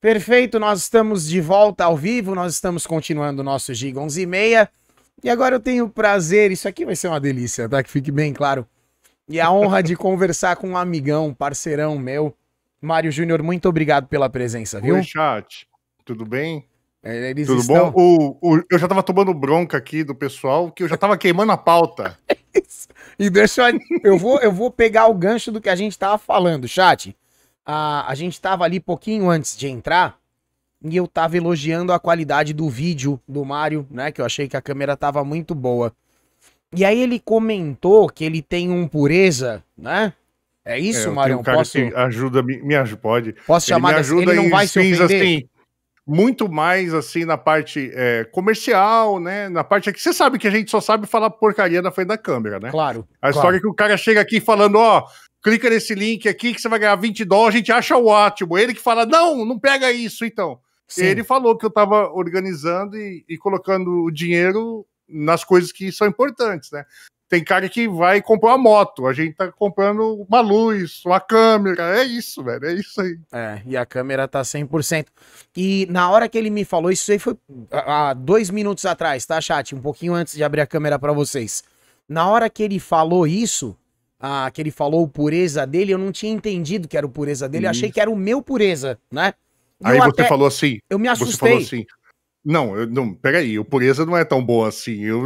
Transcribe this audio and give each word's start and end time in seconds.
Perfeito, 0.00 0.58
nós 0.60 0.80
estamos 0.82 1.26
de 1.26 1.40
volta 1.40 1.84
ao 1.84 1.96
vivo, 1.96 2.34
nós 2.34 2.54
estamos 2.54 2.86
continuando 2.86 3.42
o 3.42 3.44
nosso 3.44 3.74
Giga 3.74 4.00
11 4.00 4.22
e 4.22 4.26
meia. 4.26 4.70
E 5.22 5.28
agora 5.28 5.56
eu 5.56 5.60
tenho 5.60 5.86
o 5.86 5.90
prazer, 5.90 6.52
isso 6.52 6.68
aqui 6.68 6.84
vai 6.84 6.94
ser 6.94 7.08
uma 7.08 7.18
delícia, 7.18 7.68
tá? 7.68 7.82
Que 7.82 7.90
fique 7.90 8.12
bem 8.12 8.32
claro. 8.32 8.64
E 9.28 9.40
a 9.40 9.50
honra 9.50 9.82
de 9.82 9.96
conversar 9.96 10.54
com 10.56 10.68
um 10.70 10.76
amigão, 10.76 11.34
parceirão 11.34 11.98
meu, 11.98 12.32
Mário 12.80 13.10
Júnior. 13.10 13.42
Muito 13.42 13.68
obrigado 13.68 14.06
pela 14.06 14.30
presença, 14.30 14.80
viu? 14.80 14.94
Oi, 14.94 15.02
chat. 15.02 15.66
Tudo 16.04 16.24
bem? 16.24 16.64
É, 17.02 17.30
Eles 17.30 17.48
Tudo 17.48 17.60
estão... 17.60 17.90
bom? 17.90 18.36
O, 18.40 18.56
o- 18.56 18.62
eu 18.70 18.78
já 18.78 18.86
tava 18.86 19.02
tomando 19.02 19.34
bronca 19.34 19.76
aqui 19.76 20.04
do 20.04 20.14
pessoal, 20.14 20.70
que 20.70 20.84
eu 20.84 20.88
já 20.88 20.96
tava 20.96 21.18
queimando 21.18 21.52
a 21.52 21.56
pauta. 21.56 22.16
E 23.18 23.28
deixa 23.28 23.68
eu, 23.70 23.78
eu 24.04 24.18
vou 24.18 24.38
eu 24.40 24.52
vou 24.52 24.70
pegar 24.70 25.06
o 25.08 25.14
gancho 25.14 25.50
do 25.50 25.60
que 25.60 25.68
a 25.68 25.74
gente 25.74 25.98
tava 25.98 26.16
falando, 26.18 26.68
chat. 26.68 27.16
A, 27.70 28.10
a 28.10 28.14
gente 28.14 28.40
tava 28.40 28.64
ali 28.64 28.80
pouquinho 28.80 29.28
antes 29.28 29.54
de 29.54 29.68
entrar 29.68 30.16
e 30.82 30.96
eu 30.96 31.06
tava 31.06 31.36
elogiando 31.36 31.92
a 31.92 31.98
qualidade 32.00 32.54
do 32.54 32.66
vídeo 32.70 33.20
do 33.28 33.44
Mário, 33.44 33.86
né, 33.90 34.10
que 34.10 34.22
eu 34.22 34.24
achei 34.24 34.48
que 34.48 34.56
a 34.56 34.62
câmera 34.62 34.96
tava 34.96 35.22
muito 35.22 35.54
boa. 35.54 35.92
E 36.74 36.82
aí 36.84 36.98
ele 36.98 37.20
comentou 37.20 38.08
que 38.08 38.24
ele 38.24 38.40
tem 38.40 38.70
um 38.70 38.88
pureza, 38.88 39.62
né? 39.76 40.14
É 40.64 40.76
É, 40.76 40.78
isso, 40.78 41.02
tenho 41.04 41.14
Mário? 41.14 41.38
um 41.38 41.42
cara 41.42 41.58
Posso, 41.58 41.72
que 41.72 41.94
ajuda, 41.94 42.42
me, 42.42 42.62
me 42.62 42.74
ajuda, 42.74 43.00
pode. 43.02 43.32
posso 43.46 43.66
Ele 43.70 43.74
chamar 43.74 43.92
me 43.92 43.98
ajuda 44.00 44.32
Ele 44.32 44.34
não 44.42 44.50
vai 44.50 44.66
se 44.66 44.80
fins, 44.80 45.00
ofender? 45.00 45.22
assim, 45.22 45.48
muito 46.06 46.48
mais 46.50 46.94
assim 46.94 47.24
na 47.24 47.36
parte 47.38 47.90
é, 47.94 48.24
comercial, 48.32 49.18
né? 49.18 49.48
Na 49.48 49.64
parte 49.64 49.92
que 49.92 50.00
você 50.00 50.12
sabe 50.12 50.38
que 50.38 50.46
a 50.46 50.50
gente 50.50 50.70
só 50.70 50.80
sabe 50.80 51.06
falar 51.06 51.30
porcaria 51.30 51.82
na 51.82 51.90
frente 51.90 52.08
da 52.08 52.18
câmera, 52.18 52.58
né? 52.60 52.70
Claro. 52.70 53.06
A 53.20 53.30
claro. 53.30 53.34
história 53.36 53.56
é 53.58 53.60
que 53.60 53.66
o 53.66 53.74
cara 53.74 53.96
chega 53.96 54.20
aqui 54.20 54.40
falando, 54.40 54.76
ó, 54.76 55.06
clica 55.42 55.70
nesse 55.70 55.94
link 55.94 56.28
aqui 56.28 56.54
que 56.54 56.60
você 56.60 56.68
vai 56.68 56.78
ganhar 56.78 56.96
20 56.96 57.24
dólares, 57.24 57.54
a 57.54 57.58
gente 57.58 57.72
acha 57.72 57.96
ótimo. 57.96 58.58
Ele 58.58 58.74
que 58.74 58.80
fala, 58.80 59.06
não, 59.06 59.44
não 59.44 59.58
pega 59.58 59.92
isso, 59.92 60.24
então. 60.24 60.60
Sim. 60.86 61.04
Ele 61.04 61.22
falou 61.22 61.56
que 61.56 61.66
eu 61.66 61.70
tava 61.70 62.10
organizando 62.10 62.96
e, 62.96 63.24
e 63.28 63.36
colocando 63.36 64.04
o 64.04 64.10
dinheiro 64.10 64.86
nas 65.08 65.44
coisas 65.44 65.70
que 65.70 65.92
são 65.92 66.06
importantes, 66.06 66.70
né? 66.70 66.84
Tem 67.28 67.44
cara 67.44 67.68
que 67.68 67.86
vai 67.86 68.22
comprar 68.22 68.52
uma 68.52 68.58
moto, 68.58 69.06
a 69.06 69.12
gente 69.12 69.34
tá 69.34 69.52
comprando 69.52 70.24
uma 70.26 70.40
luz, 70.40 71.02
uma 71.04 71.20
câmera, 71.20 71.98
é 71.98 72.02
isso, 72.02 72.42
velho, 72.42 72.64
é 72.64 72.72
isso 72.72 72.98
aí. 73.02 73.18
É, 73.30 73.62
e 73.66 73.76
a 73.76 73.84
câmera 73.84 74.26
tá 74.26 74.40
100%. 74.40 75.08
E 75.54 75.86
na 75.90 76.10
hora 76.10 76.26
que 76.26 76.38
ele 76.38 76.48
me 76.48 76.64
falou, 76.64 76.90
isso 76.90 77.12
aí 77.12 77.18
foi 77.18 77.36
há 77.70 78.08
há 78.08 78.14
dois 78.14 78.48
minutos 78.48 78.86
atrás, 78.86 79.26
tá, 79.26 79.38
chat? 79.42 79.74
Um 79.74 79.80
pouquinho 79.80 80.14
antes 80.14 80.34
de 80.34 80.42
abrir 80.42 80.62
a 80.62 80.66
câmera 80.66 80.98
pra 80.98 81.12
vocês. 81.12 81.62
Na 82.08 82.26
hora 82.30 82.48
que 82.48 82.62
ele 82.62 82.80
falou 82.80 83.26
isso, 83.26 83.76
ah, 84.20 84.50
que 84.52 84.60
ele 84.60 84.70
falou 84.70 85.02
o 85.02 85.08
pureza 85.08 85.66
dele, 85.66 85.92
eu 85.92 85.98
não 85.98 86.10
tinha 86.12 86.32
entendido 86.32 86.88
que 86.88 86.96
era 86.96 87.06
o 87.06 87.10
pureza 87.10 87.48
dele, 87.48 87.66
eu 87.66 87.70
achei 87.70 87.90
que 87.90 88.00
era 88.00 88.10
o 88.10 88.16
meu 88.16 88.42
pureza, 88.42 88.98
né? 89.12 89.32
E 89.80 89.86
Aí 89.86 89.96
eu 89.98 90.02
você 90.04 90.10
até- 90.22 90.28
falou 90.28 90.46
assim, 90.48 90.78
Eu 90.90 90.98
me 90.98 91.08
você 91.08 91.22
assustei. 91.22 91.48
falou 91.50 91.62
assim, 91.64 91.86
não, 92.44 92.76
eu, 92.76 92.86
não, 92.86 93.14
peraí, 93.14 93.58
o 93.58 93.64
pureza 93.64 94.04
não 94.06 94.16
é 94.16 94.24
tão 94.24 94.44
bom 94.44 94.64
assim, 94.64 95.04
eu, 95.04 95.22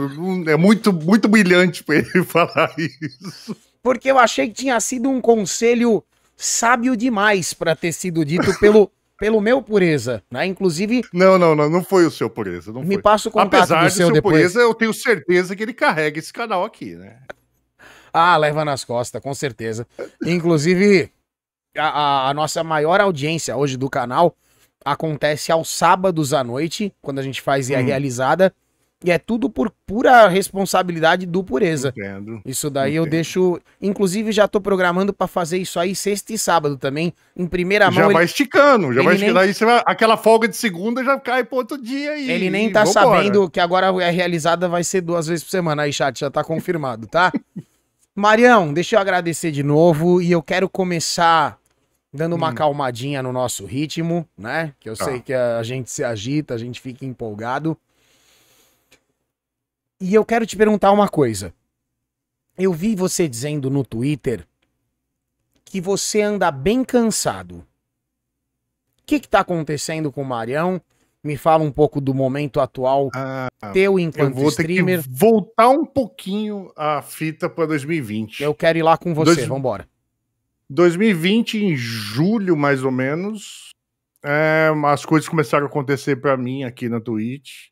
é 0.46 0.56
muito, 0.56 0.92
muito 0.92 1.28
brilhante 1.28 1.82
pra 1.84 1.96
ele 1.96 2.04
falar 2.24 2.74
isso. 2.78 3.56
Porque 3.82 4.10
eu 4.10 4.18
achei 4.18 4.48
que 4.48 4.54
tinha 4.54 4.78
sido 4.80 5.08
um 5.08 5.20
conselho 5.20 6.04
sábio 6.36 6.96
demais 6.96 7.52
pra 7.54 7.74
ter 7.76 7.92
sido 7.92 8.24
dito 8.24 8.58
pelo, 8.60 8.90
pelo 9.18 9.40
meu 9.40 9.62
pureza, 9.62 10.22
né? 10.30 10.44
Inclusive, 10.46 11.02
Não, 11.12 11.38
não, 11.38 11.54
não, 11.54 11.70
não 11.70 11.82
foi 11.84 12.04
o 12.04 12.10
seu 12.10 12.28
pureza, 12.28 12.72
não 12.72 12.82
me 12.82 12.94
foi. 12.94 13.02
passa 13.02 13.28
o 13.28 13.32
contato 13.32 13.54
Apesar 13.54 13.80
do 13.82 13.88
do 13.88 13.90
seu 13.92 14.06
seu 14.06 14.14
depois. 14.14 14.36
pureza, 14.36 14.60
eu 14.60 14.74
tenho 14.74 14.92
certeza 14.92 15.54
que 15.56 15.62
ele 15.62 15.72
carrega 15.74 16.18
esse 16.18 16.32
canal 16.32 16.64
aqui, 16.64 16.94
né? 16.94 17.18
Ah, 18.12 18.36
leva 18.36 18.64
nas 18.64 18.84
costas, 18.84 19.22
com 19.22 19.32
certeza. 19.34 19.86
Inclusive, 20.24 21.10
a, 21.76 21.88
a- 22.26 22.30
a 22.30 22.34
nossa 22.34 22.62
maior 22.62 23.00
audiência 23.00 23.56
hoje 23.56 23.76
do 23.76 23.88
canal 23.88 24.34
acontece 24.84 25.50
aos 25.52 25.68
sábados 25.70 26.34
à 26.34 26.42
noite, 26.42 26.92
quando 27.00 27.18
a 27.20 27.22
gente 27.22 27.40
faz 27.40 27.70
IA 27.70 27.80
Hum. 27.80 27.84
realizada. 27.86 28.52
E 29.04 29.10
é 29.10 29.18
tudo 29.18 29.50
por 29.50 29.68
pura 29.84 30.28
responsabilidade 30.28 31.26
do 31.26 31.42
Pureza. 31.42 31.88
Entendo. 31.88 32.40
Isso 32.46 32.70
daí 32.70 32.94
eu 32.94 33.02
Entendo. 33.02 33.10
deixo. 33.10 33.60
Inclusive, 33.80 34.30
já 34.30 34.46
tô 34.46 34.60
programando 34.60 35.12
pra 35.12 35.26
fazer 35.26 35.58
isso 35.58 35.80
aí 35.80 35.92
sexta 35.96 36.32
e 36.32 36.38
sábado 36.38 36.76
também. 36.76 37.12
Em 37.36 37.44
primeira 37.46 37.86
Já 37.90 38.02
mão. 38.02 38.12
vai 38.12 38.22
Ele, 38.22 38.30
esticando, 38.30 38.92
já 38.92 39.00
ele 39.00 39.02
vai 39.02 39.14
nem- 39.14 39.14
esticando. 39.14 39.38
Aí 39.40 39.54
você 39.54 39.64
vai, 39.64 39.82
aquela 39.86 40.16
folga 40.16 40.46
de 40.46 40.56
segunda 40.56 41.02
já 41.02 41.18
cai 41.18 41.42
pro 41.42 41.56
outro 41.56 41.76
dia 41.82 42.16
e 42.16 42.30
ele 42.30 42.48
nem 42.48 42.68
e 42.68 42.72
tá 42.72 42.84
vambora. 42.84 43.16
sabendo 43.16 43.50
que 43.50 43.58
agora 43.58 43.88
a 43.88 44.10
realizada 44.10 44.68
vai 44.68 44.84
ser 44.84 45.00
duas 45.00 45.26
vezes 45.26 45.42
por 45.42 45.50
semana. 45.50 45.82
Aí, 45.82 45.92
chat, 45.92 46.20
já 46.20 46.30
tá 46.30 46.44
confirmado, 46.44 47.08
tá? 47.08 47.32
Marião, 48.14 48.72
deixa 48.74 48.96
eu 48.96 49.00
agradecer 49.00 49.50
de 49.50 49.62
novo 49.62 50.20
e 50.20 50.30
eu 50.30 50.42
quero 50.42 50.68
começar 50.68 51.58
dando 52.12 52.34
uma 52.36 52.50
Hum. 52.50 52.54
calmadinha 52.54 53.22
no 53.22 53.32
nosso 53.32 53.64
ritmo, 53.64 54.28
né? 54.36 54.74
Que 54.78 54.88
eu 54.90 54.96
Tá. 54.96 55.04
sei 55.06 55.20
que 55.20 55.32
a 55.32 55.62
gente 55.62 55.90
se 55.90 56.04
agita, 56.04 56.52
a 56.54 56.58
gente 56.58 56.80
fica 56.80 57.06
empolgado. 57.06 57.76
E 59.98 60.12
eu 60.14 60.24
quero 60.24 60.44
te 60.46 60.56
perguntar 60.56 60.92
uma 60.92 61.08
coisa. 61.08 61.54
Eu 62.58 62.72
vi 62.72 62.94
você 62.94 63.26
dizendo 63.26 63.70
no 63.70 63.82
Twitter 63.82 64.46
que 65.64 65.80
você 65.80 66.20
anda 66.20 66.50
bem 66.50 66.84
cansado. 66.84 67.66
O 68.98 69.04
que 69.06 69.18
que 69.20 69.28
tá 69.28 69.40
acontecendo 69.40 70.12
com 70.12 70.20
o 70.20 70.24
Marião? 70.26 70.80
Me 71.24 71.36
fala 71.36 71.62
um 71.62 71.70
pouco 71.70 72.00
do 72.00 72.12
momento 72.12 72.58
atual 72.60 73.08
Ah, 73.14 73.48
teu 73.72 73.92
eu 73.92 73.98
enquanto 74.00 74.34
vou 74.34 74.50
ter 74.50 74.62
streamer. 74.62 75.02
que 75.02 75.08
voltar 75.08 75.68
um 75.68 75.84
pouquinho 75.84 76.72
a 76.76 77.00
fita 77.00 77.48
pra 77.48 77.64
2020. 77.66 78.42
Eu 78.42 78.52
quero 78.54 78.78
ir 78.78 78.82
lá 78.82 78.96
com 78.98 79.14
você, 79.14 79.34
Dois- 79.36 79.46
vambora. 79.46 79.88
2020, 80.68 81.62
em 81.62 81.76
julho, 81.76 82.56
mais 82.56 82.82
ou 82.82 82.90
menos, 82.90 83.70
é, 84.24 84.70
as 84.86 85.04
coisas 85.04 85.28
começaram 85.28 85.66
a 85.66 85.68
acontecer 85.68 86.16
pra 86.16 86.36
mim 86.36 86.64
aqui 86.64 86.88
na 86.88 87.00
Twitch. 87.00 87.70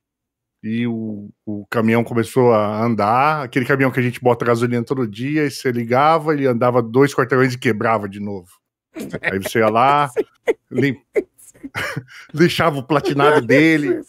E 0.63 0.87
o, 0.87 1.31
o 1.47 1.65
caminhão 1.71 2.05
começou 2.05 2.53
a 2.53 2.85
andar. 2.85 3.43
Aquele 3.45 3.65
caminhão 3.65 3.91
que 3.91 3.99
a 3.99 4.03
gente 4.03 4.21
bota 4.21 4.45
gasolina 4.45 4.85
todo 4.85 5.09
dia, 5.09 5.47
e 5.47 5.51
você 5.51 5.73
ligava, 5.73 6.35
ele 6.35 6.47
andava 6.47 6.83
dois 6.83 7.15
quarteirões 7.15 7.55
e 7.55 7.59
quebrava 7.59 8.07
de 8.07 8.21
novo. 8.21 8.51
Aí 9.23 9.39
você 9.39 9.61
ia 9.61 9.71
lá, 9.71 10.11
lim- 10.71 11.01
lixava 12.35 12.79
o 12.79 12.83
platinado 12.83 13.47
dele, 13.47 14.01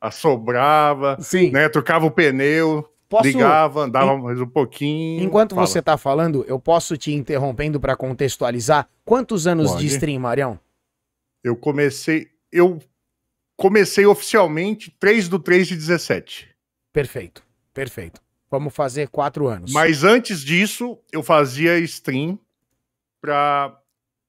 assobrava, 0.00 1.16
Sim. 1.20 1.50
né? 1.50 1.68
Trocava 1.68 2.06
o 2.06 2.10
pneu, 2.10 2.88
Posso, 3.08 3.24
ligava, 3.26 3.84
andava 3.84 4.16
mais 4.18 4.40
um 4.40 4.46
pouquinho. 4.46 5.22
enquanto 5.22 5.54
Fala. 5.54 5.66
você 5.66 5.80
tá 5.80 5.96
falando, 5.96 6.44
eu 6.46 6.58
posso 6.58 6.96
te 6.96 7.12
interrompendo 7.12 7.80
pra 7.80 7.96
contextualizar. 7.96 8.88
Quantos 9.04 9.46
anos 9.46 9.68
de 9.70 9.74
Pode. 9.74 9.86
stream, 9.86 10.20
Marião? 10.20 10.58
Eu 11.42 11.56
comecei. 11.56 12.28
Eu 12.52 12.78
comecei 13.56 14.06
oficialmente 14.06 14.94
3 15.00 15.28
do 15.28 15.38
3 15.38 15.68
de 15.68 15.76
17. 15.76 16.48
Perfeito, 16.92 17.42
perfeito. 17.72 18.20
Vamos 18.50 18.74
fazer 18.74 19.08
quatro 19.08 19.46
anos. 19.46 19.72
Mas 19.72 20.04
antes 20.04 20.40
disso, 20.42 20.98
eu 21.12 21.22
fazia 21.22 21.78
stream 21.80 22.38
pra 23.20 23.78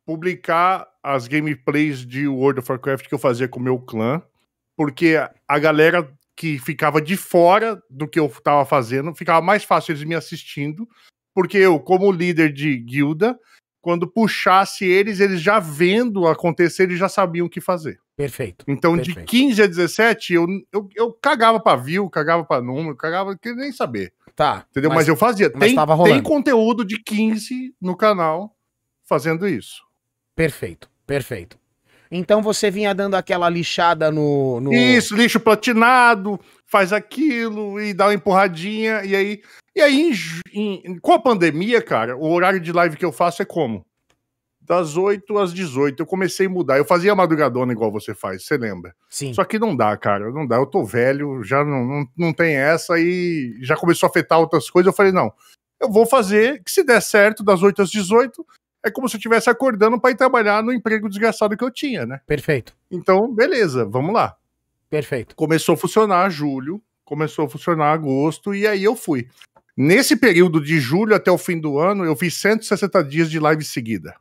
publicar 0.10 0.88
as 1.04 1.28
gameplays 1.28 2.04
de 2.04 2.28
World 2.28 2.62
of 2.62 2.72
Warcraft 2.72 3.08
que 3.08 3.14
eu 3.14 3.20
fazia 3.20 3.48
com 3.48 3.60
o 3.60 3.64
meu 3.64 3.78
clã. 3.78 4.20
Porque 4.76 5.16
a 5.48 5.60
galera 5.60 6.12
que 6.36 6.58
ficava 6.58 7.00
de 7.00 7.16
fora 7.16 7.80
do 7.88 8.08
que 8.08 8.20
eu 8.20 8.28
tava 8.44 8.66
fazendo, 8.66 9.14
ficava 9.14 9.40
mais 9.40 9.64
fácil 9.64 9.92
eles 9.92 10.04
me 10.04 10.16
assistindo. 10.16 10.90
Porque 11.32 11.60
eu, 11.60 11.80
como 11.80 12.12
líder 12.12 12.52
de 12.52 12.76
guilda, 12.76 13.38
quando 13.80 14.08
puxasse 14.08 14.84
eles, 14.84 15.20
eles 15.20 15.42
já 15.42 15.60
vendo 15.60 16.26
acontecer, 16.26 16.84
eles 16.84 16.98
já 16.98 17.08
sabiam 17.08 17.46
o 17.46 17.50
que 17.50 17.62
fazer. 17.62 18.00
Perfeito. 18.18 18.66
Então, 18.68 18.98
de 18.98 19.14
Perfeito. 19.14 19.30
15 19.30 19.62
a 19.62 19.68
17, 19.68 20.34
eu, 20.34 20.48
eu, 20.74 20.90
eu 20.96 21.14
cagava 21.22 21.60
pra 21.60 21.76
view, 21.76 22.10
cagava 22.10 22.44
pra 22.44 22.64
número, 22.64 22.96
cagava, 22.96 23.38
queria 23.38 23.60
nem 23.60 23.72
saber. 23.72 24.12
Tá. 24.36 24.66
Entendeu? 24.72 24.90
Mas, 24.90 25.08
eu 25.08 25.16
fazia. 25.16 25.52
mas 25.56 25.72
Tem, 25.72 26.14
tem 26.14 26.24
conteúdo 26.24 26.84
de 26.84 27.00
15 27.04 27.76
no 27.80 27.96
canal 27.96 28.56
fazendo 29.06 29.48
isso. 29.48 29.88
Perfeito, 30.40 30.90
perfeito. 31.06 31.60
Então 32.10 32.42
você 32.42 32.72
vinha 32.72 32.96
dando 32.96 33.16
aquela 33.16 33.50
lixada 33.50 34.10
no. 34.10 34.62
no... 34.62 34.74
Isso, 34.74 35.14
lixo 35.14 35.38
platinado, 35.38 36.40
faz 36.66 36.94
aquilo 36.94 37.78
e 37.78 37.94
dá 37.94 38.06
uma 38.06 38.14
empurradinha. 38.14 39.04
E 39.04 39.14
aí, 39.18 39.42
e 39.76 39.82
aí 39.82 40.14
em 40.54 40.82
em- 40.86 40.98
com 41.00 41.12
a 41.12 41.20
pandemia, 41.20 41.82
cara, 41.82 42.16
o 42.16 42.32
horário 42.32 42.62
de 42.62 42.72
live 42.72 42.96
que 42.96 43.04
eu 43.04 43.12
faço 43.12 43.42
é 43.42 43.46
como? 43.46 43.86
Das 44.62 44.96
8 44.96 45.38
às 45.38 45.54
18. 45.54 46.02
Eu 46.02 46.06
comecei 46.06 46.46
a 46.46 46.50
mudar. 46.50 46.78
Eu 46.78 46.86
fazia 46.86 47.14
madrugadona 47.14 47.74
igual 47.74 47.92
você 47.92 48.16
faz, 48.16 48.46
você 48.46 48.56
lembra? 48.56 48.96
Sim. 49.10 49.34
Só 49.34 49.44
que 49.44 49.60
não 49.60 49.76
dá, 49.76 49.98
cara. 49.98 50.32
Não 50.32 50.48
dá. 50.48 50.56
Eu 50.56 50.66
tô 50.68 50.86
velho, 50.86 51.44
já 51.44 51.66
não, 51.66 51.86
não, 51.86 52.08
não 52.18 52.32
tem 52.34 52.56
essa 52.56 52.98
e 52.98 53.58
já 53.62 53.76
começou 53.76 54.08
a 54.08 54.10
afetar 54.10 54.40
outras 54.40 54.70
coisas. 54.70 54.88
Eu 54.88 54.96
falei, 54.96 55.12
não, 55.12 55.34
eu 55.82 55.92
vou 55.92 56.06
fazer 56.06 56.64
que 56.64 56.72
se 56.72 56.82
der 56.82 57.02
certo, 57.02 57.44
das 57.44 57.62
8 57.62 57.82
às 57.82 57.90
18, 57.90 58.46
é 58.86 58.90
como 58.92 59.08
se 59.10 59.16
eu 59.16 59.20
estivesse 59.20 59.50
acordando 59.50 60.00
para 60.00 60.12
ir 60.12 60.16
trabalhar 60.16 60.64
no 60.64 60.72
emprego 60.74 61.10
desgraçado 61.10 61.56
que 61.58 61.64
eu 61.64 61.72
tinha, 61.72 62.06
né? 62.06 62.22
Perfeito, 62.26 62.76
Então, 62.90 63.34
beleza, 63.34 63.86
vamos 63.86 64.14
lá. 64.14 64.36
perfeito. 64.90 65.36
Começou 65.36 65.74
a 65.74 65.78
funcionar 65.78 66.30
julho, 66.30 66.82
começou 67.04 67.46
a 67.46 67.50
funcionar 67.50 67.92
agosto, 67.92 68.54
e 68.56 68.66
aí 68.68 68.84
eu 68.84 68.96
fui. 68.96 69.28
Nesse 69.76 70.16
período 70.16 70.62
de 70.62 70.80
julho 70.80 71.16
até 71.16 71.32
o 71.32 71.38
fim 71.38 71.60
do 71.60 71.80
ano, 71.80 72.04
eu 72.06 72.16
fiz 72.16 72.34
160 72.36 73.04
dias 73.04 73.30
de 73.30 73.40
live 73.40 73.64
seguida. 73.64 74.16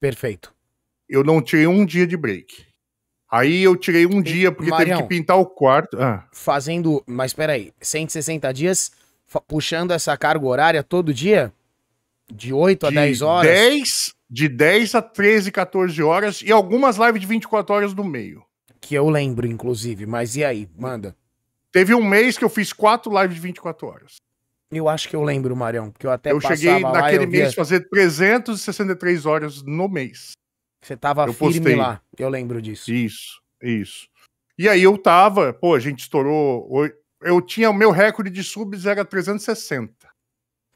Perfeito. 0.00 0.54
eu 1.08 1.22
não 1.24 1.40
tirei 1.40 1.66
um 1.66 1.84
dia 1.86 2.06
de 2.06 2.16
break. 2.16 2.66
Aí 3.30 3.62
eu 3.62 3.76
tirei 3.76 4.06
um 4.06 4.22
dia 4.22 4.52
porque 4.52 4.70
Marião, 4.70 4.98
teve 4.98 5.08
que 5.08 5.14
pintar 5.16 5.36
o 5.36 5.44
quarto. 5.46 6.00
Ah, 6.00 6.26
Fazendo. 6.32 7.02
Mas 7.06 7.32
peraí, 7.32 7.72
160 7.80 8.52
dias 8.54 8.92
puxando 9.48 9.90
essa 9.90 10.16
carga 10.16 10.46
horária 10.46 10.82
todo 10.82 11.12
dia? 11.12 11.52
De 12.32 12.52
8 12.52 12.86
a 12.86 12.90
10 12.90 13.22
horas? 13.22 13.50
10, 13.50 14.14
de 14.28 14.48
10 14.48 14.94
a 14.96 15.02
13, 15.02 15.52
14 15.52 16.02
horas 16.02 16.42
e 16.42 16.50
algumas 16.50 16.96
lives 16.96 17.20
de 17.20 17.26
24 17.26 17.74
horas 17.74 17.94
no 17.94 18.04
meio. 18.04 18.44
Que 18.80 18.94
eu 18.94 19.08
lembro, 19.08 19.46
inclusive. 19.46 20.06
Mas 20.06 20.36
e 20.36 20.44
aí? 20.44 20.68
Manda. 20.76 21.16
Teve 21.72 21.94
um 21.94 22.04
mês 22.04 22.36
que 22.38 22.44
eu 22.44 22.48
fiz 22.48 22.72
quatro 22.72 23.12
lives 23.20 23.36
de 23.36 23.40
24 23.42 23.86
horas. 23.86 24.16
Eu 24.70 24.88
acho 24.88 25.08
que 25.08 25.14
eu 25.14 25.22
lembro, 25.22 25.54
Marião, 25.54 25.90
porque 25.90 26.06
eu 26.06 26.10
até 26.10 26.32
eu 26.32 26.40
cheguei 26.40 26.66
passava 26.80 26.92
lá, 26.92 27.00
naquele 27.02 27.24
eu 27.24 27.30
via- 27.30 27.42
mês 27.44 27.54
fazer 27.54 27.88
363 27.88 29.24
horas 29.26 29.62
no 29.62 29.88
mês. 29.88 30.32
Você 30.82 30.96
tava 30.96 31.24
eu 31.26 31.32
firme 31.32 31.54
postei. 31.54 31.76
lá. 31.76 32.00
Eu 32.18 32.28
lembro 32.28 32.60
disso. 32.60 32.92
Isso, 32.92 33.40
isso. 33.62 34.08
E 34.58 34.68
aí 34.68 34.82
eu 34.82 34.96
tava, 34.98 35.52
pô, 35.52 35.74
a 35.74 35.80
gente 35.80 36.00
estourou. 36.00 36.68
Eu 37.22 37.40
tinha 37.40 37.70
o 37.70 37.74
meu 37.74 37.90
recorde 37.90 38.30
de 38.30 38.42
subs 38.42 38.86
era 38.86 39.04
360. 39.04 40.05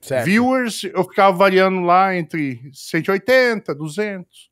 Certo. 0.00 0.24
Viewers, 0.24 0.84
eu 0.84 1.04
ficava 1.04 1.36
variando 1.36 1.80
lá 1.80 2.16
entre 2.16 2.70
180, 2.72 3.74
200. 3.74 4.50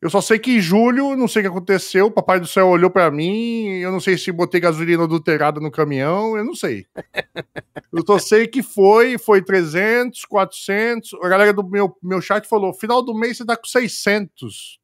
Eu 0.00 0.10
só 0.10 0.20
sei 0.20 0.36
que 0.40 0.56
em 0.56 0.60
julho, 0.60 1.14
não 1.14 1.28
sei 1.28 1.42
o 1.42 1.44
que 1.44 1.48
aconteceu, 1.48 2.06
o 2.06 2.10
Papai 2.10 2.40
do 2.40 2.46
Céu 2.46 2.66
olhou 2.66 2.90
pra 2.90 3.08
mim, 3.08 3.68
eu 3.68 3.92
não 3.92 4.00
sei 4.00 4.18
se 4.18 4.32
botei 4.32 4.60
gasolina 4.60 5.04
adulterada 5.04 5.60
no 5.60 5.70
caminhão, 5.70 6.36
eu 6.36 6.44
não 6.44 6.56
sei. 6.56 6.84
eu 7.92 8.04
só 8.04 8.18
sei 8.18 8.48
que 8.48 8.64
foi, 8.64 9.16
foi 9.16 9.40
300, 9.40 10.24
400. 10.24 11.14
A 11.22 11.28
galera 11.28 11.52
do 11.52 11.62
meu, 11.62 11.96
meu 12.02 12.20
chat 12.20 12.48
falou: 12.48 12.74
final 12.74 13.00
do 13.00 13.14
mês 13.14 13.36
você 13.36 13.46
tá 13.46 13.56
com 13.56 13.64
600. 13.64 14.80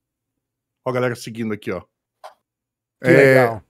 Ó, 0.85 0.91
a 0.91 0.93
galera 0.93 1.17
seguindo 1.17 1.53
aqui, 1.53 1.73
ó. 1.73 1.81
Que 3.03 3.11
É, 3.11 3.17
legal. 3.17 3.62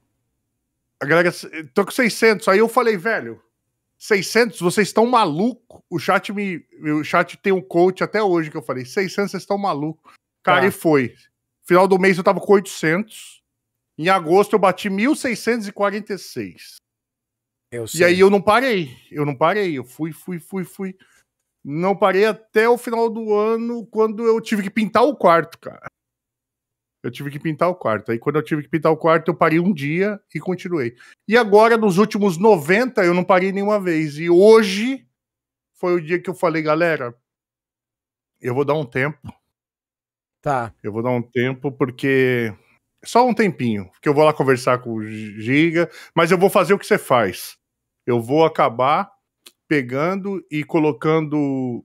a 1.00 1.06
galera, 1.06 1.32
tô 1.72 1.86
com 1.86 1.90
600. 1.90 2.46
Aí 2.48 2.58
eu 2.58 2.68
falei, 2.68 2.98
velho, 2.98 3.42
600, 3.98 4.60
vocês 4.60 4.88
estão 4.88 5.04
maluco. 5.06 5.84
O 5.90 5.98
chat 5.98 6.32
me, 6.32 6.64
o 6.80 7.02
chat 7.02 7.36
tem 7.36 7.52
um 7.52 7.60
coach 7.60 8.04
até 8.04 8.22
hoje 8.22 8.50
que 8.50 8.56
eu 8.56 8.62
falei, 8.62 8.84
600, 8.84 9.30
vocês 9.30 9.42
estão 9.42 9.58
maluco. 9.58 10.12
Cara, 10.42 10.60
Tá. 10.62 10.66
e 10.68 10.70
foi. 10.70 11.14
Final 11.66 11.88
do 11.88 11.98
mês 11.98 12.16
eu 12.16 12.24
tava 12.24 12.40
com 12.40 12.52
800. 12.52 13.42
Em 13.98 14.08
agosto 14.08 14.52
eu 14.54 14.58
bati 14.58 14.88
1646. 14.88 16.76
Eu 17.70 17.84
E 17.94 18.04
aí 18.04 18.20
eu 18.20 18.30
não 18.30 18.40
parei. 18.40 18.96
Eu 19.10 19.26
não 19.26 19.34
parei. 19.34 19.76
Eu 19.76 19.84
fui, 19.84 20.12
fui, 20.12 20.38
fui, 20.38 20.64
fui. 20.64 20.96
Não 21.64 21.94
parei 21.96 22.24
até 22.24 22.68
o 22.68 22.78
final 22.78 23.10
do 23.10 23.34
ano, 23.34 23.84
quando 23.86 24.24
eu 24.24 24.40
tive 24.40 24.62
que 24.62 24.70
pintar 24.70 25.02
o 25.02 25.16
quarto, 25.16 25.58
cara. 25.58 25.86
Eu 27.02 27.10
tive 27.10 27.30
que 27.30 27.38
pintar 27.38 27.68
o 27.68 27.74
quarto. 27.74 28.10
Aí, 28.10 28.18
quando 28.18 28.36
eu 28.36 28.42
tive 28.42 28.62
que 28.62 28.68
pintar 28.68 28.90
o 28.90 28.96
quarto, 28.96 29.28
eu 29.28 29.34
parei 29.34 29.60
um 29.60 29.72
dia 29.72 30.20
e 30.34 30.40
continuei. 30.40 30.96
E 31.28 31.36
agora, 31.36 31.76
nos 31.76 31.96
últimos 31.96 32.36
90, 32.36 33.04
eu 33.04 33.14
não 33.14 33.22
parei 33.22 33.52
nenhuma 33.52 33.78
vez. 33.78 34.18
E 34.18 34.28
hoje 34.28 35.06
foi 35.74 35.94
o 35.94 36.00
dia 36.00 36.20
que 36.20 36.28
eu 36.28 36.34
falei, 36.34 36.60
galera, 36.60 37.14
eu 38.40 38.54
vou 38.54 38.64
dar 38.64 38.74
um 38.74 38.84
tempo. 38.84 39.32
Tá. 40.42 40.72
Eu 40.82 40.92
vou 40.92 41.02
dar 41.02 41.10
um 41.10 41.22
tempo, 41.22 41.70
porque. 41.70 42.52
Só 43.04 43.26
um 43.26 43.34
tempinho. 43.34 43.88
Porque 43.90 44.08
eu 44.08 44.14
vou 44.14 44.24
lá 44.24 44.32
conversar 44.32 44.78
com 44.78 44.94
o 44.94 45.04
Giga, 45.04 45.88
mas 46.14 46.30
eu 46.30 46.38
vou 46.38 46.50
fazer 46.50 46.74
o 46.74 46.78
que 46.78 46.86
você 46.86 46.98
faz. 46.98 47.56
Eu 48.04 48.20
vou 48.20 48.44
acabar 48.44 49.08
pegando 49.68 50.44
e 50.50 50.64
colocando 50.64 51.84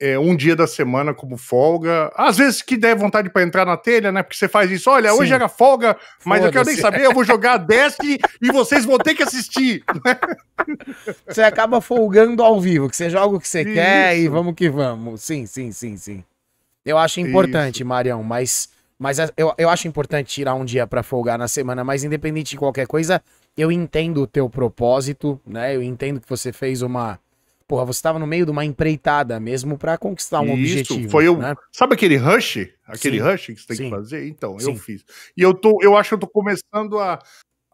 é, 0.00 0.18
um 0.18 0.34
dia 0.34 0.56
da 0.56 0.66
semana 0.66 1.12
como 1.12 1.36
folga. 1.36 2.10
Às 2.16 2.38
vezes 2.38 2.62
que 2.62 2.76
der 2.76 2.96
vontade 2.96 3.28
pra 3.28 3.42
entrar 3.42 3.66
na 3.66 3.76
telha, 3.76 4.10
né? 4.10 4.22
Porque 4.22 4.36
você 4.36 4.48
faz 4.48 4.70
isso. 4.70 4.90
Olha, 4.90 5.12
hoje 5.12 5.28
Sim. 5.28 5.34
era 5.34 5.48
folga, 5.48 5.96
mas 6.24 6.42
eu 6.42 6.50
quero 6.50 6.64
nem 6.64 6.76
saber. 6.76 7.04
Eu 7.04 7.12
vou 7.12 7.22
jogar 7.22 7.58
Destiny 7.70 8.18
e 8.40 8.50
vocês 8.50 8.86
vão 8.86 8.96
ter 8.96 9.14
que 9.14 9.22
assistir. 9.22 9.84
Você 11.26 11.42
acaba 11.42 11.80
folgando 11.80 12.42
ao 12.42 12.60
vivo, 12.60 12.88
que 12.88 12.94
você 12.94 13.08
joga 13.08 13.36
o 13.36 13.40
que 13.40 13.48
você 13.48 13.64
quer 13.64 14.16
e 14.16 14.24
Isso. 14.24 14.30
vamos 14.30 14.54
que 14.54 14.68
vamos. 14.68 15.22
Sim, 15.22 15.46
sim, 15.46 15.72
sim, 15.72 15.96
sim. 15.96 16.22
Eu 16.84 16.98
acho 16.98 17.18
importante, 17.18 17.76
Isso. 17.76 17.86
Marião, 17.86 18.22
mas, 18.22 18.68
mas 18.98 19.18
eu, 19.36 19.54
eu 19.56 19.70
acho 19.70 19.88
importante 19.88 20.32
tirar 20.32 20.54
um 20.54 20.64
dia 20.64 20.86
pra 20.86 21.02
folgar 21.02 21.38
na 21.38 21.48
semana, 21.48 21.82
mas 21.82 22.04
independente 22.04 22.50
de 22.50 22.56
qualquer 22.58 22.86
coisa, 22.86 23.22
eu 23.56 23.72
entendo 23.72 24.22
o 24.22 24.26
teu 24.26 24.48
propósito, 24.50 25.40
né? 25.46 25.74
Eu 25.74 25.82
entendo 25.82 26.20
que 26.20 26.28
você 26.28 26.52
fez 26.52 26.82
uma. 26.82 27.18
Porra, 27.70 27.84
você 27.84 28.02
tava 28.02 28.18
no 28.18 28.26
meio 28.26 28.44
de 28.44 28.50
uma 28.50 28.64
empreitada 28.64 29.38
mesmo 29.38 29.78
pra 29.78 29.96
conquistar 29.96 30.40
um 30.40 30.56
Isso, 30.56 30.80
objetivo. 30.80 31.08
foi 31.08 31.28
o- 31.28 31.38
né? 31.38 31.54
Sabe 31.70 31.94
aquele 31.94 32.16
rush? 32.16 32.68
Aquele 32.84 33.18
Sim, 33.18 33.22
rush 33.24 33.46
que 33.46 33.56
você 33.60 33.66
tem 33.68 33.76
sim. 33.76 33.84
que 33.84 33.90
fazer? 33.90 34.26
Então, 34.26 34.58
Sim. 34.58 34.72
eu 34.72 34.76
fiz. 34.76 35.04
E 35.36 35.40
eu, 35.42 35.54
tô, 35.54 35.78
eu 35.80 35.96
acho 35.96 36.08
que 36.08 36.14
eu 36.14 36.18
tô 36.18 36.26
começando 36.26 36.98
a, 36.98 37.20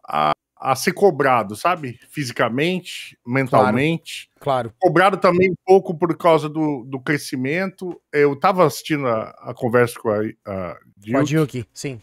a, 0.07 0.33
a 0.55 0.75
ser 0.75 0.91
cobrado, 0.91 1.55
sabe? 1.55 1.99
Fisicamente, 2.11 3.17
mentalmente. 3.25 4.29
Claro. 4.39 4.71
Cobrado 4.79 5.17
também 5.17 5.49
um 5.49 5.55
pouco 5.65 5.97
por 5.97 6.15
causa 6.15 6.47
do, 6.47 6.83
do 6.83 6.99
crescimento. 6.99 7.99
Eu 8.13 8.39
tava 8.39 8.67
assistindo 8.67 9.07
a, 9.07 9.29
a 9.49 9.53
conversa 9.55 9.99
com 9.99 10.09
a, 10.09 10.19
a 10.45 10.77
Com 11.11 11.17
a 11.17 11.25
sim. 11.73 11.99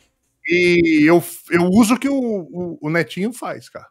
e 0.48 1.08
eu, 1.08 1.22
eu 1.48 1.62
uso 1.70 1.94
o 1.94 2.00
que 2.00 2.08
o, 2.08 2.12
o, 2.20 2.78
o 2.82 2.90
Netinho 2.90 3.32
faz, 3.32 3.68
cara. 3.68 3.86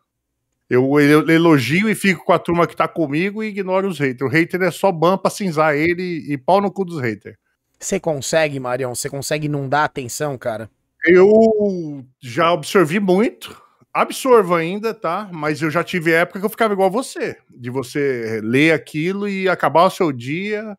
Eu, 0.74 1.00
elogio 1.30 1.88
e 1.88 1.94
fico 1.94 2.26
com 2.26 2.34
a 2.34 2.40
turma 2.40 2.66
que 2.66 2.76
tá 2.76 2.88
comigo 2.88 3.44
e 3.44 3.50
ignoro 3.50 3.88
os 3.88 4.00
haters. 4.00 4.22
O 4.22 4.28
hater 4.28 4.60
é 4.64 4.72
só 4.72 4.92
ban 4.92 5.20
pra 5.20 5.30
cinzar 5.30 5.76
ele 5.76 6.26
e 6.28 6.36
pau 6.36 6.60
no 6.60 6.72
cu 6.72 6.84
dos 6.84 7.00
haters. 7.00 7.38
Você 7.80 8.00
consegue, 8.00 8.60
Marião? 8.60 8.96
Você 8.96 9.08
consegue 9.08 9.48
não 9.48 9.70
dar 9.70 9.84
atenção, 9.84 10.36
cara? 10.36 10.68
Eu 11.06 12.04
já 12.20 12.52
absorvi 12.52 13.00
muito, 13.00 13.56
absorvo 13.94 14.56
ainda, 14.56 14.96
tá? 14.96 15.30
Mas 15.32 15.62
eu 15.62 15.70
já 15.70 15.84
tive 15.84 16.12
época 16.12 16.40
que 16.40 16.46
eu 16.46 16.50
ficava 16.50 16.74
igual 16.74 16.90
você, 16.90 17.38
de 17.56 17.70
você 17.70 18.42
ler 18.44 18.74
aquilo 18.74 19.30
e 19.30 19.48
acabar 19.48 19.84
o 19.84 19.92
seu 19.92 20.12
dia, 20.12 20.76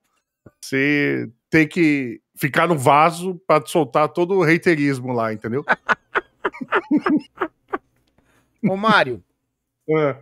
você 0.60 1.30
ter 1.48 1.66
que 1.66 2.20
ficar 2.34 2.66
no 2.66 2.76
vaso 2.76 3.40
pra 3.46 3.64
soltar 3.64 4.08
todo 4.08 4.38
o 4.38 4.42
haterismo 4.42 5.12
lá, 5.12 5.32
entendeu? 5.32 5.64
Ô, 8.66 8.76
Mário, 8.76 9.22
É. 9.88 10.16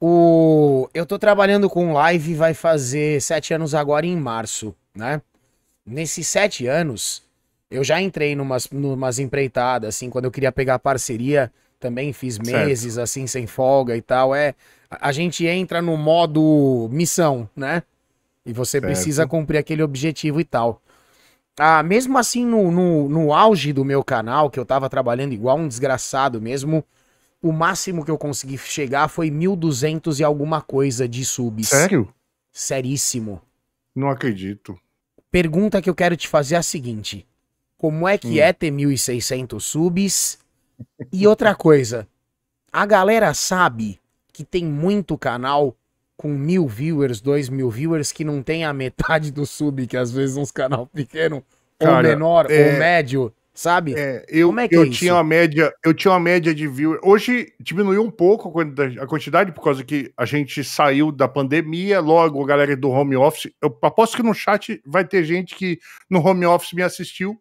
O... 0.00 0.88
Eu 0.94 1.04
tô 1.04 1.18
trabalhando 1.18 1.68
com 1.68 1.92
live, 1.92 2.34
vai 2.34 2.54
fazer 2.54 3.20
sete 3.20 3.52
anos 3.52 3.74
agora 3.74 4.06
em 4.06 4.16
março, 4.16 4.74
né? 4.94 5.20
Nesses 5.84 6.28
sete 6.28 6.66
anos, 6.66 7.22
eu 7.70 7.82
já 7.82 8.00
entrei 8.00 8.36
numas, 8.36 8.70
numas 8.70 9.18
empreitadas, 9.18 9.96
assim, 9.96 10.10
quando 10.10 10.26
eu 10.26 10.30
queria 10.30 10.52
pegar 10.52 10.78
parceria, 10.78 11.52
também 11.80 12.12
fiz 12.12 12.36
Certo. 12.36 12.46
meses, 12.46 12.98
assim, 12.98 13.26
sem 13.26 13.46
folga 13.46 13.96
e 13.96 14.02
tal. 14.02 14.34
É, 14.34 14.54
a 14.90 15.08
a 15.08 15.12
gente 15.12 15.46
entra 15.46 15.82
no 15.82 15.96
modo 15.96 16.88
missão, 16.92 17.48
né? 17.56 17.82
E 18.46 18.52
você 18.52 18.80
Certo. 18.80 18.86
precisa 18.86 19.26
cumprir 19.26 19.58
aquele 19.58 19.82
objetivo 19.82 20.40
e 20.40 20.44
tal. 20.44 20.80
Ah, 21.58 21.82
mesmo 21.82 22.16
assim, 22.18 22.44
no, 22.46 22.70
no, 22.70 23.08
no 23.08 23.32
auge 23.34 23.72
do 23.72 23.84
meu 23.84 24.04
canal, 24.04 24.48
que 24.50 24.58
eu 24.60 24.64
tava 24.64 24.88
trabalhando 24.88 25.32
igual 25.32 25.58
um 25.58 25.66
desgraçado 25.68 26.40
mesmo, 26.40 26.84
o 27.42 27.52
máximo 27.52 28.04
que 28.04 28.10
eu 28.10 28.18
consegui 28.18 28.58
chegar 28.58 29.08
foi 29.08 29.30
1.200 29.30 30.18
e 30.20 30.24
alguma 30.24 30.60
coisa 30.60 31.08
de 31.08 31.24
subs. 31.24 31.68
Sério? 31.68 32.12
Seríssimo. 32.52 33.40
Não 33.94 34.08
acredito. 34.08 34.78
Pergunta 35.30 35.80
que 35.82 35.88
eu 35.90 35.94
quero 35.94 36.16
te 36.16 36.26
fazer 36.28 36.54
é 36.56 36.58
a 36.58 36.62
seguinte: 36.62 37.26
Como 37.76 38.08
é 38.08 38.18
que 38.18 38.40
Hum. 38.40 38.42
é 38.42 38.52
ter 38.52 38.70
1.600 38.72 39.60
subs? 39.62 40.38
E 41.12 41.26
outra 41.26 41.54
coisa, 41.54 42.06
a 42.72 42.84
galera 42.86 43.32
sabe 43.34 44.00
que 44.32 44.42
tem 44.44 44.64
muito 44.64 45.16
canal 45.16 45.76
com 46.16 46.28
mil 46.28 46.66
viewers, 46.66 47.20
dois 47.20 47.48
mil 47.48 47.70
viewers 47.70 48.10
que 48.10 48.24
não 48.24 48.42
tem 48.42 48.64
a 48.64 48.72
metade 48.72 49.30
do 49.30 49.46
sub, 49.46 49.86
que 49.86 49.96
às 49.96 50.10
vezes 50.10 50.36
uns 50.36 50.50
canal 50.50 50.86
pequeno, 50.86 51.44
ou 51.80 51.86
Cara, 51.86 52.08
menor, 52.08 52.50
é- 52.50 52.72
ou 52.72 52.78
médio, 52.78 53.32
sabe? 53.58 53.94
É, 53.96 54.24
eu, 54.28 54.48
Como 54.48 54.60
é 54.60 54.68
que 54.68 54.76
eu 54.76 54.84
é 54.84 54.86
isso? 54.86 55.00
tinha 55.00 55.14
uma 55.14 55.24
média, 55.24 55.74
eu 55.84 55.92
tinha 55.92 56.12
uma 56.12 56.20
média 56.20 56.54
de 56.54 56.68
views. 56.68 56.96
Hoje 57.02 57.52
diminuiu 57.58 58.04
um 58.04 58.10
pouco 58.10 58.48
a 58.48 58.52
quantidade, 58.52 59.00
a 59.00 59.06
quantidade 59.06 59.52
por 59.52 59.64
causa 59.64 59.82
que 59.82 60.12
a 60.16 60.24
gente 60.24 60.62
saiu 60.62 61.10
da 61.10 61.26
pandemia, 61.26 61.98
logo 61.98 62.40
a 62.40 62.46
galera 62.46 62.76
do 62.76 62.88
home 62.88 63.16
office. 63.16 63.50
Eu 63.60 63.76
aposto 63.82 64.16
que 64.16 64.22
no 64.22 64.32
chat 64.32 64.80
vai 64.86 65.04
ter 65.04 65.24
gente 65.24 65.56
que 65.56 65.80
no 66.08 66.24
home 66.24 66.46
office 66.46 66.72
me 66.72 66.82
assistiu, 66.82 67.36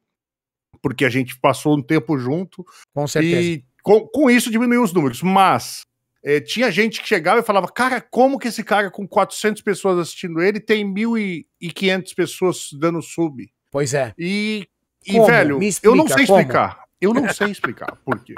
porque 0.81 1.05
a 1.05 1.09
gente 1.09 1.39
passou 1.39 1.77
um 1.77 1.83
tempo 1.83 2.17
junto 2.17 2.65
Com 2.95 3.07
certeza. 3.07 3.39
e 3.39 3.63
com, 3.83 4.07
com 4.07 4.27
isso 4.27 4.49
diminuiu 4.49 4.81
os 4.81 4.91
números. 4.91 5.21
Mas 5.21 5.81
é, 6.25 6.39
tinha 6.41 6.71
gente 6.71 6.99
que 6.99 7.07
chegava 7.07 7.41
e 7.41 7.45
falava: 7.45 7.67
Cara, 7.67 8.01
como 8.01 8.39
que 8.39 8.47
esse 8.47 8.63
cara 8.63 8.89
com 8.89 9.07
400 9.07 9.61
pessoas 9.61 9.99
assistindo 9.99 10.41
ele 10.41 10.59
tem 10.59 10.83
1.500 10.83 12.15
pessoas 12.15 12.69
dando 12.73 13.03
sub? 13.03 13.47
Pois 13.71 13.93
é. 13.93 14.13
E, 14.17 14.67
e, 15.07 15.13
Como? 15.13 15.25
velho, 15.27 15.59
Me 15.59 15.69
eu 15.83 15.95
não 15.95 16.05
explica, 16.05 16.17
sei 16.17 16.27
como? 16.27 16.39
explicar. 16.39 16.83
Eu 16.99 17.13
não 17.13 17.29
sei 17.33 17.51
explicar 17.51 17.95
por 18.03 18.19
quê. 18.19 18.33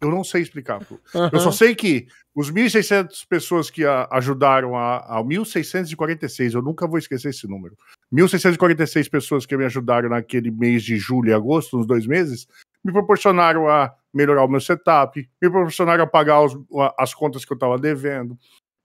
Eu 0.00 0.10
não 0.10 0.22
sei 0.22 0.42
explicar. 0.42 0.84
pô. 0.84 1.00
Eu 1.14 1.20
Aham. 1.22 1.40
só 1.40 1.50
sei 1.50 1.74
que 1.74 2.06
os 2.34 2.50
1.600 2.50 3.24
pessoas 3.28 3.70
que 3.70 3.84
a- 3.84 4.06
ajudaram 4.10 4.76
a, 4.76 5.04
ao 5.14 5.24
1.646, 5.24 6.54
eu 6.54 6.60
nunca 6.62 6.86
vou 6.86 6.98
esquecer 6.98 7.30
esse 7.30 7.48
número. 7.48 7.74
1.646 8.12 9.08
pessoas 9.10 9.46
que 9.46 9.56
me 9.56 9.64
ajudaram 9.64 10.08
naquele 10.10 10.50
mês 10.50 10.82
de 10.82 10.96
julho 10.96 11.30
e 11.30 11.32
agosto, 11.32 11.78
nos 11.78 11.86
dois 11.86 12.06
meses, 12.06 12.46
me 12.84 12.92
proporcionaram 12.92 13.68
a 13.68 13.92
melhorar 14.12 14.44
o 14.44 14.48
meu 14.48 14.60
setup, 14.60 15.18
me 15.42 15.50
proporcionaram 15.50 16.04
a 16.04 16.06
pagar 16.06 16.42
os, 16.42 16.56
as 16.98 17.14
contas 17.14 17.44
que 17.44 17.52
eu 17.52 17.56
estava 17.56 17.78
devendo, 17.78 18.36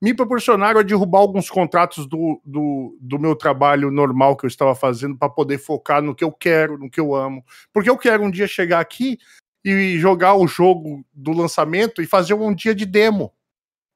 me 0.02 0.14
proporcionaram 0.16 0.80
a 0.80 0.84
derrubar 0.84 1.20
alguns 1.20 1.50
contratos 1.50 2.08
do, 2.08 2.42
do, 2.44 2.98
do 3.00 3.20
meu 3.20 3.36
trabalho 3.36 3.92
normal 3.92 4.36
que 4.36 4.46
eu 4.46 4.48
estava 4.48 4.74
fazendo 4.74 5.16
para 5.16 5.30
poder 5.30 5.60
focar 5.60 6.02
no 6.02 6.16
que 6.16 6.24
eu 6.24 6.32
quero, 6.32 6.78
no 6.78 6.90
que 6.90 7.00
eu 7.00 7.14
amo. 7.14 7.46
Porque 7.72 7.90
eu 7.90 7.98
quero 7.98 8.24
um 8.24 8.32
dia 8.32 8.48
chegar 8.48 8.80
aqui 8.80 9.20
e 9.64 10.00
jogar 10.00 10.34
o 10.34 10.48
jogo 10.48 11.06
do 11.14 11.32
lançamento 11.32 12.02
e 12.02 12.08
fazer 12.08 12.34
um 12.34 12.54
dia 12.54 12.74
de 12.74 12.86
demo. 12.86 13.32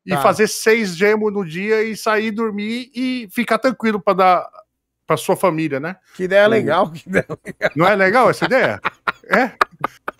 E 0.06 0.12
tá. 0.12 0.22
fazer 0.22 0.48
seis 0.48 0.96
demos 0.96 1.34
no 1.34 1.44
dia 1.44 1.82
e 1.82 1.98
sair 1.98 2.30
dormir 2.30 2.92
e 2.94 3.28
ficar 3.32 3.58
tranquilo 3.58 4.00
para 4.00 4.14
dar 4.14 4.50
para 5.08 5.18
sua 5.18 5.36
família, 5.36 5.80
né? 5.80 5.98
Que 6.16 6.24
ideia 6.24 6.48
legal, 6.48 6.92
que 6.92 7.08
ideia 7.08 7.26
legal. 7.30 7.72
Não 7.76 7.88
é 7.88 7.96
legal 7.96 8.30
essa 8.30 8.46
ideia? 8.46 8.80
É? 9.26 9.52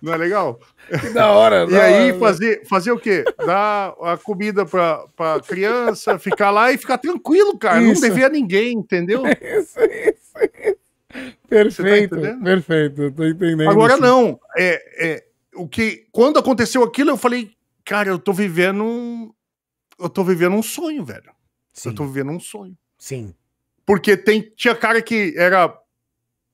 Não 0.06 0.14
é 0.14 0.16
legal? 0.18 0.60
Que 1.00 1.10
da 1.10 1.32
hora. 1.32 1.66
e 1.68 1.76
aí 1.76 2.16
fazer, 2.16 2.64
fazer 2.68 2.92
o 2.92 2.98
quê? 2.98 3.24
Dar 3.44 3.92
a 4.00 4.16
comida 4.16 4.64
pra, 4.64 5.04
pra 5.16 5.40
criança, 5.40 6.16
ficar 6.16 6.52
lá 6.52 6.70
e 6.70 6.78
ficar 6.78 6.96
tranquilo, 6.96 7.58
cara. 7.58 7.82
Isso. 7.82 8.00
Não 8.00 8.08
devia 8.08 8.28
ninguém, 8.28 8.74
entendeu? 8.74 9.24
Isso, 9.26 9.80
isso, 9.80 10.38
isso. 10.62 10.76
Perfeito, 11.48 12.20
tá 12.20 12.36
perfeito. 12.36 13.10
Tô 13.10 13.24
entendendo. 13.24 13.68
Agora 13.68 13.94
isso. 13.94 14.02
não. 14.02 14.38
É, 14.56 15.06
é, 15.08 15.24
o 15.54 15.66
que, 15.66 16.06
quando 16.12 16.38
aconteceu 16.38 16.84
aquilo, 16.84 17.10
eu 17.10 17.16
falei, 17.16 17.50
cara, 17.84 18.08
eu 18.08 18.18
tô 18.18 18.32
vivendo 18.32 18.84
um. 18.84 19.32
Eu 19.98 20.08
tô 20.08 20.22
vivendo 20.22 20.54
um 20.54 20.62
sonho, 20.62 21.04
velho. 21.04 21.32
Sim. 21.72 21.88
Eu 21.88 21.94
tô 21.96 22.06
vivendo 22.06 22.30
um 22.30 22.38
sonho. 22.38 22.76
Sim. 22.98 23.34
Porque 23.84 24.16
tem, 24.16 24.52
tinha 24.54 24.74
cara 24.74 25.02
que 25.02 25.34
era 25.36 25.76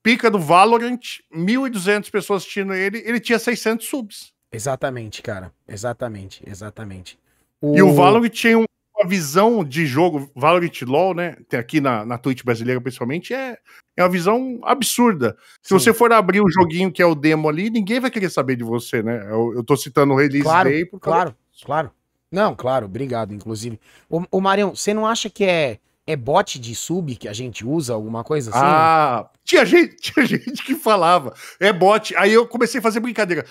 pica 0.02 0.30
do 0.30 0.38
Valorant, 0.38 1.00
1.200 1.34 2.10
pessoas 2.10 2.42
assistindo 2.42 2.74
ele, 2.74 3.02
ele 3.04 3.20
tinha 3.20 3.38
600 3.38 3.86
subs. 3.86 4.32
Exatamente, 4.50 5.22
cara. 5.22 5.52
Exatamente, 5.66 6.42
exatamente. 6.46 7.18
O... 7.60 7.76
E 7.76 7.82
o 7.82 7.94
Valorant 7.94 8.28
tinha 8.28 8.58
uma 8.58 9.08
visão 9.08 9.64
de 9.64 9.86
jogo, 9.86 10.30
Valorant 10.34 10.82
LoL, 10.82 11.14
né? 11.14 11.36
Tem 11.48 11.58
aqui 11.58 11.80
na, 11.80 12.04
na 12.04 12.18
Twitch 12.18 12.44
brasileira, 12.44 12.80
principalmente, 12.80 13.32
é, 13.32 13.56
é 13.96 14.02
uma 14.02 14.08
visão 14.08 14.60
absurda. 14.62 15.36
Se 15.62 15.68
Sim. 15.68 15.74
você 15.74 15.94
for 15.94 16.12
abrir 16.12 16.40
o 16.40 16.50
joguinho 16.50 16.92
que 16.92 17.02
é 17.02 17.06
o 17.06 17.14
demo 17.14 17.48
ali, 17.48 17.70
ninguém 17.70 18.00
vai 18.00 18.10
querer 18.10 18.30
saber 18.30 18.56
de 18.56 18.64
você, 18.64 19.02
né? 19.02 19.26
Eu, 19.30 19.54
eu 19.56 19.64
tô 19.64 19.76
citando 19.76 20.12
o 20.12 20.16
Release 20.16 20.42
claro, 20.42 20.68
Day. 20.68 20.84
Por 20.84 21.00
claro, 21.00 21.34
claro. 21.64 21.90
Não, 22.30 22.54
claro, 22.54 22.86
obrigado, 22.86 23.34
inclusive. 23.34 23.78
Ô, 24.08 24.22
ô 24.30 24.40
Marião, 24.40 24.74
você 24.74 24.94
não 24.94 25.06
acha 25.06 25.28
que 25.28 25.44
é 25.44 25.78
é 26.06 26.16
bot 26.16 26.58
de 26.58 26.74
sub 26.74 27.14
que 27.16 27.28
a 27.28 27.32
gente 27.32 27.64
usa, 27.66 27.94
alguma 27.94 28.24
coisa 28.24 28.50
assim? 28.50 28.60
Ah, 28.60 29.30
tinha 29.44 29.64
gente, 29.64 29.96
tinha 30.12 30.26
gente 30.26 30.62
que 30.64 30.74
falava. 30.74 31.34
É 31.60 31.72
bot. 31.72 32.14
Aí 32.16 32.32
eu 32.32 32.46
comecei 32.46 32.80
a 32.80 32.82
fazer 32.82 33.00
brincadeira. 33.00 33.44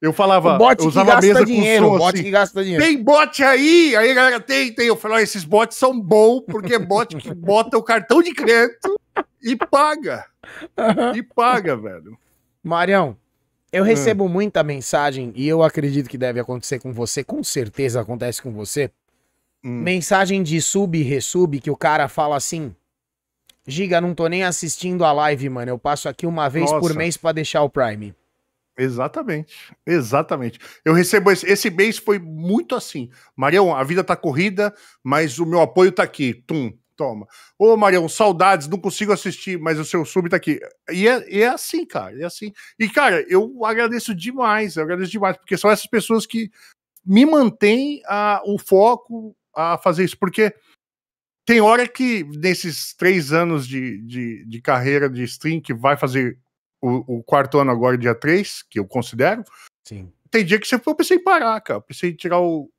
Eu 0.00 0.12
falava, 0.12 0.54
o 0.54 0.58
bot 0.58 0.82
eu 0.82 0.88
usava 0.88 1.18
que 1.18 1.28
gasta 1.28 1.46
dinheiro, 1.46 1.86
som, 1.86 1.98
bot 1.98 2.14
assim, 2.14 2.24
que 2.24 2.30
gasta 2.30 2.62
dinheiro. 2.62 2.84
Tem 2.84 3.02
bot 3.02 3.42
aí? 3.42 3.96
Aí 3.96 4.10
a 4.10 4.14
galera 4.14 4.40
tem, 4.40 4.72
tem. 4.72 4.86
Eu 4.86 4.96
falei, 4.96 5.22
esses 5.22 5.44
bots 5.44 5.78
são 5.78 5.98
bons, 5.98 6.42
porque 6.42 6.74
é 6.74 6.78
bot 6.78 7.16
que 7.16 7.32
bota 7.34 7.78
o 7.78 7.82
cartão 7.82 8.22
de 8.22 8.34
crédito 8.34 9.00
e 9.42 9.56
paga. 9.56 10.26
E 11.14 11.22
paga, 11.22 11.74
velho. 11.74 12.18
Marião, 12.62 13.16
eu 13.72 13.82
hum. 13.82 13.86
recebo 13.86 14.28
muita 14.28 14.62
mensagem 14.62 15.32
e 15.34 15.48
eu 15.48 15.62
acredito 15.62 16.08
que 16.08 16.18
deve 16.18 16.38
acontecer 16.38 16.78
com 16.78 16.92
você, 16.92 17.24
com 17.24 17.42
certeza 17.42 18.00
acontece 18.00 18.42
com 18.42 18.52
você. 18.52 18.90
Hum. 19.64 19.80
Mensagem 19.80 20.42
de 20.42 20.60
sub 20.60 20.98
e 20.98 21.02
resub 21.02 21.58
que 21.58 21.70
o 21.70 21.76
cara 21.76 22.06
fala 22.06 22.36
assim: 22.36 22.74
Giga, 23.66 24.00
não 24.00 24.14
tô 24.14 24.26
nem 24.26 24.44
assistindo 24.44 25.04
a 25.04 25.12
live, 25.12 25.48
mano. 25.48 25.70
Eu 25.70 25.78
passo 25.78 26.08
aqui 26.08 26.26
uma 26.26 26.48
vez 26.50 26.70
Nossa. 26.70 26.80
por 26.80 26.94
mês 26.94 27.16
para 27.16 27.32
deixar 27.32 27.62
o 27.62 27.70
Prime. 27.70 28.14
Exatamente, 28.76 29.54
exatamente. 29.86 30.58
Eu 30.84 30.92
recebo 30.92 31.30
esse, 31.30 31.46
esse 31.46 31.70
mês 31.70 31.96
foi 31.96 32.18
muito 32.18 32.74
assim. 32.74 33.08
Marião, 33.36 33.74
a 33.74 33.84
vida 33.84 34.02
tá 34.02 34.16
corrida, 34.16 34.74
mas 35.02 35.38
o 35.38 35.46
meu 35.46 35.60
apoio 35.60 35.92
tá 35.92 36.02
aqui. 36.02 36.34
Tum, 36.34 36.76
toma. 36.96 37.26
Ô, 37.58 37.76
Marião, 37.76 38.08
saudades, 38.08 38.66
não 38.66 38.78
consigo 38.78 39.12
assistir, 39.12 39.58
mas 39.58 39.78
o 39.78 39.84
seu 39.84 40.04
sub 40.04 40.28
tá 40.28 40.36
aqui. 40.36 40.58
E 40.92 41.08
é, 41.08 41.42
é 41.42 41.46
assim, 41.46 41.86
cara, 41.86 42.20
é 42.20 42.24
assim. 42.24 42.52
E, 42.78 42.88
cara, 42.88 43.24
eu 43.28 43.64
agradeço 43.64 44.14
demais, 44.14 44.76
eu 44.76 44.82
agradeço 44.82 45.12
demais, 45.12 45.36
porque 45.36 45.56
são 45.56 45.70
essas 45.70 45.86
pessoas 45.86 46.26
que 46.26 46.50
me 47.06 47.24
mantêm 47.24 48.02
a, 48.06 48.42
o 48.44 48.58
foco, 48.58 49.36
a 49.54 49.78
fazer 49.78 50.04
isso, 50.04 50.18
porque 50.18 50.54
tem 51.46 51.60
hora 51.60 51.86
que 51.86 52.24
nesses 52.24 52.94
três 52.94 53.32
anos 53.32 53.66
de, 53.66 53.98
de, 54.02 54.44
de 54.46 54.60
carreira 54.60 55.10
de 55.10 55.22
stream, 55.24 55.60
que 55.60 55.74
vai 55.74 55.96
fazer 55.96 56.38
o, 56.80 57.18
o, 57.18 57.22
quarto 57.22 57.58
ano 57.58 57.70
agora, 57.70 57.98
dia 57.98 58.14
3, 58.14 58.62
que 58.68 58.78
eu 58.78 58.86
considero, 58.86 59.44
Sim. 59.82 60.10
tem 60.30 60.44
dia 60.44 60.58
que 60.58 60.66
você, 60.66 60.74
eu 60.74 60.94
pensei 60.94 61.16
em 61.16 61.22
parar, 61.22 61.60
cara. 61.60 61.78
Eu 61.78 61.82
pensei 61.82 62.10
em 62.10 62.14
tirar 62.14 62.40
o, 62.40 62.70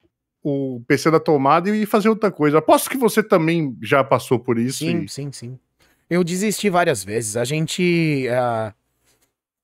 o 0.44 0.84
PC 0.88 1.12
da 1.12 1.20
tomada 1.20 1.76
e 1.76 1.86
fazer 1.86 2.10
outra 2.10 2.32
coisa. 2.32 2.60
Aposto 2.60 2.90
que 2.90 2.98
você 2.98 3.24
também 3.24 3.76
já 3.82 4.04
passou 4.04 4.40
por 4.40 4.58
isso. 4.58 4.80
Sim, 4.80 5.04
e... 5.04 5.10
sim, 5.10 5.32
sim. 5.32 5.60
Eu 6.08 6.24
desisti 6.24 6.70
várias 6.70 7.04
vezes. 7.04 7.36
A 7.36 7.44
gente. 7.44 8.28
Uh, 8.30 8.74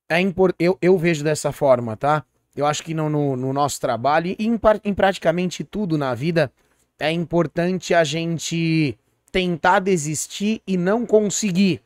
é 0.10 0.20
impor... 0.20 0.54
eu, 0.60 0.78
eu 0.82 0.98
vejo 0.98 1.24
dessa 1.24 1.52
forma, 1.52 1.96
tá? 1.96 2.26
Eu 2.56 2.66
acho 2.66 2.84
que 2.84 2.94
no, 2.94 3.10
no, 3.10 3.36
no 3.36 3.54
nosso 3.54 3.80
trabalho 3.80 4.36
e 4.38 4.46
em, 4.46 4.60
em 4.84 4.94
praticamente 4.94 5.64
tudo 5.64 5.98
na 5.98 6.14
vida 6.14 6.52
é 7.02 7.12
importante 7.12 7.94
a 7.94 8.04
gente 8.04 8.98
tentar 9.32 9.80
desistir 9.80 10.62
e 10.68 10.78
não 10.78 11.06
conseguir 11.06 11.82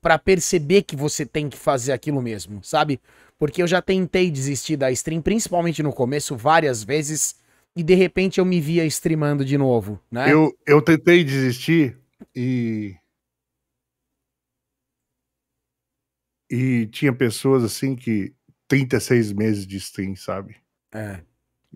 para 0.00 0.18
perceber 0.18 0.82
que 0.82 0.96
você 0.96 1.26
tem 1.26 1.50
que 1.50 1.58
fazer 1.58 1.92
aquilo 1.92 2.22
mesmo, 2.22 2.64
sabe? 2.64 2.98
Porque 3.38 3.62
eu 3.62 3.66
já 3.66 3.82
tentei 3.82 4.30
desistir 4.30 4.76
da 4.76 4.90
stream, 4.90 5.20
principalmente 5.20 5.82
no 5.82 5.92
começo, 5.92 6.36
várias 6.36 6.82
vezes, 6.82 7.36
e 7.76 7.82
de 7.82 7.94
repente 7.94 8.40
eu 8.40 8.44
me 8.44 8.60
via 8.60 8.86
streamando 8.86 9.44
de 9.44 9.58
novo, 9.58 10.00
né? 10.10 10.32
Eu, 10.32 10.56
eu 10.66 10.80
tentei 10.80 11.22
desistir 11.22 11.98
e. 12.34 12.96
E 16.50 16.86
tinha 16.86 17.12
pessoas 17.12 17.62
assim 17.62 17.94
que 17.94 18.34
36 18.66 19.32
meses 19.32 19.66
de 19.66 19.76
stream, 19.76 20.16
sabe? 20.16 20.56
É. 20.92 21.20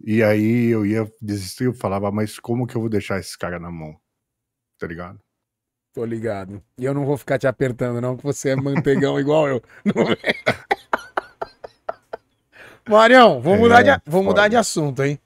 E 0.03 0.23
aí 0.23 0.67
eu 0.67 0.85
ia 0.85 1.11
desistir, 1.21 1.65
eu 1.65 1.75
falava, 1.75 2.11
mas 2.11 2.39
como 2.39 2.67
que 2.67 2.77
eu 2.77 2.81
vou 2.81 2.91
deixar 2.91 3.19
esse 3.21 3.39
cara 3.39 3.59
na 3.59 3.71
mão? 3.71 3.97
Tá 4.79 4.87
ligado? 4.87 5.19
Tô 5.93 6.05
ligado. 6.05 6.63
E 6.77 6.85
eu 6.85 6.93
não 6.93 7.07
vou 7.07 7.17
ficar 7.17 7.39
te 7.39 7.47
apertando, 7.47 8.01
não, 8.01 8.17
que 8.17 8.25
você 8.25 8.51
é 8.51 8.57
manteigão 8.57 9.19
igual 9.21 9.49
eu. 9.49 9.63
Marião, 12.89 13.41
vou, 13.41 13.55
é, 13.55 13.59
mudar, 13.59 13.83
de, 13.83 14.01
vou 14.05 14.23
mudar 14.23 14.49
de 14.49 14.57
assunto, 14.57 15.03
hein? 15.03 15.19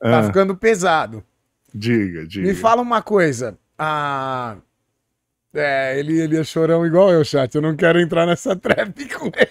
Tá 0.00 0.20
ah. 0.20 0.22
ficando 0.24 0.56
pesado. 0.56 1.24
Diga, 1.74 2.26
diga. 2.26 2.46
Me 2.46 2.54
fala 2.54 2.80
uma 2.80 3.02
coisa. 3.02 3.58
Ah, 3.78 4.56
é, 5.52 5.98
ele, 5.98 6.20
ele 6.20 6.38
é 6.38 6.44
chorão 6.44 6.86
igual 6.86 7.10
eu, 7.10 7.24
chat. 7.24 7.54
Eu 7.54 7.62
não 7.62 7.76
quero 7.76 8.00
entrar 8.00 8.26
nessa 8.26 8.54
trap 8.56 9.08
com 9.14 9.26
ele. 9.26 9.50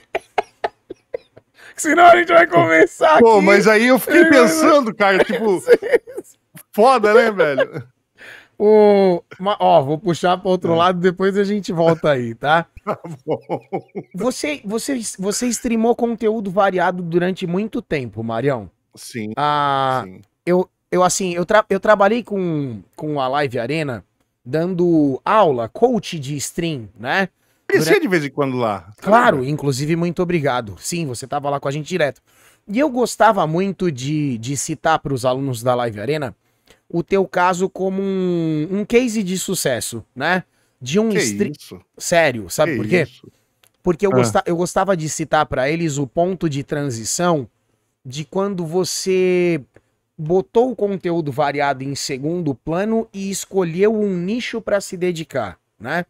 Senão 1.75 2.05
a 2.05 2.15
gente 2.15 2.31
vai 2.31 2.47
começar 2.47 3.19
Pô, 3.19 3.37
aqui. 3.37 3.45
mas 3.45 3.67
aí 3.67 3.87
eu 3.87 3.99
fiquei 3.99 4.25
pensando, 4.25 4.93
cara, 4.93 5.23
tipo... 5.23 5.61
Foda, 6.71 7.13
né, 7.13 7.31
velho? 7.31 7.87
O, 8.57 9.21
ó, 9.59 9.81
vou 9.81 9.97
puxar 9.97 10.37
para 10.37 10.49
outro 10.49 10.73
é. 10.73 10.75
lado, 10.75 10.99
depois 10.99 11.37
a 11.37 11.43
gente 11.43 11.73
volta 11.73 12.11
aí, 12.11 12.33
tá? 12.33 12.65
Tá 12.85 12.99
bom. 13.25 13.39
Você, 14.13 14.61
você, 14.63 15.01
você 15.17 15.47
streamou 15.47 15.95
conteúdo 15.95 16.51
variado 16.51 17.01
durante 17.01 17.47
muito 17.47 17.81
tempo, 17.81 18.23
Marião. 18.23 18.69
Sim. 18.93 19.33
Ah, 19.35 20.03
sim. 20.05 20.21
Eu, 20.45 20.69
eu, 20.91 21.01
assim, 21.01 21.33
eu, 21.33 21.47
tra 21.47 21.65
eu 21.67 21.79
trabalhei 21.79 22.23
com, 22.23 22.83
com 22.95 23.19
a 23.19 23.27
Live 23.27 23.57
Arena 23.57 24.05
dando 24.45 25.19
aula, 25.25 25.67
coach 25.67 26.19
de 26.19 26.37
stream, 26.37 26.87
né? 26.95 27.27
Aparecia 27.67 27.99
de 27.99 28.07
vez 28.07 28.23
em 28.23 28.29
quando 28.29 28.57
lá. 28.57 28.91
Claro, 29.01 29.43
inclusive, 29.43 29.95
muito 29.95 30.21
obrigado. 30.21 30.75
Sim, 30.79 31.05
você 31.05 31.27
tava 31.27 31.49
lá 31.49 31.59
com 31.59 31.67
a 31.67 31.71
gente 31.71 31.87
direto. 31.87 32.21
E 32.67 32.79
eu 32.79 32.89
gostava 32.89 33.45
muito 33.45 33.91
de, 33.91 34.37
de 34.37 34.55
citar 34.55 34.99
para 34.99 35.13
os 35.13 35.25
alunos 35.25 35.61
da 35.61 35.75
Live 35.75 35.99
Arena 35.99 36.35
o 36.89 37.03
teu 37.03 37.27
caso 37.27 37.69
como 37.69 38.01
um, 38.01 38.67
um 38.71 38.85
case 38.85 39.23
de 39.23 39.37
sucesso, 39.37 40.03
né? 40.15 40.43
De 40.79 40.99
um 40.99 41.09
stream. 41.09 41.53
Sério, 41.97 42.49
sabe 42.49 42.71
que 42.71 42.77
por 42.77 42.87
quê? 42.87 43.01
Isso? 43.03 43.31
Porque 43.81 44.05
eu, 44.05 44.11
ah. 44.13 44.15
gostava, 44.15 44.45
eu 44.47 44.55
gostava 44.55 44.97
de 44.97 45.09
citar 45.09 45.45
para 45.45 45.69
eles 45.69 45.97
o 45.97 46.07
ponto 46.07 46.49
de 46.49 46.63
transição 46.63 47.47
de 48.03 48.23
quando 48.25 48.65
você 48.65 49.61
botou 50.17 50.71
o 50.71 50.75
conteúdo 50.75 51.31
variado 51.31 51.83
em 51.83 51.95
segundo 51.95 52.55
plano 52.55 53.07
e 53.13 53.29
escolheu 53.29 53.93
um 53.93 54.15
nicho 54.15 54.61
para 54.61 54.79
se 54.79 54.95
dedicar, 54.95 55.59
né? 55.79 56.05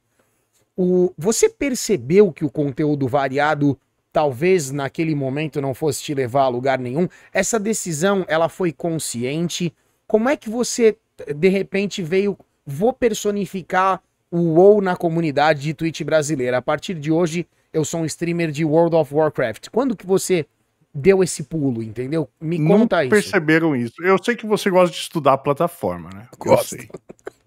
O, 0.77 1.13
você 1.17 1.49
percebeu 1.49 2.31
que 2.31 2.43
o 2.43 2.49
conteúdo 2.49 3.07
variado 3.07 3.77
talvez 4.11 4.71
naquele 4.71 5.15
momento 5.15 5.61
não 5.61 5.73
fosse 5.73 6.03
te 6.03 6.13
levar 6.13 6.43
a 6.43 6.47
lugar 6.47 6.79
nenhum? 6.79 7.07
Essa 7.33 7.59
decisão, 7.59 8.25
ela 8.27 8.49
foi 8.49 8.71
consciente? 8.71 9.73
Como 10.07 10.29
é 10.29 10.35
que 10.35 10.49
você, 10.49 10.97
de 11.35 11.47
repente, 11.47 12.01
veio, 12.01 12.37
vou 12.65 12.93
personificar 12.93 14.01
o 14.35 14.55
WoW 14.55 14.81
na 14.81 14.95
comunidade 14.95 15.61
de 15.61 15.73
Twitch 15.73 16.01
brasileira. 16.01 16.57
A 16.57 16.61
partir 16.61 16.95
de 16.95 17.11
hoje, 17.11 17.47
eu 17.71 17.85
sou 17.85 18.01
um 18.01 18.05
streamer 18.05 18.51
de 18.51 18.65
World 18.65 18.95
of 18.95 19.13
Warcraft. 19.13 19.69
Quando 19.71 19.95
que 19.95 20.05
você 20.05 20.45
deu 20.93 21.23
esse 21.23 21.43
pulo, 21.43 21.81
entendeu? 21.81 22.29
Me 22.39 22.57
conta 22.57 22.97
Não 22.97 23.03
isso. 23.03 23.09
perceberam 23.09 23.75
isso. 23.75 24.01
Eu 24.03 24.21
sei 24.21 24.35
que 24.35 24.45
você 24.45 24.69
gosta 24.69 24.93
de 24.93 25.01
estudar 25.01 25.33
a 25.33 25.37
plataforma, 25.37 26.09
né? 26.13 26.27
Gosto. 26.37 26.75
Eu 26.75 26.79
sei. 26.79 26.89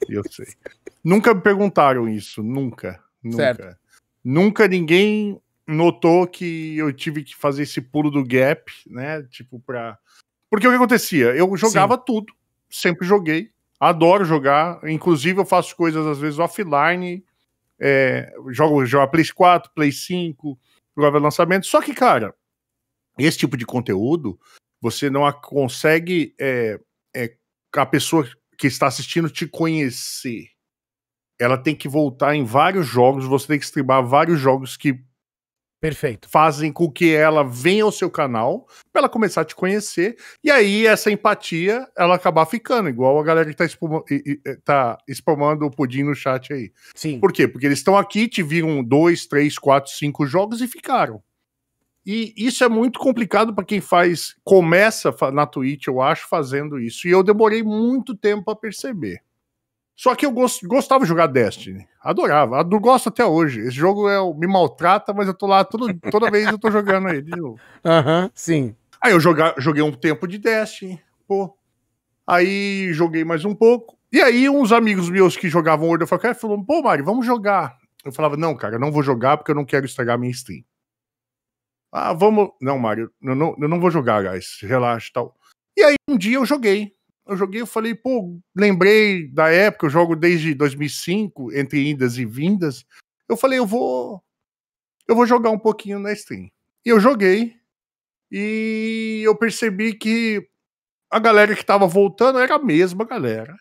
Eu 0.08 0.22
sei. 0.30 0.46
nunca 1.04 1.34
me 1.34 1.40
perguntaram 1.42 2.08
isso, 2.08 2.42
nunca. 2.42 2.98
Nunca. 3.28 3.36
Certo. 3.54 3.76
Nunca 4.24 4.68
ninguém 4.68 5.40
notou 5.66 6.26
que 6.26 6.76
eu 6.76 6.92
tive 6.92 7.22
que 7.22 7.36
fazer 7.36 7.62
esse 7.62 7.80
pulo 7.80 8.10
do 8.10 8.24
gap, 8.24 8.70
né? 8.86 9.22
Tipo, 9.24 9.60
pra. 9.60 9.98
Porque 10.50 10.66
o 10.66 10.70
que 10.70 10.76
acontecia? 10.76 11.26
Eu 11.34 11.54
jogava 11.56 11.96
tudo, 11.98 12.32
sempre 12.70 13.06
joguei, 13.06 13.50
adoro 13.78 14.24
jogar, 14.24 14.80
inclusive 14.88 15.38
eu 15.40 15.44
faço 15.44 15.76
coisas 15.76 16.06
às 16.06 16.18
vezes 16.18 16.38
offline, 16.38 17.22
é, 17.78 18.32
jogo, 18.48 18.84
jogo 18.86 19.10
Play 19.10 19.28
4, 19.30 19.70
Play 19.74 19.92
5, 19.92 20.58
jogava 20.96 21.18
lançamento. 21.18 21.66
Só 21.66 21.82
que, 21.82 21.94
cara, 21.94 22.34
esse 23.18 23.36
tipo 23.38 23.56
de 23.56 23.66
conteúdo, 23.66 24.40
você 24.80 25.10
não 25.10 25.26
a- 25.26 25.32
consegue 25.32 26.34
é, 26.40 26.80
é, 27.14 27.36
a 27.76 27.86
pessoa 27.86 28.26
que 28.56 28.66
está 28.66 28.86
assistindo 28.86 29.28
te 29.30 29.46
conhecer. 29.46 30.48
Ela 31.40 31.56
tem 31.56 31.74
que 31.74 31.88
voltar 31.88 32.34
em 32.34 32.44
vários 32.44 32.86
jogos, 32.86 33.24
você 33.24 33.46
tem 33.48 33.58
que 33.58 33.64
streamar 33.64 34.04
vários 34.04 34.40
jogos 34.40 34.76
que 34.76 35.00
Perfeito. 35.80 36.28
fazem 36.28 36.72
com 36.72 36.90
que 36.90 37.14
ela 37.14 37.44
venha 37.44 37.84
ao 37.84 37.92
seu 37.92 38.10
canal 38.10 38.66
para 38.92 39.02
ela 39.02 39.08
começar 39.08 39.42
a 39.42 39.44
te 39.44 39.54
conhecer 39.54 40.16
e 40.42 40.50
aí 40.50 40.84
essa 40.88 41.08
empatia 41.08 41.86
ela 41.96 42.16
acabar 42.16 42.44
ficando 42.46 42.88
igual 42.88 43.16
a 43.20 43.22
galera 43.22 43.48
que 43.48 43.54
tá, 43.54 43.64
espuma, 43.64 44.02
e- 44.10 44.40
e- 44.44 44.56
tá 44.64 44.98
spamando 45.08 45.64
o 45.64 45.70
pudim 45.70 46.02
no 46.02 46.16
chat 46.16 46.52
aí. 46.52 46.72
Sim. 46.96 47.20
Por 47.20 47.32
quê? 47.32 47.46
Porque 47.46 47.66
eles 47.66 47.78
estão 47.78 47.96
aqui, 47.96 48.26
te 48.26 48.42
viram 48.42 48.82
dois, 48.82 49.24
três, 49.26 49.56
quatro, 49.56 49.92
cinco 49.92 50.26
jogos 50.26 50.60
e 50.60 50.66
ficaram. 50.66 51.22
E 52.04 52.34
isso 52.36 52.64
é 52.64 52.68
muito 52.68 52.98
complicado 52.98 53.54
para 53.54 53.64
quem 53.64 53.80
faz, 53.80 54.34
começa 54.42 55.14
na 55.32 55.46
Twitch, 55.46 55.86
eu 55.86 56.00
acho, 56.00 56.26
fazendo 56.26 56.80
isso. 56.80 57.06
E 57.06 57.10
eu 57.12 57.22
demorei 57.22 57.62
muito 57.62 58.16
tempo 58.16 58.42
para 58.44 58.56
perceber. 58.56 59.20
Só 60.00 60.14
que 60.14 60.24
eu 60.24 60.30
gos- 60.30 60.60
gostava 60.62 61.02
de 61.02 61.08
jogar 61.08 61.26
Destiny. 61.26 61.84
Adorava. 62.00 62.60
Ado- 62.60 62.78
Gosto 62.78 63.08
até 63.08 63.24
hoje. 63.24 63.60
Esse 63.62 63.72
jogo 63.72 64.08
é, 64.08 64.16
me 64.34 64.46
maltrata, 64.46 65.12
mas 65.12 65.26
eu 65.26 65.34
tô 65.34 65.44
lá 65.46 65.64
todo- 65.64 65.92
toda 66.10 66.30
vez 66.30 66.46
eu 66.46 66.56
tô 66.58 66.70
jogando 66.70 67.08
ele 67.08 67.22
de 67.22 67.32
novo. 67.32 67.58
Aham, 67.84 68.30
sim. 68.32 68.76
Aí 69.02 69.10
eu 69.12 69.18
joga, 69.18 69.54
joguei 69.58 69.82
um 69.82 69.90
tempo 69.92 70.28
de 70.28 70.38
Destiny, 70.38 71.02
pô. 71.26 71.52
Aí 72.24 72.92
joguei 72.92 73.24
mais 73.24 73.44
um 73.44 73.54
pouco. 73.56 73.98
E 74.12 74.22
aí 74.22 74.48
uns 74.48 74.70
amigos 74.70 75.10
meus 75.10 75.36
que 75.36 75.48
jogavam 75.48 75.86
World 75.88 76.04
of 76.04 76.12
Warcraft 76.14 76.40
falaram, 76.40 76.64
pô, 76.64 76.80
Mário, 76.80 77.04
vamos 77.04 77.26
jogar. 77.26 77.76
Eu 78.04 78.12
falava, 78.12 78.36
não, 78.36 78.54
cara, 78.56 78.76
eu 78.76 78.80
não 78.80 78.92
vou 78.92 79.02
jogar 79.02 79.36
porque 79.36 79.50
eu 79.50 79.54
não 79.56 79.64
quero 79.64 79.84
estragar 79.84 80.16
minha 80.18 80.30
stream. 80.30 80.62
Ah, 81.92 82.12
vamos... 82.12 82.50
Não, 82.60 82.78
Mário, 82.78 83.10
eu 83.20 83.34
não, 83.34 83.56
eu 83.58 83.68
não 83.68 83.80
vou 83.80 83.90
jogar, 83.90 84.22
guys. 84.22 84.58
Relaxa 84.62 85.08
e 85.08 85.12
tal. 85.12 85.34
E 85.76 85.82
aí 85.82 85.94
um 86.08 86.16
dia 86.16 86.36
eu 86.36 86.46
joguei. 86.46 86.94
Eu 87.28 87.36
joguei, 87.36 87.60
eu 87.60 87.66
falei, 87.66 87.94
pô, 87.94 88.40
lembrei 88.56 89.28
da 89.28 89.50
época, 89.50 89.84
eu 89.86 89.90
jogo 89.90 90.16
desde 90.16 90.54
2005, 90.54 91.52
entre 91.52 91.86
indas 91.86 92.16
e 92.16 92.24
vindas. 92.24 92.86
Eu 93.28 93.36
falei, 93.36 93.58
eu 93.58 93.66
vou... 93.66 94.22
Eu 95.06 95.14
vou 95.14 95.26
jogar 95.26 95.50
um 95.50 95.58
pouquinho 95.58 95.98
na 95.98 96.12
stream. 96.12 96.50
E 96.84 96.88
eu 96.88 96.98
joguei, 96.98 97.54
e 98.30 99.22
eu 99.24 99.36
percebi 99.36 99.94
que 99.94 100.48
a 101.10 101.18
galera 101.18 101.54
que 101.54 101.60
estava 101.60 101.86
voltando 101.86 102.38
era 102.38 102.56
a 102.56 102.58
mesma 102.58 103.04
galera 103.04 103.56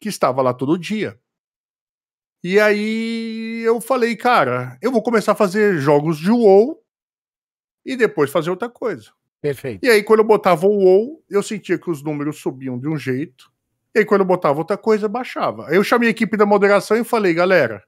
que 0.00 0.08
estava 0.08 0.42
lá 0.42 0.52
todo 0.54 0.78
dia. 0.78 1.18
E 2.42 2.60
aí 2.60 3.62
eu 3.64 3.80
falei, 3.80 4.14
cara, 4.14 4.78
eu 4.80 4.92
vou 4.92 5.02
começar 5.02 5.32
a 5.32 5.36
fazer 5.36 5.78
jogos 5.78 6.18
de 6.18 6.30
WoW 6.30 6.82
e 7.84 7.96
depois 7.96 8.30
fazer 8.30 8.50
outra 8.50 8.68
coisa. 8.68 9.10
Perfeito. 9.48 9.84
E 9.84 9.90
aí 9.90 10.02
quando 10.02 10.20
eu 10.20 10.24
botava 10.26 10.66
o 10.66 10.70
WoW, 10.76 11.22
eu 11.30 11.42
sentia 11.42 11.78
que 11.78 11.90
os 11.90 12.02
números 12.02 12.38
subiam 12.38 12.78
de 12.78 12.88
um 12.88 12.96
jeito. 12.96 13.50
E 13.94 14.00
aí 14.00 14.04
quando 14.04 14.20
eu 14.22 14.26
botava 14.26 14.58
outra 14.58 14.76
coisa, 14.76 15.08
baixava. 15.08 15.68
Aí 15.68 15.76
eu 15.76 15.84
chamei 15.84 16.08
a 16.08 16.10
equipe 16.10 16.36
da 16.36 16.44
moderação 16.46 16.96
e 16.96 17.04
falei, 17.04 17.32
galera, 17.34 17.82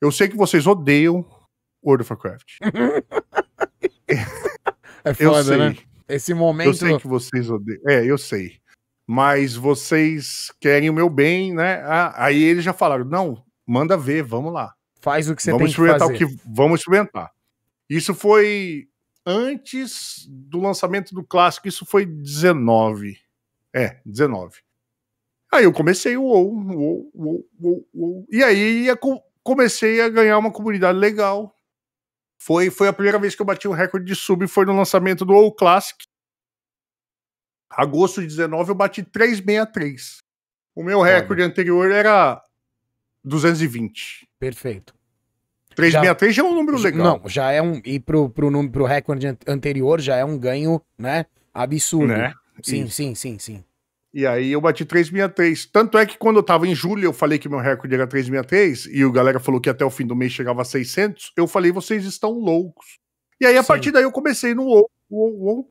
eu 0.00 0.10
sei 0.12 0.28
que 0.28 0.36
vocês 0.36 0.66
odeiam 0.66 1.24
World 1.84 2.02
of 2.02 2.12
Warcraft. 2.12 2.58
É 5.04 5.10
Eu 5.10 5.14
foda, 5.14 5.44
sei. 5.44 5.56
né? 5.58 5.76
Esse 6.08 6.32
Eu 6.32 6.36
momento. 6.36 6.74
sei 6.74 6.98
que 6.98 7.06
vocês 7.06 7.50
odeiam. 7.50 7.80
É, 7.86 8.04
eu 8.04 8.18
sei. 8.18 8.58
Mas 9.06 9.54
vocês 9.54 10.52
querem 10.60 10.90
o 10.90 10.92
meu 10.92 11.08
bem, 11.08 11.54
né? 11.54 11.82
Aí 12.14 12.42
eles 12.42 12.64
já 12.64 12.72
falaram: 12.72 13.04
não, 13.04 13.42
manda 13.66 13.96
ver, 13.96 14.22
vamos 14.22 14.52
lá. 14.52 14.72
Faz 15.00 15.28
o 15.30 15.36
que 15.36 15.42
você 15.42 15.50
vamos 15.52 15.66
tem 15.66 15.74
que 15.74 15.80
experimentar 15.80 16.08
fazer. 16.08 16.24
o 16.24 16.28
que. 16.28 16.42
Vamos 16.46 16.80
experimentar. 16.80 17.30
Isso 17.88 18.14
foi 18.14 18.88
antes 19.28 20.26
do 20.26 20.58
lançamento 20.58 21.14
do 21.14 21.22
clássico, 21.22 21.68
isso 21.68 21.84
foi 21.84 22.06
19. 22.06 23.20
É, 23.74 24.00
19. 24.06 24.60
Aí 25.52 25.64
eu 25.64 25.72
comecei 25.72 26.16
o 26.16 26.22
WoW, 26.22 26.54
WoW, 26.54 27.10
WoW, 27.60 27.88
WoW. 27.94 28.26
E 28.30 28.42
aí 28.42 28.86
comecei 29.42 30.00
a 30.00 30.08
ganhar 30.08 30.38
uma 30.38 30.50
comunidade 30.50 30.98
legal. 30.98 31.54
Foi, 32.40 32.70
foi 32.70 32.88
a 32.88 32.92
primeira 32.92 33.18
vez 33.18 33.34
que 33.34 33.42
eu 33.42 33.46
bati 33.46 33.68
um 33.68 33.72
recorde 33.72 34.06
de 34.06 34.14
sub, 34.14 34.46
foi 34.48 34.64
no 34.64 34.74
lançamento 34.74 35.24
do 35.24 35.34
WoW 35.34 35.52
Classic. 35.52 36.06
Agosto 37.68 38.22
de 38.22 38.28
19 38.28 38.70
eu 38.70 38.74
bati 38.74 39.02
363. 39.02 40.22
O 40.74 40.82
meu 40.82 41.02
recorde 41.02 41.42
anterior 41.42 41.90
era 41.90 42.42
220. 43.24 44.26
Perfeito. 44.38 44.97
363 45.82 46.34
já, 46.34 46.42
é 46.42 46.46
um 46.46 46.54
número 46.54 46.78
legal. 46.78 47.20
Não, 47.22 47.28
já 47.28 47.50
é 47.52 47.62
um. 47.62 47.80
E 47.84 47.98
pro, 48.00 48.28
pro, 48.28 48.50
número- 48.50 48.72
pro 48.72 48.84
recorde 48.84 49.26
an- 49.26 49.36
anterior 49.46 50.00
já 50.00 50.16
é 50.16 50.24
um 50.24 50.38
ganho, 50.38 50.80
né? 50.98 51.26
Absurdo. 51.54 52.08
Né? 52.08 52.32
Sim, 52.62 52.84
Isso. 52.84 52.94
sim, 52.94 53.14
sim, 53.14 53.38
sim. 53.38 53.64
E 54.12 54.26
aí 54.26 54.50
eu 54.50 54.60
bati 54.60 54.84
363. 54.84 55.66
Tanto 55.66 55.96
é 55.98 56.04
que 56.06 56.16
quando 56.18 56.36
eu 56.38 56.42
tava 56.42 56.66
em 56.66 56.74
julho, 56.74 57.04
eu 57.04 57.12
falei 57.12 57.38
que 57.38 57.48
meu 57.48 57.58
recorde 57.58 57.94
era 57.94 58.06
363 58.06 58.86
e 58.90 59.04
o 59.04 59.12
galera 59.12 59.38
falou 59.38 59.60
que 59.60 59.68
até 59.70 59.84
o 59.84 59.90
fim 59.90 60.06
do 60.06 60.16
mês 60.16 60.32
chegava 60.32 60.62
a 60.62 60.64
600. 60.64 61.32
Eu 61.36 61.46
falei, 61.46 61.70
vocês 61.70 62.04
estão 62.04 62.32
loucos. 62.32 62.98
E 63.40 63.46
aí 63.46 63.56
a 63.56 63.62
Sim. 63.62 63.68
partir 63.68 63.90
daí 63.92 64.02
eu 64.02 64.10
comecei 64.10 64.54
no 64.54 64.64
WoW, 65.10 65.68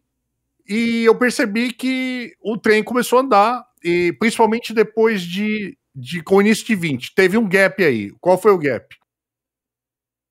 e 0.70 1.04
eu 1.06 1.16
percebi 1.16 1.72
que 1.74 2.34
o 2.42 2.58
trem 2.58 2.84
começou 2.84 3.20
a 3.20 3.22
andar, 3.22 3.66
e 3.84 4.14
principalmente 4.20 4.74
depois 4.74 5.22
de, 5.22 5.78
de 5.96 6.22
com 6.22 6.36
o 6.36 6.42
início 6.42 6.66
de 6.66 6.76
20. 6.76 7.16
Teve 7.16 7.38
um 7.38 7.48
gap 7.48 7.84
aí. 7.84 8.12
Qual 8.22 8.38
foi 8.38 8.52
o 8.52 8.58
gap? 8.58 8.96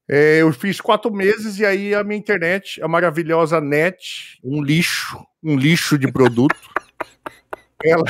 É, 0.09 0.41
eu 0.41 0.53
fiz 0.53 0.81
quatro 0.81 1.13
meses 1.13 1.59
e 1.59 1.67
aí 1.67 1.95
a 1.95 2.05
minha 2.05 2.19
internet, 2.19 2.81
a 2.83 2.87
maravilhosa 2.87 3.61
net, 3.61 4.39
um 4.43 4.63
lixo, 4.63 5.19
um 5.43 5.57
lixo 5.57 5.99
de 5.99 6.11
produto. 6.11 6.55
ela, 7.83 8.05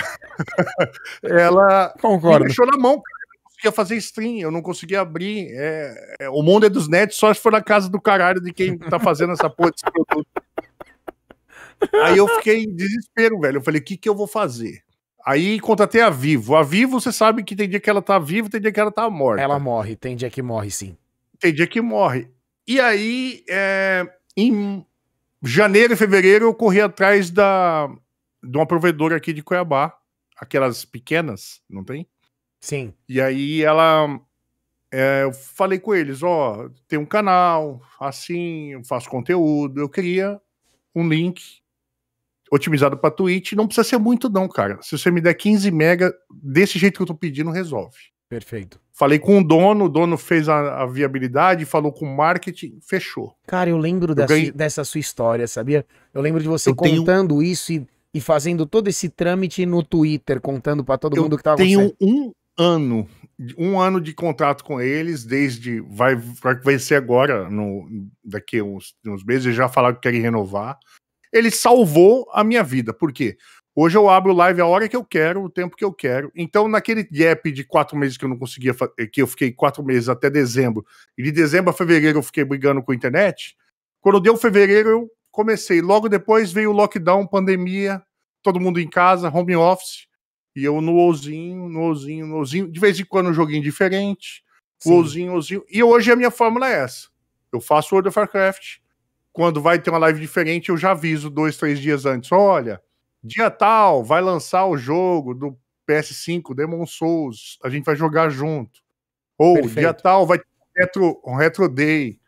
ela 1.23 1.93
me 1.97 2.03
Concordo. 2.03 2.45
deixou 2.45 2.67
na 2.67 2.77
mão, 2.77 3.01
cara. 3.01 3.17
Eu 3.27 3.39
não 3.39 3.45
conseguia 3.45 3.73
fazer 3.73 3.97
stream, 3.97 4.39
eu 4.41 4.51
não 4.51 4.63
conseguia 4.63 5.01
abrir. 5.01 5.49
É, 5.53 6.17
é, 6.21 6.31
o 6.31 6.43
mundo 6.43 6.67
é 6.67 6.69
dos 6.69 6.87
nets, 6.89 7.17
só 7.17 7.33
se 7.33 7.41
for 7.41 7.53
na 7.53 7.63
casa 7.63 7.89
do 7.89 8.01
caralho 8.01 8.41
de 8.43 8.53
quem 8.53 8.77
tá 8.77 8.99
fazendo 9.01 9.33
essa 9.33 9.49
porra 9.49 9.71
desse 9.71 9.85
produto. 9.85 10.29
Aí 12.05 12.19
eu 12.19 12.29
fiquei 12.37 12.65
em 12.65 12.75
desespero, 12.75 13.41
velho. 13.41 13.59
Eu 13.59 13.63
falei, 13.63 13.81
o 13.81 13.85
que 13.85 13.97
que 13.97 14.09
eu 14.09 14.15
vou 14.15 14.27
fazer? 14.27 14.83
Aí 15.25 15.59
contratei 15.59 16.01
a 16.03 16.11
Vivo. 16.11 16.55
A 16.55 16.63
Vivo, 16.63 17.01
você 17.01 17.11
sabe 17.11 17.43
que 17.43 17.57
tem 17.57 17.69
dia 17.69 17.81
que 17.81 17.91
ela 17.91 18.01
tá 18.01 18.19
viva, 18.19 18.49
tem 18.49 18.61
dia 18.61 18.71
que 18.71 18.79
ela 18.79 18.93
tá 18.93 19.11
morta. 19.11 19.43
Ela 19.43 19.59
morre, 19.59 19.97
tem 19.97 20.15
dia 20.15 20.31
que 20.31 20.41
morre, 20.41 20.71
sim. 20.71 20.97
Tem 21.47 21.55
dia 21.55 21.67
que 21.69 21.81
morre. 21.81 22.29
E 22.67 22.81
aí, 22.81 23.45
é, 23.49 24.05
em 24.37 24.85
janeiro 25.45 25.93
e 25.93 25.97
fevereiro, 25.97 26.47
eu 26.47 26.53
corri 26.53 26.81
atrás 26.81 27.31
da, 27.31 27.87
de 28.43 28.59
uma 28.59 28.67
provedora 28.67 29.15
aqui 29.15 29.33
de 29.33 29.45
Cuiabá. 29.45 29.97
Aquelas 30.37 30.85
pequenas, 30.85 31.63
não 31.71 31.85
tem? 31.85 32.09
Sim. 32.61 32.93
E 33.09 33.21
aí 33.21 33.63
ela. 33.63 34.21
é, 34.91 35.23
eu 35.23 35.33
falei 35.33 35.79
com 35.79 35.95
eles, 35.95 36.21
ó, 36.25 36.69
tem 36.89 36.99
um 36.99 37.07
canal, 37.07 37.81
assim, 38.01 38.73
eu 38.73 38.83
faço 38.83 39.09
conteúdo, 39.09 39.81
eu 39.81 39.89
queria 39.89 40.41
um 40.97 41.09
link 41.09 41.63
otimizado 42.51 42.99
para 42.99 43.15
Twitch, 43.15 43.53
não 43.53 43.69
precisa 43.69 43.89
ser 43.89 43.99
muito 43.99 44.29
não, 44.29 44.49
cara. 44.49 44.83
Se 44.83 44.99
você 44.99 45.13
me 45.13 45.21
der 45.21 45.35
15 45.35 45.71
mega, 45.71 46.13
desse 46.29 46.77
jeito 46.77 46.97
que 46.97 47.03
eu 47.03 47.07
tô 47.07 47.15
pedindo, 47.15 47.53
resolve. 47.53 48.16
Perfeito. 48.29 48.81
Falei 48.93 49.19
com 49.19 49.39
o 49.39 49.45
dono, 49.45 49.85
o 49.85 49.89
dono 49.89 50.17
fez 50.17 50.49
a, 50.49 50.83
a 50.83 50.87
viabilidade, 50.87 51.65
falou 51.65 51.93
com 51.93 52.07
o 52.07 52.17
marketing, 52.17 52.79
fechou. 52.83 53.35
Cara, 53.47 53.71
eu 53.71 53.77
lembro 53.77 54.15
dessa, 54.15 54.29
ganhei- 54.29 54.51
dessa 54.51 54.85
sua 54.85 54.99
história, 55.01 55.47
sabia? 55.47 55.87
Eu 56.13 56.21
lembro 56.23 56.43
de 56.43 56.49
você 56.49 56.71
Eu 56.71 56.75
tenho- 56.77 56.99
contando 57.01 57.43
isso 57.43 57.73
e, 57.73 57.87
e 58.15 58.21
fazendo 58.21 58.67
todo 58.67 58.89
esse 58.89 59.09
trâmite 59.09 59.65
no 59.67 59.83
Twitter, 59.83 60.41
contando 60.41 60.83
pra 60.85 60.97
todo 60.99 61.17
Eu 61.17 61.23
mundo 61.25 61.37
que 61.37 61.43
tava 61.43 61.59
Tenho 61.59 61.93
um 62.01 62.33
ano, 62.59 63.07
um 63.59 63.79
ano 63.79 64.01
de 64.01 64.15
contrato 64.15 64.65
com 64.65 64.81
eles, 64.81 65.25
desde 65.25 65.81
vai, 65.83 66.17
vai 66.17 66.55
vai 66.59 66.79
ser 66.79 66.95
agora, 66.97 67.51
no, 67.51 67.87
daqui 68.25 68.63
uns, 68.63 68.95
uns 69.07 69.23
meses, 69.23 69.55
já 69.55 69.69
falaram 69.69 69.95
que 69.97 70.01
querem 70.01 70.23
renovar. 70.23 70.79
Ele 71.33 71.51
salvou 71.51 72.27
a 72.33 72.43
minha 72.43 72.63
vida, 72.65 72.95
por 72.95 73.13
quê? 73.13 73.37
Hoje 73.79 73.99
eu 73.99 74.09
abro 74.09 74.33
live 74.33 74.59
a 74.63 74.67
hora 74.67 74.89
que 74.89 74.97
eu 74.97 75.05
quero, 75.05 75.45
o 75.45 75.51
tempo 75.51 75.77
que 75.77 75.85
eu 75.85 75.93
quero. 75.93 76.33
Então, 76.35 76.67
naquele 76.67 77.05
gap 77.05 77.53
de 77.53 77.63
quatro 77.63 77.95
meses 77.95 78.17
que 78.17 78.25
eu 78.25 78.29
não 78.31 78.39
conseguia, 78.39 78.75
que 79.13 79.21
eu 79.21 79.27
fiquei 79.27 79.53
quatro 79.53 79.85
meses 79.85 80.09
até 80.09 80.31
dezembro, 80.31 80.83
e 81.17 81.23
de 81.23 81.31
dezembro 81.31 81.69
a 81.69 81.75
fevereiro 81.75 82.17
eu 82.17 82.23
fiquei 82.23 82.43
brigando 82.43 82.83
com 82.83 82.93
a 82.93 82.95
internet, 82.95 83.55
quando 84.01 84.19
deu 84.19 84.35
fevereiro 84.39 84.89
eu 84.89 85.11
comecei. 85.31 85.83
Logo 85.83 86.09
depois 86.09 86.51
veio 86.51 86.71
o 86.71 86.73
lockdown, 86.73 87.27
pandemia, 87.27 88.03
todo 88.43 88.59
mundo 88.59 88.81
em 88.81 88.89
casa, 88.89 89.29
home 89.29 89.55
office, 89.55 90.07
e 90.55 90.65
eu 90.65 90.81
no 90.81 90.95
ouzinho, 90.95 91.69
no 91.69 91.81
ouzinho, 91.81 92.27
no 92.27 92.37
ouzinho, 92.37 92.73
de 92.73 92.81
vez 92.81 92.99
em 92.99 93.05
quando 93.05 93.29
um 93.29 93.35
joguinho 93.35 93.63
diferente, 93.63 94.43
o 94.87 94.93
ouzinho, 94.93 95.35
ouzinho. 95.35 95.63
E 95.71 95.83
hoje 95.83 96.11
a 96.11 96.17
minha 96.17 96.31
fórmula 96.31 96.67
é 96.67 96.83
essa. 96.83 97.09
Eu 97.53 97.61
faço 97.61 97.95
World 97.95 98.09
of 98.09 98.19
Warcraft, 98.19 98.79
quando 99.35 99.61
vai 99.61 99.79
ter 99.79 99.91
uma 99.91 99.99
live 99.99 100.19
diferente, 100.19 100.71
eu 100.71 100.79
já 100.79 100.93
aviso 100.93 101.29
dois, 101.29 101.59
três 101.59 101.79
dias 101.79 102.07
antes. 102.07 102.33
Olha, 102.33 102.81
dia 103.27 103.51
tal, 103.51 104.05
vai 104.05 104.21
lançar 104.21 104.67
o 104.67 104.77
jogo 104.77 105.35
do 105.35 105.59
PS5, 105.89 106.55
Demon 106.55 106.87
Souls, 106.87 107.59
a 107.63 107.69
gente 107.69 107.85
vai 107.85 107.97
jogar 107.97 108.29
junto. 108.31 108.81
Ou 109.39 109.55
Perfeito. 109.55 109.79
dia 109.79 109.95
tal, 109.95 110.27
vai 110.27 110.39
ter 110.39 110.47
um 110.47 110.81
retro, 110.81 111.23
um 111.27 111.35
retro 111.35 111.69
Day. 111.69 112.21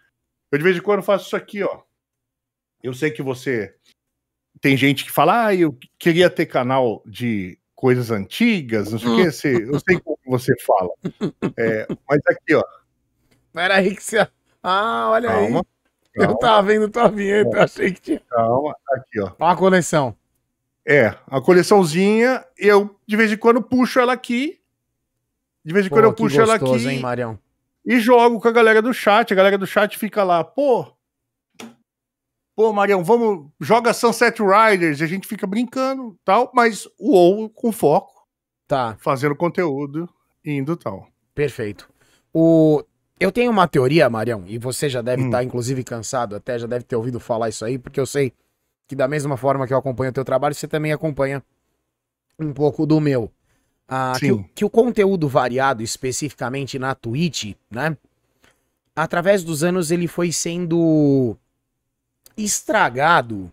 Eu 0.50 0.58
de 0.58 0.64
vez 0.64 0.76
em 0.76 0.80
quando 0.82 1.02
faço 1.02 1.26
isso 1.26 1.36
aqui, 1.36 1.62
ó. 1.62 1.82
Eu 2.82 2.94
sei 2.94 3.10
que 3.10 3.22
você 3.22 3.74
tem 4.60 4.76
gente 4.76 5.04
que 5.04 5.10
fala, 5.10 5.46
ah, 5.46 5.54
eu 5.54 5.76
queria 5.98 6.30
ter 6.30 6.46
canal 6.46 7.02
de 7.06 7.58
coisas 7.74 8.10
antigas, 8.10 8.90
não 8.90 8.98
sei 8.98 9.08
o 9.08 9.16
que, 9.16 9.22
eu 9.22 9.80
sei 9.80 10.00
como 10.00 10.18
você 10.26 10.52
fala. 10.64 10.90
É, 11.56 11.86
mas 12.08 12.20
aqui, 12.26 12.54
ó. 12.54 12.62
Peraí 13.52 13.94
que 13.94 14.02
você. 14.02 14.26
Ah, 14.62 15.10
olha 15.10 15.28
Calma. 15.28 15.46
aí. 15.46 15.52
Calma. 16.14 16.32
Eu 16.32 16.38
tava 16.38 16.66
vendo 16.66 16.88
tua 16.88 17.08
vinheta, 17.08 17.50
Calma. 17.50 17.64
achei 17.64 17.92
que 17.92 18.00
tinha. 18.00 18.20
Calma, 18.28 18.76
aqui, 18.90 19.20
ó. 19.20 19.32
Olha 19.38 19.52
a 19.52 19.56
coleção. 19.56 20.16
É, 20.90 21.14
a 21.26 21.38
coleçãozinha, 21.38 22.42
eu 22.56 22.98
de 23.06 23.14
vez 23.14 23.30
em 23.30 23.36
quando 23.36 23.60
puxo 23.60 24.00
ela 24.00 24.14
aqui. 24.14 24.58
De 25.62 25.74
vez 25.74 25.84
em 25.84 25.90
Pô, 25.90 25.96
quando 25.96 26.04
eu 26.06 26.14
puxo 26.14 26.38
gostoso, 26.38 26.42
ela 26.42 26.54
aqui. 26.54 26.88
Hein, 26.88 27.00
Marião? 27.00 27.38
E 27.84 28.00
jogo 28.00 28.40
com 28.40 28.48
a 28.48 28.52
galera 28.52 28.80
do 28.80 28.94
chat. 28.94 29.30
A 29.30 29.36
galera 29.36 29.58
do 29.58 29.66
chat 29.66 29.98
fica 29.98 30.24
lá, 30.24 30.42
pô. 30.42 30.90
Pô, 32.56 32.72
Marião, 32.72 33.04
vamos. 33.04 33.50
Joga 33.60 33.92
Sunset 33.92 34.40
Riders. 34.40 35.00
E 35.00 35.04
a 35.04 35.06
gente 35.06 35.28
fica 35.28 35.46
brincando 35.46 36.18
tal, 36.24 36.50
mas 36.54 36.86
o 36.98 37.12
WoW 37.12 37.50
com 37.50 37.70
foco. 37.70 38.26
Tá. 38.66 38.96
Fazendo 38.98 39.36
conteúdo, 39.36 40.08
indo 40.42 40.74
tal. 40.74 41.06
Perfeito. 41.34 41.86
O, 42.32 42.82
eu 43.20 43.30
tenho 43.30 43.50
uma 43.50 43.68
teoria, 43.68 44.08
Marião, 44.08 44.44
e 44.46 44.56
você 44.56 44.88
já 44.88 45.02
deve 45.02 45.24
estar, 45.24 45.28
hum. 45.28 45.40
tá, 45.40 45.44
inclusive, 45.44 45.84
cansado, 45.84 46.34
até 46.34 46.58
já 46.58 46.66
deve 46.66 46.86
ter 46.86 46.96
ouvido 46.96 47.20
falar 47.20 47.50
isso 47.50 47.62
aí, 47.62 47.78
porque 47.78 48.00
eu 48.00 48.06
sei 48.06 48.32
que 48.88 48.96
da 48.96 49.06
mesma 49.06 49.36
forma 49.36 49.66
que 49.66 49.74
eu 49.74 49.78
acompanho 49.78 50.10
o 50.10 50.14
teu 50.14 50.24
trabalho, 50.24 50.54
você 50.54 50.66
também 50.66 50.92
acompanha 50.92 51.42
um 52.38 52.52
pouco 52.54 52.86
do 52.86 52.98
meu. 52.98 53.30
Ah, 53.86 54.14
que, 54.18 54.44
que, 54.54 54.64
o 54.64 54.70
conteúdo 54.70 55.28
variado, 55.28 55.82
especificamente 55.82 56.78
na 56.78 56.94
Twitch, 56.94 57.54
né? 57.70 57.96
Através 58.96 59.44
dos 59.44 59.62
anos 59.62 59.90
ele 59.90 60.08
foi 60.08 60.32
sendo 60.32 61.36
estragado 62.36 63.52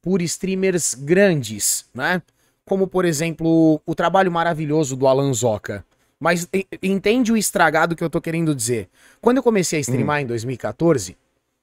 por 0.00 0.22
streamers 0.22 0.94
grandes, 0.94 1.84
né? 1.92 2.22
Como, 2.64 2.86
por 2.86 3.04
exemplo, 3.04 3.80
o 3.84 3.94
trabalho 3.94 4.30
maravilhoso 4.30 4.94
do 4.94 5.06
Alan 5.06 5.32
Zoca. 5.32 5.84
Mas 6.20 6.48
entende 6.82 7.32
o 7.32 7.36
estragado 7.36 7.94
que 7.94 8.02
eu 8.02 8.10
tô 8.10 8.20
querendo 8.20 8.54
dizer. 8.54 8.88
Quando 9.20 9.38
eu 9.38 9.42
comecei 9.42 9.78
a 9.78 9.82
streamar 9.82 10.18
hum. 10.18 10.22
em 10.22 10.26
2014, 10.26 11.16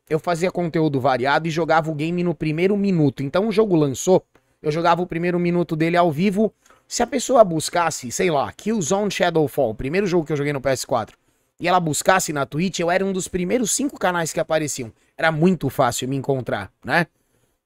eu 0.09 0.19
fazia 0.19 0.51
conteúdo 0.51 0.99
variado 0.99 1.47
e 1.47 1.51
jogava 1.51 1.89
o 1.89 1.95
game 1.95 2.23
no 2.23 2.35
primeiro 2.35 2.77
minuto. 2.77 3.23
Então 3.23 3.47
o 3.47 3.51
jogo 3.51 3.75
lançou, 3.75 4.23
eu 4.61 4.71
jogava 4.71 5.01
o 5.01 5.07
primeiro 5.07 5.39
minuto 5.39 5.75
dele 5.75 5.97
ao 5.97 6.11
vivo. 6.11 6.53
Se 6.87 7.01
a 7.01 7.07
pessoa 7.07 7.43
buscasse, 7.43 8.11
sei 8.11 8.29
lá, 8.29 8.51
Killzone 8.51 9.09
Shadowfall, 9.09 9.71
o 9.71 9.75
primeiro 9.75 10.05
jogo 10.05 10.25
que 10.25 10.33
eu 10.33 10.37
joguei 10.37 10.53
no 10.53 10.61
PS4, 10.61 11.13
e 11.59 11.67
ela 11.67 11.79
buscasse 11.79 12.33
na 12.33 12.45
Twitch, 12.45 12.79
eu 12.79 12.91
era 12.91 13.03
um 13.03 13.13
dos 13.13 13.27
primeiros 13.27 13.71
cinco 13.73 13.97
canais 13.97 14.31
que 14.31 14.39
apareciam. 14.39 14.91
Era 15.17 15.31
muito 15.31 15.69
fácil 15.69 16.07
me 16.07 16.15
encontrar, 16.15 16.71
né? 16.83 17.07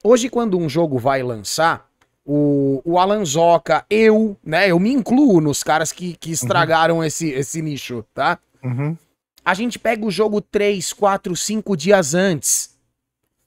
Hoje, 0.03 0.29
quando 0.29 0.57
um 0.57 0.69
jogo 0.69 0.97
vai 0.97 1.21
lançar, 1.23 1.89
o, 2.25 2.81
o 2.85 2.99
Alan 2.99 3.25
Zoca, 3.25 3.83
eu, 3.89 4.37
né? 4.43 4.69
Eu 4.69 4.79
me 4.79 4.91
incluo 4.93 5.41
nos 5.41 5.63
caras 5.63 5.91
que, 5.91 6.15
que 6.15 6.31
estragaram 6.31 6.97
uhum. 6.97 7.03
esse, 7.03 7.29
esse 7.31 7.61
nicho, 7.61 8.05
tá? 8.13 8.37
Uhum. 8.63 8.95
A 9.43 9.53
gente 9.53 9.79
pega 9.79 10.05
o 10.05 10.11
jogo 10.11 10.41
3, 10.41 10.93
4, 10.93 11.35
5 11.35 11.77
dias 11.77 12.13
antes. 12.13 12.77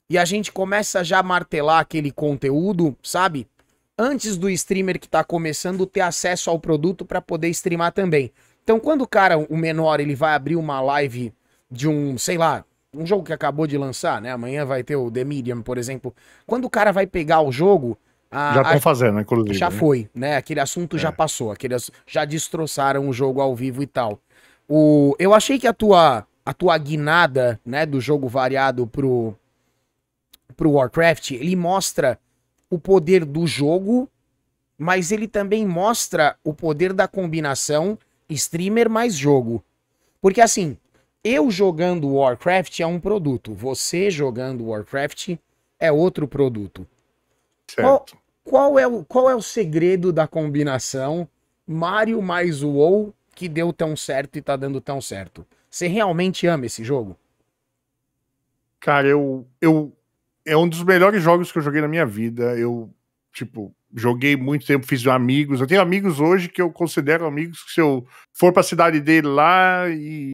E 0.09 0.17
a 0.17 0.25
gente 0.25 0.51
começa 0.51 1.03
já 1.03 1.19
a 1.19 1.23
martelar 1.23 1.79
aquele 1.79 2.11
conteúdo, 2.11 2.95
sabe? 3.01 3.47
Antes 3.97 4.37
do 4.37 4.49
streamer 4.49 4.99
que 4.99 5.07
tá 5.07 5.23
começando 5.23 5.85
ter 5.85 6.01
acesso 6.01 6.49
ao 6.49 6.59
produto 6.59 7.05
para 7.05 7.21
poder 7.21 7.49
streamar 7.49 7.91
também. 7.91 8.31
Então, 8.63 8.79
quando 8.79 9.01
o 9.01 9.07
cara, 9.07 9.37
o 9.37 9.57
menor, 9.57 9.99
ele 9.99 10.15
vai 10.15 10.33
abrir 10.33 10.55
uma 10.55 10.81
live 10.81 11.33
de 11.69 11.87
um, 11.87 12.17
sei 12.17 12.37
lá, 12.37 12.63
um 12.93 13.05
jogo 13.05 13.23
que 13.23 13.33
acabou 13.33 13.65
de 13.65 13.77
lançar, 13.77 14.21
né? 14.21 14.31
Amanhã 14.31 14.65
vai 14.65 14.83
ter 14.83 14.95
o 14.95 15.09
The 15.09 15.23
Medium, 15.23 15.61
por 15.61 15.77
exemplo. 15.77 16.13
Quando 16.45 16.65
o 16.65 16.69
cara 16.69 16.91
vai 16.91 17.07
pegar 17.07 17.41
o 17.41 17.51
jogo, 17.51 17.97
a, 18.29 18.53
já 18.53 18.61
estão 18.61 18.81
fazendo, 18.81 19.19
inclusive. 19.19 19.57
Já 19.57 19.69
né? 19.69 19.77
foi, 19.77 20.09
né? 20.13 20.37
Aquele 20.37 20.59
assunto 20.59 20.95
é. 20.95 20.99
já 20.99 21.11
passou, 21.11 21.51
aquele, 21.51 21.75
já 22.07 22.25
destroçaram 22.25 23.07
o 23.07 23.13
jogo 23.13 23.41
ao 23.41 23.55
vivo 23.55 23.81
e 23.83 23.87
tal. 23.87 24.19
O, 24.67 25.15
eu 25.19 25.33
achei 25.33 25.59
que 25.59 25.67
a 25.67 25.73
tua, 25.73 26.25
a 26.45 26.53
tua 26.53 26.77
guinada, 26.77 27.59
né, 27.65 27.85
do 27.85 27.99
jogo 27.99 28.27
variado 28.27 28.87
pro, 28.87 29.35
pro 30.55 30.71
Warcraft, 30.71 31.31
ele 31.31 31.55
mostra 31.55 32.19
o 32.69 32.79
poder 32.79 33.25
do 33.25 33.45
jogo, 33.45 34.09
mas 34.77 35.11
ele 35.11 35.27
também 35.27 35.65
mostra 35.65 36.35
o 36.43 36.53
poder 36.53 36.93
da 36.93 37.07
combinação 37.07 37.97
streamer 38.29 38.89
mais 38.89 39.15
jogo. 39.15 39.63
Porque 40.21 40.41
assim, 40.41 40.77
eu 41.23 41.51
jogando 41.51 42.15
Warcraft 42.15 42.79
é 42.79 42.87
um 42.87 42.99
produto, 42.99 43.53
você 43.53 44.09
jogando 44.09 44.67
Warcraft 44.67 45.37
é 45.79 45.91
outro 45.91 46.27
produto. 46.27 46.87
Certo. 47.67 47.83
Qual, 47.83 48.05
qual, 48.43 48.79
é, 48.79 48.87
o, 48.87 49.03
qual 49.05 49.29
é 49.29 49.35
o 49.35 49.41
segredo 49.41 50.11
da 50.11 50.27
combinação 50.27 51.27
Mario 51.65 52.21
mais 52.21 52.61
WoW 52.61 53.13
que 53.43 53.49
deu 53.49 53.73
tão 53.73 53.93
certo 53.93 54.37
e 54.37 54.41
tá 54.41 54.55
dando 54.55 54.79
tão 54.79 55.01
certo? 55.01 55.45
Você 55.69 55.85
realmente 55.85 56.47
ama 56.47 56.65
esse 56.65 56.81
jogo? 56.81 57.19
Cara, 58.79 59.05
eu, 59.05 59.45
eu. 59.59 59.91
É 60.45 60.55
um 60.55 60.67
dos 60.67 60.81
melhores 60.81 61.21
jogos 61.21 61.51
que 61.51 61.57
eu 61.57 61.61
joguei 61.61 61.81
na 61.81 61.89
minha 61.89 62.05
vida. 62.05 62.57
Eu, 62.57 62.89
tipo, 63.33 63.75
joguei 63.93 64.37
muito 64.37 64.65
tempo, 64.65 64.87
fiz 64.87 65.05
amigos. 65.07 65.59
Eu 65.59 65.67
tenho 65.67 65.81
amigos 65.81 66.21
hoje 66.21 66.47
que 66.47 66.61
eu 66.61 66.71
considero 66.71 67.25
amigos 67.25 67.63
que 67.63 67.73
se 67.73 67.81
eu 67.81 68.07
for 68.31 68.53
pra 68.53 68.63
cidade 68.63 69.01
dele 69.01 69.27
lá 69.27 69.89
e. 69.89 70.31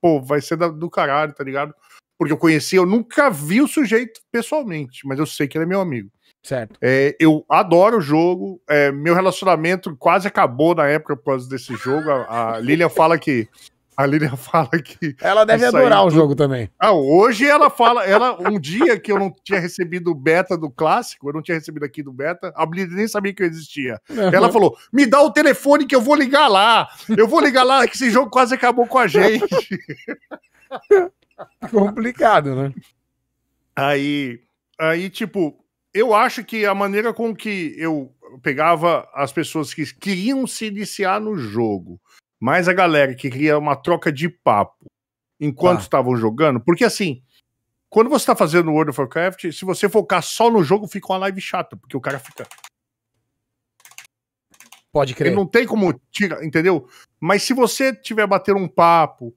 Pô, 0.00 0.22
vai 0.22 0.40
ser 0.40 0.56
do 0.56 0.88
caralho, 0.88 1.32
tá 1.32 1.42
ligado? 1.42 1.74
Porque 2.16 2.32
eu 2.32 2.38
conheci, 2.38 2.76
eu 2.76 2.86
nunca 2.86 3.30
vi 3.30 3.60
o 3.60 3.66
sujeito 3.66 4.20
pessoalmente, 4.30 5.04
mas 5.04 5.18
eu 5.18 5.26
sei 5.26 5.48
que 5.48 5.58
ele 5.58 5.64
é 5.64 5.68
meu 5.68 5.80
amigo. 5.80 6.08
Certo. 6.42 6.76
É, 6.82 7.16
eu 7.20 7.44
adoro 7.48 7.98
o 7.98 8.00
jogo. 8.00 8.60
É, 8.68 8.90
meu 8.90 9.14
relacionamento 9.14 9.94
quase 9.96 10.26
acabou 10.26 10.74
na 10.74 10.88
época 10.88 11.16
por 11.16 11.24
causa 11.24 11.48
desse 11.48 11.74
jogo. 11.76 12.10
A, 12.10 12.54
a 12.54 12.58
Lilian 12.58 12.88
fala 12.88 13.16
que. 13.16 13.48
A 13.96 14.04
Lilian 14.04 14.36
fala 14.36 14.70
que. 14.70 15.14
Ela 15.20 15.44
deve 15.44 15.64
adorar 15.64 16.04
o 16.04 16.10
jogo 16.10 16.34
também. 16.34 16.68
Ah, 16.80 16.92
hoje 16.92 17.46
ela 17.46 17.70
fala. 17.70 18.04
Ela, 18.04 18.36
um 18.50 18.58
dia 18.58 18.98
que 18.98 19.12
eu 19.12 19.20
não 19.20 19.32
tinha 19.44 19.60
recebido 19.60 20.10
o 20.10 20.14
beta 20.14 20.58
do 20.58 20.68
clássico, 20.68 21.28
eu 21.28 21.32
não 21.32 21.42
tinha 21.42 21.56
recebido 21.56 21.84
aqui 21.84 22.02
do 22.02 22.12
beta, 22.12 22.52
a 22.56 22.64
Lilian 22.64 22.96
nem 22.96 23.06
sabia 23.06 23.32
que 23.32 23.42
eu 23.42 23.46
existia. 23.46 24.00
Uhum. 24.10 24.30
Ela 24.32 24.50
falou: 24.50 24.76
me 24.92 25.06
dá 25.06 25.22
o 25.22 25.30
telefone 25.30 25.86
que 25.86 25.94
eu 25.94 26.00
vou 26.00 26.16
ligar 26.16 26.48
lá. 26.48 26.88
Eu 27.16 27.28
vou 27.28 27.40
ligar 27.40 27.62
lá, 27.62 27.86
que 27.86 27.94
esse 27.94 28.10
jogo 28.10 28.30
quase 28.30 28.52
acabou 28.52 28.86
com 28.86 28.98
a 28.98 29.06
gente. 29.06 29.46
Complicado, 31.70 32.56
né? 32.56 32.72
Aí. 33.76 34.40
Aí, 34.78 35.08
tipo, 35.08 35.61
eu 35.94 36.14
acho 36.14 36.44
que 36.44 36.64
a 36.64 36.74
maneira 36.74 37.12
com 37.12 37.34
que 37.34 37.74
eu 37.76 38.14
pegava 38.42 39.08
as 39.14 39.32
pessoas 39.32 39.74
que 39.74 39.84
queriam 39.94 40.46
se 40.46 40.66
iniciar 40.66 41.20
no 41.20 41.36
jogo, 41.36 42.00
mais 42.40 42.68
a 42.68 42.72
galera 42.72 43.14
que 43.14 43.30
queria 43.30 43.58
uma 43.58 43.76
troca 43.76 44.10
de 44.10 44.28
papo 44.28 44.86
enquanto 45.38 45.78
tá. 45.78 45.82
estavam 45.82 46.16
jogando, 46.16 46.60
porque 46.60 46.84
assim, 46.84 47.22
quando 47.92 48.08
você 48.08 48.22
está 48.22 48.34
fazendo 48.34 48.70
World 48.72 48.90
of 48.90 49.00
Warcraft, 49.00 49.52
se 49.52 49.64
você 49.64 49.88
focar 49.88 50.22
só 50.22 50.50
no 50.50 50.64
jogo, 50.64 50.88
fica 50.88 51.12
uma 51.12 51.18
live 51.18 51.40
chata, 51.40 51.76
porque 51.76 51.96
o 51.96 52.00
cara 52.00 52.18
fica. 52.18 52.48
Pode 54.90 55.14
crer. 55.14 55.28
Ele 55.28 55.36
não 55.36 55.46
tem 55.46 55.66
como 55.66 55.92
tirar, 56.10 56.42
entendeu? 56.44 56.88
Mas 57.20 57.42
se 57.42 57.52
você 57.52 57.94
tiver 57.94 58.26
batendo 58.26 58.58
um 58.58 58.68
papo, 58.68 59.34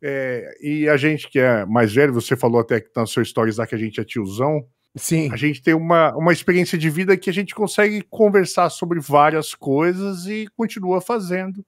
é, 0.00 0.56
e 0.60 0.88
a 0.88 0.96
gente 0.96 1.28
que 1.28 1.38
é 1.38 1.66
mais 1.66 1.92
velho, 1.92 2.14
você 2.14 2.36
falou 2.36 2.60
até 2.60 2.80
que 2.80 2.90
nas 2.96 3.10
suas 3.10 3.26
histórias 3.26 3.58
lá 3.58 3.66
que 3.66 3.74
a 3.74 3.78
gente 3.78 4.00
é 4.00 4.04
tiozão, 4.04 4.66
Sim. 4.96 5.30
A 5.32 5.36
gente 5.36 5.62
tem 5.62 5.74
uma, 5.74 6.14
uma 6.16 6.32
experiência 6.32 6.76
de 6.76 6.90
vida 6.90 7.16
que 7.16 7.30
a 7.30 7.32
gente 7.32 7.54
consegue 7.54 8.02
conversar 8.02 8.70
sobre 8.70 9.00
várias 9.00 9.54
coisas 9.54 10.26
e 10.26 10.48
continua 10.56 11.00
fazendo 11.00 11.64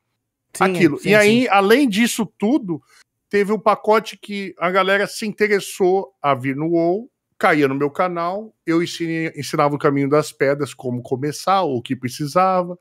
sim, 0.55 0.65
aquilo. 0.65 0.99
Sim, 0.99 1.11
e 1.11 1.15
aí, 1.15 1.43
sim. 1.43 1.49
além 1.49 1.89
disso 1.89 2.27
tudo, 2.39 2.83
teve 3.29 3.53
um 3.53 3.59
pacote 3.59 4.17
que 4.17 4.55
a 4.59 4.71
galera 4.71 5.07
se 5.07 5.27
interessou 5.27 6.13
a 6.21 6.35
vir 6.35 6.57
no 6.57 6.71
WoW 6.71 7.11
caía 7.41 7.67
no 7.67 7.75
meu 7.75 7.91
canal, 7.91 8.55
eu 8.67 8.83
ensinava 8.83 9.75
o 9.75 9.79
caminho 9.79 10.11
das 10.11 10.31
pedras, 10.31 10.75
como 10.75 11.03
começar, 11.03 11.63
o 11.63 11.81
que 11.81 11.97
precisava, 11.97 12.79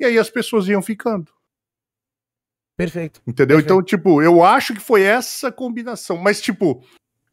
e 0.00 0.04
aí 0.04 0.18
as 0.18 0.30
pessoas 0.30 0.66
iam 0.66 0.80
ficando. 0.80 1.30
Perfeito. 2.74 3.20
Entendeu? 3.26 3.58
Perfeito. 3.58 3.64
Então, 3.64 3.82
tipo, 3.82 4.22
eu 4.22 4.42
acho 4.42 4.72
que 4.72 4.80
foi 4.80 5.02
essa 5.02 5.52
combinação. 5.52 6.16
Mas, 6.16 6.40
tipo, 6.40 6.82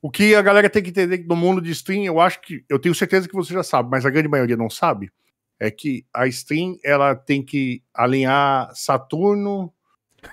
o 0.06 0.12
que 0.12 0.36
a 0.36 0.42
galera 0.44 0.70
tem 0.70 0.84
que 0.84 0.92
entender 0.92 1.26
no 1.28 1.36
mundo 1.36 1.60
de 1.60 1.72
stream, 1.72 2.04
eu 2.04 2.20
acho 2.20 2.40
que. 2.40 2.64
Eu 2.70 2.78
tenho 2.78 2.94
certeza 2.94 3.28
que 3.28 3.34
você 3.34 3.52
já 3.52 3.64
sabe, 3.64 3.90
mas 3.90 4.06
a 4.06 4.10
grande 4.12 4.28
maioria 4.28 4.56
não 4.56 4.70
sabe. 4.70 5.12
É 5.60 5.72
que 5.72 6.06
a 6.14 6.28
stream 6.28 6.78
ela 6.84 7.16
tem 7.16 7.44
que 7.44 7.82
alinhar 7.92 8.70
Saturno 8.76 9.74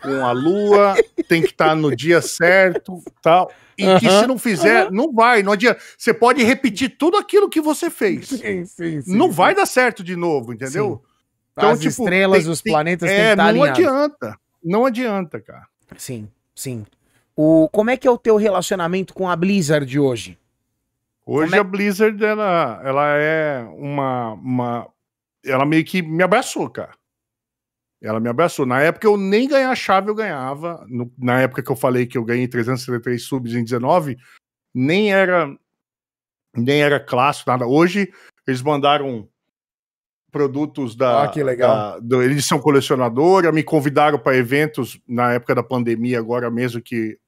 com 0.02 0.26
a 0.26 0.32
Lua, 0.32 0.94
tem 1.26 1.40
que 1.40 1.52
estar 1.52 1.68
tá 1.68 1.74
no 1.74 1.96
dia 1.96 2.20
certo 2.20 3.02
tal. 3.22 3.50
E 3.78 3.87
uhum, 3.87 3.98
que 3.98 4.11
se 4.11 4.26
não 4.26 4.37
fizer, 4.37 4.88
uhum. 4.88 4.92
não 4.92 5.11
vai, 5.11 5.42
não 5.42 5.52
adianta. 5.52 5.80
Você 5.96 6.12
pode 6.12 6.44
repetir 6.44 6.98
tudo 6.98 7.16
aquilo 7.16 7.48
que 7.48 7.62
você 7.62 7.88
fez. 7.88 8.28
Sim, 8.28 8.66
sim, 8.66 9.00
sim, 9.00 9.16
não 9.16 9.30
vai 9.30 9.54
dar 9.54 9.64
certo 9.64 10.04
de 10.04 10.14
novo, 10.14 10.52
entendeu? 10.52 11.02
Então, 11.52 11.70
As 11.70 11.80
tipo, 11.80 12.02
estrelas, 12.02 12.42
tem, 12.42 12.52
os 12.52 12.61
planetas 12.61 13.08
tem, 13.08 13.18
é, 13.18 13.24
que 13.24 13.30
estar 13.32 13.52
Não 13.54 13.62
adianta. 13.62 14.38
Não 14.62 14.85
adianta, 14.85 15.40
cara. 15.40 15.66
Sim, 15.96 16.28
sim. 16.54 16.85
O, 17.44 17.68
como 17.70 17.90
é 17.90 17.96
que 17.96 18.07
é 18.07 18.11
o 18.11 18.16
teu 18.16 18.37
relacionamento 18.37 19.12
com 19.12 19.28
a 19.28 19.35
Blizzard 19.35 19.98
hoje? 19.98 20.38
Hoje 21.26 21.57
é... 21.57 21.59
a 21.59 21.64
Blizzard, 21.64 22.24
ela, 22.24 22.81
ela 22.85 23.16
é 23.16 23.64
uma, 23.76 24.35
uma. 24.35 24.88
Ela 25.44 25.66
meio 25.66 25.85
que 25.85 26.02
me 26.02 26.22
abraçou, 26.22 26.70
cara. 26.70 26.92
Ela 28.00 28.20
me 28.20 28.28
abraçou. 28.28 28.64
Na 28.64 28.81
época 28.81 29.09
eu 29.09 29.16
nem 29.16 29.48
ganhar 29.48 29.74
chave 29.74 30.09
eu 30.09 30.14
ganhava. 30.14 30.87
No, 30.88 31.12
na 31.18 31.40
época 31.40 31.64
que 31.64 31.72
eu 31.72 31.74
falei 31.74 32.07
que 32.07 32.16
eu 32.16 32.24
ganhei 32.24 32.46
373 32.46 33.20
subs 33.20 33.55
em 33.55 33.64
19, 33.64 34.16
nem 34.72 35.12
era 35.12 35.52
nem 36.57 36.81
era 36.81 37.00
clássico, 37.00 37.50
nada. 37.50 37.66
Hoje 37.66 38.12
eles 38.46 38.62
mandaram 38.62 39.28
produtos 40.31 40.94
da, 40.94 41.24
ah, 41.24 41.28
que 41.28 41.42
legal. 41.42 42.00
da, 42.00 42.18
da 42.18 42.24
edição 42.24 42.61
colecionadora, 42.61 43.50
me 43.50 43.64
convidaram 43.64 44.18
para 44.18 44.37
eventos 44.37 45.00
na 45.09 45.33
época 45.33 45.57
da 45.57 45.62
pandemia, 45.62 46.20
agora 46.20 46.48
mesmo 46.48 46.81
que 46.81 47.18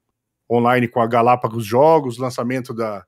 online 0.49 0.87
com 0.87 1.01
a 1.01 1.07
Galápagos 1.07 1.65
Jogos, 1.65 2.17
lançamento 2.17 2.73
da, 2.73 3.05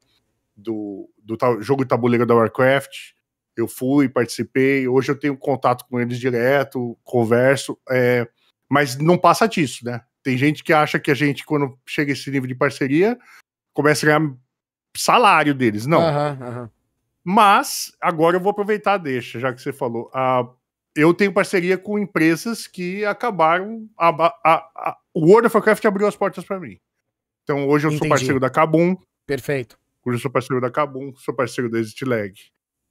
do, 0.56 1.10
do 1.18 1.38
jogo 1.62 1.84
de 1.84 1.90
tabuleiro 1.90 2.26
da 2.26 2.36
Warcraft. 2.36 3.12
Eu 3.56 3.68
fui, 3.68 4.08
participei, 4.08 4.88
hoje 4.88 5.12
eu 5.12 5.20
tenho 5.20 5.36
contato 5.36 5.86
com 5.90 6.00
eles 6.00 6.20
direto, 6.20 6.98
converso, 7.04 7.78
é, 7.90 8.28
mas 8.70 8.98
não 8.98 9.18
passa 9.18 9.48
disso, 9.48 9.84
né? 9.84 10.02
Tem 10.22 10.38
gente 10.38 10.64
que 10.64 10.74
acha 10.74 11.00
que 11.00 11.10
a 11.10 11.16
gente, 11.16 11.46
quando 11.46 11.78
chega 11.86 12.12
a 12.12 12.14
esse 12.14 12.30
nível 12.30 12.48
de 12.48 12.56
parceria, 12.56 13.18
começa 13.74 14.06
a 14.06 14.20
ganhar 14.20 14.36
salário 14.96 15.54
deles. 15.54 15.86
Não. 15.86 16.02
Uhum, 16.02 16.62
uhum. 16.62 16.70
Mas 17.24 17.92
agora 18.02 18.38
eu 18.38 18.42
vou 18.42 18.52
aproveitar, 18.52 18.98
deixa, 18.98 19.40
já 19.40 19.54
que 19.54 19.62
você 19.62 19.74
falou. 19.74 20.12
Uh, 20.14 20.54
eu 20.96 21.14
tenho 21.14 21.34
parceria 21.34 21.78
com 21.78 22.00
empresas 22.00 22.68
que 22.68 23.06
acabaram. 23.06 23.88
A, 23.98 24.10
a, 24.10 24.54
a, 24.76 24.98
o 25.14 25.28
World 25.28 25.48
of 25.48 25.56
Warcraft 25.56 25.86
abriu 25.86 26.08
as 26.08 26.16
portas 26.16 26.44
para 26.44 26.60
mim. 26.60 26.80
Então 27.48 27.66
hoje 27.66 27.88
eu 27.88 27.92
Entendi. 27.92 28.00
sou 28.00 28.10
parceiro 28.10 28.40
da 28.42 28.50
Kabum. 28.50 28.98
Perfeito. 29.26 29.80
Hoje 30.06 30.18
eu 30.18 30.22
sou 30.22 30.30
parceiro 30.30 30.60
da 30.60 30.70
Kabum, 30.70 31.16
sou 31.16 31.34
parceiro 31.34 31.72
da 31.72 31.80
Exit 31.80 32.04
Lag. 32.04 32.34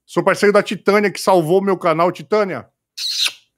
Sou 0.06 0.24
parceiro 0.24 0.50
da 0.50 0.62
Titânia, 0.62 1.10
que 1.10 1.20
salvou 1.20 1.60
meu 1.60 1.76
canal. 1.76 2.10
Titânia, 2.10 2.66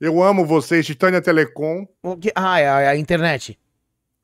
eu 0.00 0.20
amo 0.20 0.44
vocês. 0.44 0.84
Titânia 0.84 1.22
Telecom. 1.22 1.86
Ah, 2.34 2.58
é 2.58 2.68
a, 2.68 2.80
é 2.80 2.88
a 2.88 2.96
internet. 2.96 3.56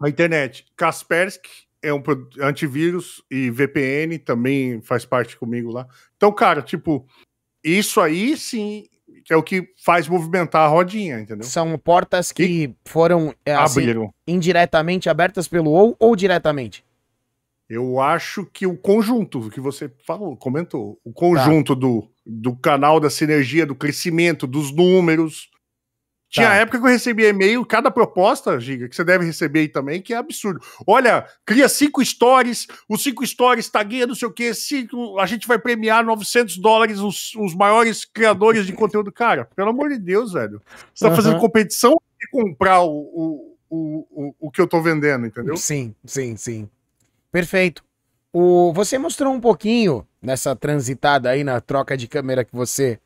A 0.02 0.08
internet. 0.08 0.66
Kaspersky, 0.76 1.48
é 1.80 1.94
um 1.94 2.02
antivírus 2.40 3.22
e 3.30 3.50
VPN 3.50 4.18
também 4.18 4.80
faz 4.80 5.04
parte 5.04 5.36
comigo 5.36 5.70
lá. 5.70 5.86
Então, 6.16 6.32
cara, 6.32 6.60
tipo, 6.60 7.06
isso 7.62 8.00
aí 8.00 8.36
sim 8.36 8.88
é 9.30 9.36
o 9.36 9.42
que 9.42 9.68
faz 9.84 10.08
movimentar 10.08 10.62
a 10.62 10.68
rodinha, 10.68 11.18
entendeu? 11.18 11.44
São 11.46 11.78
portas 11.78 12.32
que 12.32 12.74
foram 12.84 13.34
é, 13.44 13.54
assim, 13.54 13.82
indiretamente 14.26 15.08
abertas 15.08 15.48
pelo 15.48 15.70
ou 15.70 15.96
ou 15.98 16.14
diretamente. 16.14 16.84
Eu 17.68 17.98
acho 17.98 18.44
que 18.46 18.66
o 18.66 18.76
conjunto 18.76 19.48
que 19.50 19.60
você 19.60 19.90
falou, 20.06 20.36
comentou, 20.36 20.98
o 21.02 21.12
conjunto 21.12 21.74
tá. 21.74 21.80
do, 21.80 22.08
do 22.24 22.54
canal 22.54 23.00
da 23.00 23.08
sinergia, 23.08 23.64
do 23.64 23.74
crescimento, 23.74 24.46
dos 24.46 24.70
números, 24.70 25.48
tinha 26.34 26.48
tá. 26.48 26.54
época 26.56 26.80
que 26.80 26.84
eu 26.84 26.90
recebia 26.90 27.28
e-mail, 27.28 27.64
cada 27.64 27.92
proposta, 27.92 28.58
Giga, 28.58 28.88
que 28.88 28.96
você 28.96 29.04
deve 29.04 29.24
receber 29.24 29.60
aí 29.60 29.68
também, 29.68 30.02
que 30.02 30.12
é 30.12 30.16
absurdo. 30.16 30.60
Olha, 30.84 31.24
cria 31.46 31.68
cinco 31.68 32.04
stories, 32.04 32.66
os 32.88 33.04
cinco 33.04 33.24
stories 33.24 33.68
tagueia 33.68 34.04
não 34.04 34.16
sei 34.16 34.26
o 34.26 34.32
quê, 34.32 34.52
cinco, 34.52 35.16
a 35.20 35.26
gente 35.26 35.46
vai 35.46 35.60
premiar 35.60 36.04
900 36.04 36.56
dólares 36.56 36.98
os, 36.98 37.36
os 37.36 37.54
maiores 37.54 38.04
criadores 38.04 38.66
de 38.66 38.72
conteúdo. 38.72 39.12
Cara, 39.12 39.44
pelo 39.54 39.70
amor 39.70 39.90
de 39.90 39.98
Deus, 40.00 40.32
velho. 40.32 40.60
Você 40.92 41.04
tá 41.04 41.10
uhum. 41.10 41.16
fazendo 41.16 41.38
competição 41.38 41.96
de 42.20 42.28
comprar 42.28 42.80
o, 42.80 42.90
o, 42.90 43.56
o, 43.70 44.06
o, 44.10 44.34
o 44.40 44.50
que 44.50 44.60
eu 44.60 44.66
tô 44.66 44.82
vendendo, 44.82 45.26
entendeu? 45.26 45.56
Sim, 45.56 45.94
sim, 46.04 46.36
sim. 46.36 46.68
Perfeito. 47.30 47.84
O, 48.32 48.72
você 48.72 48.98
mostrou 48.98 49.32
um 49.32 49.40
pouquinho 49.40 50.04
nessa 50.20 50.56
transitada 50.56 51.30
aí 51.30 51.44
na 51.44 51.60
troca 51.60 51.96
de 51.96 52.08
câmera 52.08 52.44
que 52.44 52.56
você 52.56 52.98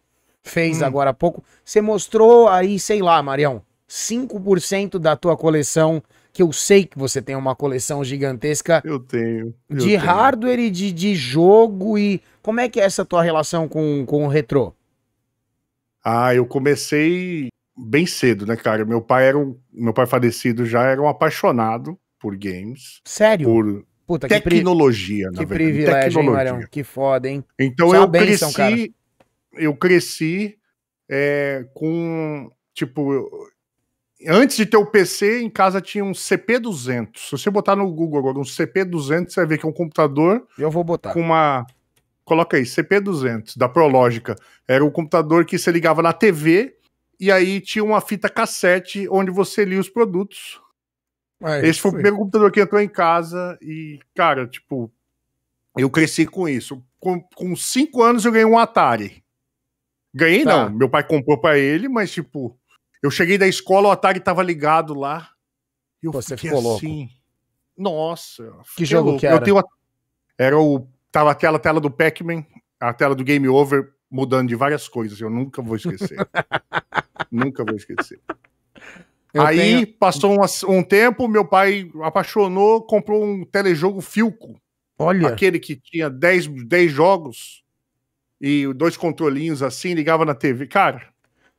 fez 0.48 0.80
hum. 0.80 0.84
agora 0.84 1.10
há 1.10 1.14
pouco. 1.14 1.44
Você 1.64 1.80
mostrou 1.80 2.48
aí, 2.48 2.78
sei 2.78 3.00
lá, 3.00 3.22
Marião, 3.22 3.62
5% 3.88 4.98
da 4.98 5.16
tua 5.16 5.36
coleção, 5.36 6.02
que 6.32 6.42
eu 6.42 6.52
sei 6.52 6.84
que 6.84 6.98
você 6.98 7.22
tem 7.22 7.34
uma 7.34 7.56
coleção 7.56 8.04
gigantesca. 8.04 8.82
Eu 8.84 9.00
tenho. 9.00 9.54
Eu 9.68 9.76
de 9.76 9.86
tenho. 9.86 10.00
hardware 10.00 10.58
e 10.58 10.70
de, 10.70 10.92
de 10.92 11.14
jogo. 11.14 11.98
E 11.98 12.20
como 12.42 12.60
é 12.60 12.68
que 12.68 12.80
é 12.80 12.84
essa 12.84 13.04
tua 13.04 13.22
relação 13.22 13.68
com, 13.68 14.04
com 14.06 14.24
o 14.24 14.28
retrô? 14.28 14.74
Ah, 16.04 16.34
eu 16.34 16.46
comecei 16.46 17.48
bem 17.76 18.06
cedo, 18.06 18.46
né, 18.46 18.56
cara? 18.56 18.84
Meu 18.84 19.00
pai 19.00 19.28
era 19.28 19.38
um, 19.38 19.56
meu 19.72 19.92
pai 19.92 20.06
falecido 20.06 20.64
já 20.64 20.82
era 20.84 21.00
um 21.00 21.08
apaixonado 21.08 21.98
por 22.20 22.36
games. 22.36 23.00
Sério? 23.04 23.46
Por 23.46 23.84
Puta, 24.06 24.26
tecnologia, 24.26 25.28
que, 25.28 25.36
pri... 25.36 25.46
que 25.46 25.54
privilégio, 25.54 26.00
tecnologia. 26.00 26.20
Hein, 26.22 26.52
Marião? 26.52 26.68
Que 26.70 26.82
foda, 26.82 27.28
hein? 27.28 27.44
Então 27.58 27.90
Só 27.90 27.96
eu 27.96 28.06
bênção, 28.06 28.50
cresci, 28.50 28.88
cara 28.88 28.98
eu 29.58 29.74
cresci 29.76 30.58
é, 31.08 31.66
com, 31.74 32.50
tipo, 32.74 33.28
antes 34.26 34.56
de 34.56 34.66
ter 34.66 34.76
o 34.76 34.86
PC, 34.86 35.40
em 35.40 35.50
casa 35.50 35.80
tinha 35.80 36.04
um 36.04 36.12
CP200. 36.12 37.10
Se 37.16 37.30
você 37.32 37.50
botar 37.50 37.76
no 37.76 37.90
Google 37.92 38.18
agora 38.18 38.38
um 38.38 38.42
CP200, 38.42 39.30
você 39.30 39.40
vai 39.40 39.46
ver 39.46 39.58
que 39.58 39.66
é 39.66 39.68
um 39.68 39.72
computador. 39.72 40.46
Eu 40.58 40.70
vou 40.70 40.84
botar. 40.84 41.12
Com 41.12 41.20
uma. 41.20 41.66
Coloca 42.24 42.58
aí, 42.58 42.64
CP200, 42.64 43.56
da 43.56 43.68
Prológica. 43.68 44.36
Era 44.66 44.84
um 44.84 44.90
computador 44.90 45.46
que 45.46 45.58
você 45.58 45.70
ligava 45.70 46.02
na 46.02 46.12
TV 46.12 46.76
e 47.18 47.32
aí 47.32 47.60
tinha 47.60 47.82
uma 47.82 48.02
fita 48.02 48.28
cassete 48.28 49.08
onde 49.08 49.30
você 49.30 49.64
lia 49.64 49.80
os 49.80 49.88
produtos. 49.88 50.60
É, 51.42 51.66
Esse 51.66 51.80
foi, 51.80 51.90
foi 51.90 51.90
o 51.90 51.94
primeiro 51.94 52.16
computador 52.18 52.52
que 52.52 52.60
entrou 52.60 52.80
em 52.80 52.88
casa 52.88 53.58
e, 53.62 53.98
cara, 54.14 54.46
tipo, 54.46 54.92
eu 55.76 55.88
cresci 55.88 56.26
com 56.26 56.48
isso. 56.48 56.82
Com, 57.00 57.20
com 57.20 57.56
cinco 57.56 58.02
anos 58.02 58.24
eu 58.24 58.32
ganhei 58.32 58.44
um 58.44 58.58
Atari. 58.58 59.24
Ganhei 60.18 60.42
tá. 60.42 60.64
não, 60.64 60.76
meu 60.76 60.88
pai 60.88 61.04
comprou 61.04 61.38
para 61.38 61.56
ele, 61.56 61.88
mas 61.88 62.10
tipo, 62.10 62.58
eu 63.00 63.08
cheguei 63.08 63.38
da 63.38 63.46
escola, 63.46 63.88
o 63.88 63.90
Atari 63.92 64.18
tava 64.18 64.42
ligado 64.42 64.92
lá. 64.92 65.30
E 66.02 66.06
eu 66.06 66.12
Você 66.12 66.36
ficou 66.36 66.58
assim, 66.76 66.98
louco. 66.98 67.12
Nossa. 67.76 68.52
Que 68.76 68.84
jogo 68.84 69.10
louco. 69.10 69.20
que 69.20 69.26
era? 69.28 69.64
Era 70.36 70.58
o 70.58 70.88
tava 71.12 71.30
aquela 71.30 71.58
tela 71.58 71.80
do 71.80 71.90
Pac-Man, 71.90 72.44
a 72.80 72.92
tela 72.92 73.14
do 73.14 73.22
Game 73.22 73.48
Over 73.48 73.92
mudando 74.10 74.48
de 74.48 74.56
várias 74.56 74.88
coisas, 74.88 75.20
eu 75.20 75.30
nunca 75.30 75.62
vou 75.62 75.76
esquecer. 75.76 76.18
nunca 77.30 77.64
vou 77.64 77.76
esquecer. 77.76 78.20
Eu 79.32 79.42
Aí 79.42 79.56
tenho... 79.56 79.86
passou 79.98 80.32
um, 80.32 80.76
um, 80.76 80.82
tempo, 80.82 81.28
meu 81.28 81.44
pai 81.44 81.88
apaixonou, 82.02 82.82
comprou 82.82 83.24
um 83.24 83.44
telejogo 83.44 84.00
Filco. 84.00 84.60
Olha. 84.98 85.28
Aquele 85.28 85.60
que 85.60 85.76
tinha 85.76 86.10
10 86.10 86.90
jogos 86.90 87.62
e 88.40 88.72
dois 88.74 88.96
controlinhos 88.96 89.62
assim, 89.62 89.94
ligava 89.94 90.24
na 90.24 90.34
TV. 90.34 90.66
Cara, 90.66 91.02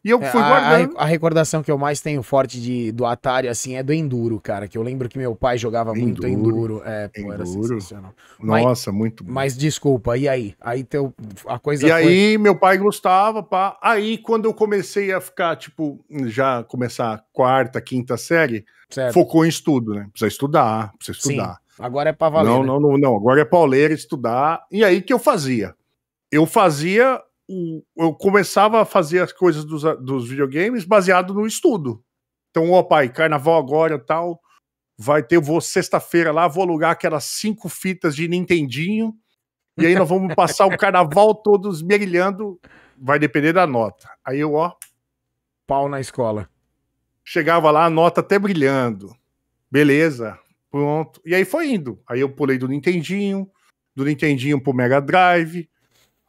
e 0.04 0.10
eu 0.10 0.22
é, 0.22 0.32
fui 0.32 0.42
guardando. 0.42 0.98
A, 0.98 1.04
a, 1.04 1.06
recordação 1.06 1.62
que 1.62 1.70
eu 1.70 1.78
mais 1.78 2.00
tenho 2.00 2.24
forte 2.24 2.60
de, 2.62 2.92
do 2.94 3.06
Atari, 3.06 3.50
assim, 3.50 3.76
é 3.76 3.84
do 3.84 3.92
Enduro, 3.92 4.40
cara. 4.40 4.66
Que 4.66 4.78
eu 4.78 4.82
lembro 4.82 5.10
que 5.10 5.18
meu 5.18 5.36
pai 5.36 5.58
jogava 5.58 5.92
Enduro, 5.92 6.06
muito 6.06 6.28
Enduro. 6.28 6.82
É, 6.86 7.10
pô, 7.10 7.20
Enduro. 7.20 7.34
era 7.34 7.46
sensacional. 7.46 8.14
Nossa, 8.40 8.92
mas, 8.92 8.98
muito 8.98 9.24
bom. 9.26 9.34
Mas 9.34 9.58
desculpa, 9.58 10.18
e 10.18 10.30
aí? 10.30 10.56
Aí 10.62 10.86
teu, 10.86 11.14
a 11.46 11.60
coisa 11.60 11.86
E 11.86 11.90
foi... 11.90 12.02
aí, 12.02 12.38
meu 12.38 12.56
pai 12.56 12.78
gostava, 12.78 13.44
pá. 13.44 13.78
Aí, 13.82 14.18
quando 14.18 14.46
eu 14.46 14.54
comecei 14.54 15.12
a 15.12 15.20
ficar, 15.20 15.58
tipo, 15.58 16.00
já 16.28 16.64
começar 16.64 17.22
quarta, 17.34 17.82
quinta 17.82 18.16
série, 18.16 18.64
certo. 18.90 19.14
focou 19.14 19.46
em 19.46 19.50
estudo, 19.50 19.96
né? 19.96 20.08
Precisa 20.12 20.30
estudar, 20.30 20.94
precisa 20.96 21.18
estudar. 21.18 21.56
Sim. 21.56 21.84
Agora 21.84 22.10
é 22.10 22.14
pra 22.14 22.30
valer. 22.30 22.50
Não, 22.50 22.62
né? 22.62 22.68
não, 22.68 22.80
não, 22.80 22.98
não. 22.98 23.18
Agora 23.18 23.42
é 23.42 23.46
pauleira 23.46 23.94
estudar. 23.94 24.62
E 24.72 24.84
aí 24.84 25.02
que 25.02 25.12
eu 25.12 25.20
fazia? 25.20 25.74
Eu 26.32 26.46
fazia. 26.46 27.22
Eu 27.98 28.14
começava 28.14 28.82
a 28.82 28.86
fazer 28.86 29.22
as 29.22 29.34
coisas 29.34 29.66
dos, 29.66 29.82
dos 30.04 30.30
videogames 30.30 30.86
baseado 30.86 31.34
no 31.34 31.48
estudo. 31.48 32.04
Então, 32.52 32.72
ó, 32.72 32.84
pai, 32.84 33.10
carnaval 33.10 33.58
agora 33.58 33.98
tal. 33.98 34.40
Vai 34.98 35.24
ter, 35.24 35.40
vou 35.40 35.60
sexta-feira 35.62 36.32
lá, 36.32 36.48
vou 36.48 36.64
alugar 36.64 36.92
aquelas 36.92 37.24
cinco 37.24 37.70
fitas 37.70 38.16
de 38.16 38.28
Nintendinho. 38.28 39.16
E 39.78 39.86
aí 39.86 39.96
nós 39.96 40.10
vamos 40.10 40.36
passar 40.36 40.66
o 40.66 40.78
carnaval 40.78 41.34
todos 41.42 41.82
brilhando, 41.82 42.60
vai 42.98 43.18
depender 43.18 43.54
da 43.54 43.66
nota. 43.66 44.10
Aí 44.26 44.40
eu, 44.40 44.54
ó, 44.54 44.76
Pau 45.70 45.88
na 45.88 46.00
escola. 46.00 46.50
chegava 47.24 47.70
lá, 47.70 47.86
a 47.86 47.90
nota 47.92 48.22
até 48.22 48.40
brilhando. 48.40 49.16
Beleza, 49.70 50.36
pronto. 50.72 51.22
E 51.24 51.36
aí 51.36 51.46
foi 51.46 51.70
indo. 51.70 52.02
Aí 52.10 52.20
eu 52.22 52.30
pulei 52.34 52.58
do 52.58 52.68
Nintendinho, 52.68 53.48
do 53.96 54.04
Nintendinho 54.04 54.60
pro 54.60 54.74
Mega 54.74 55.00
Drive. 55.00 55.70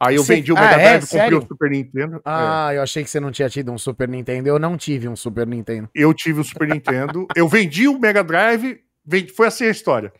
Aí 0.03 0.15
eu 0.15 0.23
Você- 0.23 0.35
vendi 0.35 0.51
o 0.51 0.57
Ah, 0.57 0.61
Mega 0.61 0.73
é? 0.73 0.77
Drive, 0.77 1.01
comprei 1.01 1.21
Sério? 1.21 1.37
o 1.37 1.41
Super 1.47 1.69
Nintendo. 1.69 2.15
É. 2.17 2.21
Ah, 2.25 2.69
eu 2.73 2.81
achei 2.81 3.03
que 3.03 3.09
você 3.09 3.19
não 3.19 3.31
tinha 3.31 3.47
tido 3.49 3.71
um 3.71 3.77
Super 3.77 4.07
Nintendo. 4.09 4.49
Eu 4.49 4.57
não 4.57 4.75
tive 4.75 5.07
um 5.07 5.15
Super 5.15 5.45
Nintendo. 5.45 5.87
eu 5.93 6.11
tive 6.13 6.39
o 6.39 6.43
Super 6.43 6.67
Nintendo. 6.67 7.27
Eu 7.37 7.47
vendi 7.47 7.87
o 7.87 7.99
Mega 7.99 8.23
Drive. 8.23 8.79
vendi- 9.05 9.31
foi 9.31 9.47
assim 9.47 9.65
a 9.65 9.69
história. 9.69 10.11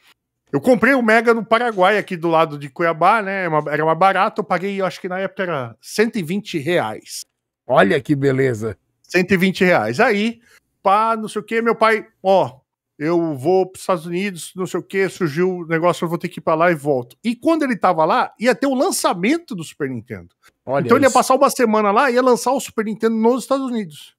Eu 0.54 0.62
comprei 0.62 0.94
o 0.94 1.02
Mega 1.02 1.34
no 1.34 1.44
Paraguai, 1.46 1.98
aqui 1.98 2.16
do 2.18 2.28
lado 2.28 2.58
de 2.60 2.70
Cuiabá, 2.70 3.22
né? 3.22 3.42
Era 3.42 3.50
mais- 3.50 3.66
Era 3.68 3.86
mais 3.86 3.98
barato. 3.98 4.42
Eu 4.42 4.46
paguei, 4.46 4.82
acho 4.82 5.02
que 5.02 5.10
na 5.10 5.18
época 5.20 5.44
era 5.44 5.76
120 5.82 6.58
reais. 6.60 7.22
Olha 7.66 8.00
que 8.02 8.16
beleza. 8.16 8.78
120 9.04 9.64
reais. 9.64 10.00
Aí, 10.00 10.40
pá, 10.84 11.16
não 11.18 11.28
sei 11.28 11.42
o 11.42 11.46
que, 11.46 11.62
meu 11.62 11.76
pai, 11.76 12.06
ó, 12.22 12.60
eu 13.02 13.36
vou 13.36 13.66
para 13.66 13.78
os 13.78 13.82
Estados 13.82 14.06
Unidos, 14.06 14.52
não 14.56 14.68
sei 14.68 14.80
o 14.80 14.84
que, 14.84 15.10
surgiu 15.10 15.50
o 15.50 15.66
negócio, 15.66 16.06
eu 16.06 16.10
vou 16.10 16.20
ter 16.20 16.30
que 16.30 16.40
ir 16.40 16.44
para 16.44 16.54
lá 16.54 16.72
e 16.72 16.76
volto. 16.76 17.18
E 17.24 17.36
quando 17.36 17.64
ele 17.64 17.76
tava 17.76 18.06
lá, 18.06 18.32
ia 18.40 18.54
ter 18.54 18.68
o 18.68 18.76
lançamento 18.76 19.56
do 19.56 19.64
Super 19.64 19.90
Nintendo. 19.90 20.30
Olha 20.64 20.86
então 20.86 20.98
ele 20.98 21.06
ia 21.06 21.08
isso. 21.08 21.18
passar 21.18 21.34
uma 21.34 21.50
semana 21.50 21.90
lá 21.90 22.12
e 22.12 22.14
ia 22.14 22.22
lançar 22.22 22.52
o 22.52 22.60
Super 22.60 22.86
Nintendo 22.86 23.16
nos 23.16 23.42
Estados 23.44 23.66
Unidos. 23.66 24.16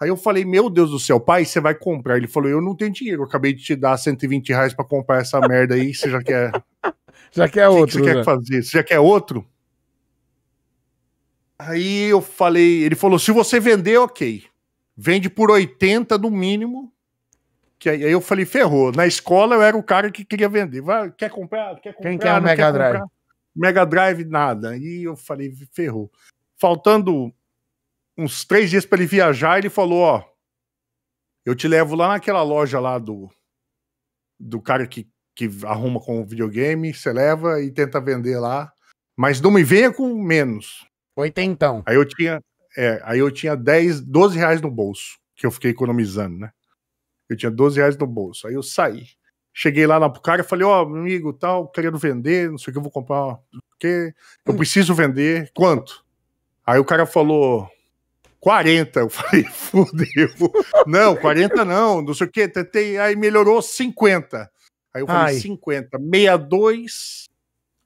Aí 0.00 0.08
eu 0.08 0.16
falei, 0.16 0.44
meu 0.44 0.70
Deus 0.70 0.92
do 0.92 1.00
céu, 1.00 1.18
pai, 1.18 1.44
você 1.44 1.60
vai 1.60 1.74
comprar? 1.74 2.16
Ele 2.16 2.28
falou, 2.28 2.48
eu 2.48 2.60
não 2.60 2.76
tenho 2.76 2.92
dinheiro, 2.92 3.22
eu 3.22 3.26
acabei 3.26 3.52
de 3.52 3.64
te 3.64 3.74
dar 3.74 3.96
120 3.96 4.48
reais 4.50 4.72
para 4.72 4.84
comprar 4.84 5.20
essa 5.20 5.40
merda 5.48 5.74
aí, 5.74 5.92
você 5.92 6.08
já 6.08 6.22
quer, 6.22 6.52
Já 7.32 7.48
que 7.48 7.58
é 7.58 7.68
o 7.68 7.74
que 7.74 7.80
outro. 7.80 7.98
você 7.98 8.04
quer 8.04 8.16
né? 8.16 8.24
fazer? 8.24 8.62
Você 8.62 8.78
já 8.78 8.84
quer 8.84 9.00
outro? 9.00 9.44
Aí 11.58 12.04
eu 12.04 12.22
falei, 12.22 12.84
ele 12.84 12.94
falou: 12.94 13.18
se 13.18 13.32
você 13.32 13.58
vender, 13.58 13.98
ok. 13.98 14.44
Vende 14.96 15.28
por 15.28 15.50
80 15.50 16.16
no 16.18 16.30
mínimo. 16.30 16.93
Que 17.84 17.90
aí, 17.90 18.00
eu 18.00 18.18
falei, 18.22 18.46
ferrou. 18.46 18.90
Na 18.92 19.06
escola 19.06 19.56
eu 19.56 19.62
era 19.62 19.76
o 19.76 19.82
cara 19.82 20.10
que 20.10 20.24
queria 20.24 20.48
vender. 20.48 20.80
Vai, 20.80 21.12
quer 21.12 21.28
comprar? 21.28 21.78
Quer 21.82 21.92
comprar? 21.92 22.08
Quem 22.08 22.18
quer 22.18 22.32
o 22.32 22.42
Mega 22.42 22.72
Drive? 22.72 22.92
comprar? 22.94 23.08
Mega 23.54 23.84
Drive, 23.84 24.24
nada. 24.24 24.70
Aí 24.70 25.02
eu 25.02 25.14
falei, 25.14 25.52
ferrou. 25.70 26.10
Faltando 26.58 27.30
uns 28.16 28.42
três 28.42 28.70
dias 28.70 28.86
para 28.86 29.00
ele 29.00 29.06
viajar, 29.06 29.58
ele 29.58 29.68
falou: 29.68 29.98
ó, 29.98 30.24
eu 31.44 31.54
te 31.54 31.68
levo 31.68 31.94
lá 31.94 32.08
naquela 32.08 32.42
loja 32.42 32.80
lá 32.80 32.98
do, 32.98 33.30
do 34.40 34.62
cara 34.62 34.86
que, 34.86 35.06
que 35.36 35.50
arruma 35.66 36.00
com 36.00 36.22
o 36.22 36.26
videogame, 36.26 36.94
você 36.94 37.12
leva 37.12 37.60
e 37.60 37.70
tenta 37.70 38.00
vender 38.00 38.38
lá. 38.38 38.72
Mas 39.14 39.42
não 39.42 39.50
me 39.50 39.62
venha 39.62 39.92
com 39.92 40.08
menos. 40.22 40.88
Oitentão. 41.14 41.82
Aí 41.84 41.96
eu 41.96 42.06
tinha, 42.06 42.40
é, 42.78 42.98
aí 43.04 43.18
eu 43.18 43.30
tinha 43.30 43.54
10, 43.54 44.00
12 44.00 44.38
reais 44.38 44.62
no 44.62 44.70
bolso, 44.70 45.18
que 45.36 45.44
eu 45.44 45.50
fiquei 45.50 45.70
economizando, 45.70 46.38
né? 46.38 46.50
Eu 47.28 47.36
tinha 47.36 47.50
12 47.50 47.78
reais 47.78 47.96
no 47.96 48.06
bolso. 48.06 48.46
Aí 48.46 48.54
eu 48.54 48.62
saí. 48.62 49.06
Cheguei 49.52 49.86
lá 49.86 50.00
na 50.00 50.10
pro 50.10 50.20
cara 50.20 50.42
e 50.42 50.44
falei, 50.44 50.66
ó, 50.66 50.84
meu 50.84 51.00
amigo, 51.02 51.32
tal, 51.32 51.68
querendo 51.68 51.96
vender, 51.96 52.50
não 52.50 52.58
sei 52.58 52.70
o 52.70 52.72
que, 52.72 52.78
eu 52.78 52.82
vou 52.82 52.90
comprar, 52.90 53.38
quê. 53.78 54.12
Eu 54.44 54.54
preciso 54.56 54.92
vender. 54.94 55.50
Quanto? 55.54 56.04
Aí 56.66 56.78
o 56.80 56.84
cara 56.84 57.06
falou, 57.06 57.68
40. 58.40 59.00
Eu 59.00 59.08
falei, 59.10 59.44
fudeu. 59.44 60.28
Não, 60.86 61.14
40 61.16 61.64
não, 61.64 62.02
não 62.02 62.14
sei 62.14 62.26
o 62.26 62.30
que. 62.30 62.48
Tentei, 62.48 62.98
aí 62.98 63.14
melhorou 63.14 63.62
50. 63.62 64.50
Aí 64.92 65.02
eu 65.02 65.06
falei, 65.06 65.34
Ai. 65.34 65.40
50. 65.40 65.98
62. 65.98 67.28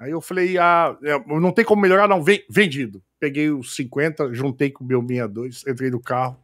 Aí 0.01 0.11
eu 0.13 0.21
falei, 0.21 0.57
ah, 0.59 0.97
é, 1.03 1.19
não 1.27 1.51
tem 1.53 1.65
como 1.65 1.83
melhorar, 1.83 2.07
não. 2.09 2.23
Ven- 2.23 2.45
Vendido. 2.49 3.03
Peguei 3.21 3.51
os 3.51 3.75
50, 3.75 4.33
juntei 4.33 4.71
com 4.71 4.85
o 4.85 4.87
meu 4.87 5.01
62, 5.01 5.65
entrei 5.67 5.91
no 5.91 6.01
carro. 6.01 6.39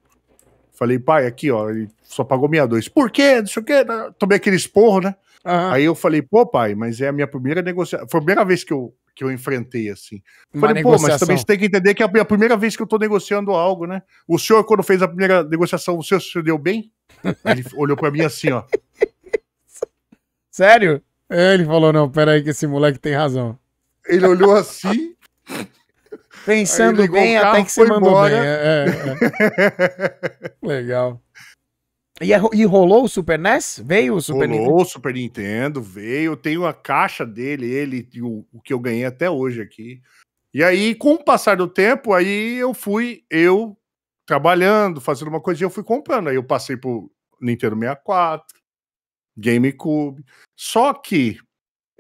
Falei, 0.75 0.99
pai, 0.99 1.27
aqui, 1.27 1.51
ó, 1.51 1.71
ele 1.71 1.89
só 2.03 2.25
pagou 2.25 2.49
62. 2.49 2.89
Por 2.89 3.11
quê? 3.11 3.41
Não 3.41 3.47
sei 3.47 3.63
o 3.63 3.65
quê. 3.65 3.85
Tomei 4.19 4.37
aquele 4.37 4.57
esporro, 4.57 5.01
né? 5.01 5.15
Aham. 5.45 5.73
Aí 5.73 5.85
eu 5.85 5.95
falei, 5.95 6.21
pô, 6.21 6.45
pai, 6.47 6.75
mas 6.75 7.01
é 7.01 7.09
a 7.09 7.13
minha 7.13 7.27
primeira 7.27 7.63
negociação. 7.63 8.09
Foi 8.09 8.19
a 8.19 8.23
primeira 8.23 8.45
vez 8.45 8.65
que 8.65 8.73
eu, 8.73 8.95
que 9.15 9.23
eu 9.23 9.31
enfrentei, 9.31 9.91
assim. 9.91 10.23
Uma 10.53 10.69
Falei, 10.69 10.83
pô, 10.83 10.91
mas 10.91 11.03
negociação. 11.03 11.27
também 11.27 11.39
você 11.39 11.45
tem 11.45 11.59
que 11.59 11.67
entender 11.67 11.95
que 11.95 12.03
é 12.03 12.07
a 12.07 12.25
primeira 12.25 12.57
vez 12.57 12.77
que 12.77 12.83
eu 12.83 12.87
tô 12.87 12.99
negociando 12.99 13.53
algo, 13.53 13.87
né? 13.87 14.03
O 14.27 14.39
senhor, 14.39 14.65
quando 14.65 14.83
fez 14.83 15.01
a 15.03 15.09
primeira 15.09 15.45
negociação, 15.45 15.99
o 15.99 16.03
senhor 16.03 16.21
se 16.21 16.43
deu 16.43 16.59
bem? 16.59 16.91
Aí 17.23 17.53
ele 17.53 17.65
olhou 17.77 17.97
pra 17.97 18.11
mim 18.11 18.23
assim, 18.23 18.51
ó. 18.51 18.65
Sério? 20.51 21.03
Ele 21.31 21.65
falou, 21.65 21.93
não, 21.93 22.11
peraí 22.11 22.43
que 22.43 22.51
esse 22.51 22.67
moleque 22.67 22.99
tem 22.99 23.15
razão. 23.15 23.59
Ele 24.07 24.27
olhou 24.27 24.55
assim. 24.55 25.15
Pensando 26.45 27.11
bem, 27.11 27.37
carro, 27.39 27.49
até 27.49 27.65
que 27.65 27.73
você 27.73 27.85
mandou 27.85 28.11
embora. 28.11 28.35
bem. 28.35 28.47
É, 28.47 28.85
é, 28.87 30.17
é. 30.43 30.57
Legal. 30.67 31.21
E, 32.21 32.33
é- 32.33 32.41
e 32.53 32.65
rolou 32.65 33.05
o 33.05 33.09
Super 33.09 33.39
NES? 33.39 33.83
Veio 33.85 34.15
o 34.15 34.21
Super 34.23 34.49
Nintendo? 34.49 34.71
Rolou 34.71 34.83
o 34.83 34.89
Super 34.89 35.15
Nintendo, 35.15 35.83
veio. 35.83 36.37
Tenho 36.37 36.65
a 36.65 36.73
caixa 36.73 37.27
dele, 37.27 37.67
ele, 37.67 38.09
e 38.13 38.23
o, 38.23 38.47
o 38.53 38.61
que 38.61 38.73
eu 38.73 38.79
ganhei 38.79 39.05
até 39.05 39.29
hoje 39.29 39.61
aqui. 39.61 40.01
E 40.53 40.63
aí, 40.63 40.95
com 40.95 41.15
o 41.15 41.25
passar 41.25 41.57
do 41.57 41.67
tempo, 41.67 42.13
aí 42.13 42.55
eu 42.57 42.73
fui, 42.73 43.25
eu 43.29 43.77
trabalhando, 44.25 45.01
fazendo 45.01 45.29
uma 45.29 45.41
coisinha, 45.41 45.67
eu 45.67 45.71
fui 45.71 45.83
comprando. 45.83 46.29
Aí 46.29 46.37
eu 46.37 46.45
passei 46.45 46.77
pro 46.77 47.11
Nintendo 47.41 47.75
64, 47.77 48.47
GameCube. 49.37 50.25
Só 50.57 50.95
que, 50.95 51.39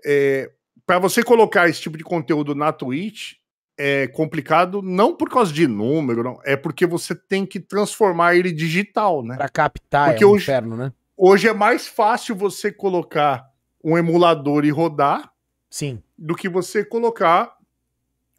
é, 0.05 0.53
para 0.87 1.01
você 1.01 1.25
colocar 1.25 1.69
esse 1.69 1.81
tipo 1.81 1.99
de 1.99 2.05
conteúdo 2.05 2.55
na 2.55 2.73
Twitch, 2.73 3.33
é 3.79 4.07
complicado, 4.09 4.81
não 4.83 5.17
por 5.17 5.29
causa 5.29 5.53
de 5.53 5.67
número, 5.67 6.23
não, 6.23 6.39
é 6.45 6.57
porque 6.57 6.87
você 6.87 7.15
tem 7.15 7.45
que 7.45 7.59
transformar 7.59 8.37
ele 8.37 8.53
digital, 8.53 9.23
né? 9.23 9.37
Pra 9.37 9.49
captar, 9.49 10.11
Porque 10.11 10.25
é 10.25 10.27
um 10.27 10.31
hoje- 10.31 10.45
inferno, 10.45 10.77
né? 10.77 10.93
Hoje 11.17 11.49
é 11.49 11.53
mais 11.53 11.87
fácil 11.87 12.35
você 12.37 12.73
colocar 12.73 13.45
um 13.83 13.97
emulador 13.99 14.65
e 14.65 14.71
rodar 14.71 15.33
Sim. 15.71 16.03
do 16.17 16.35
que 16.35 16.49
você 16.49 16.85
colocar 16.85 17.53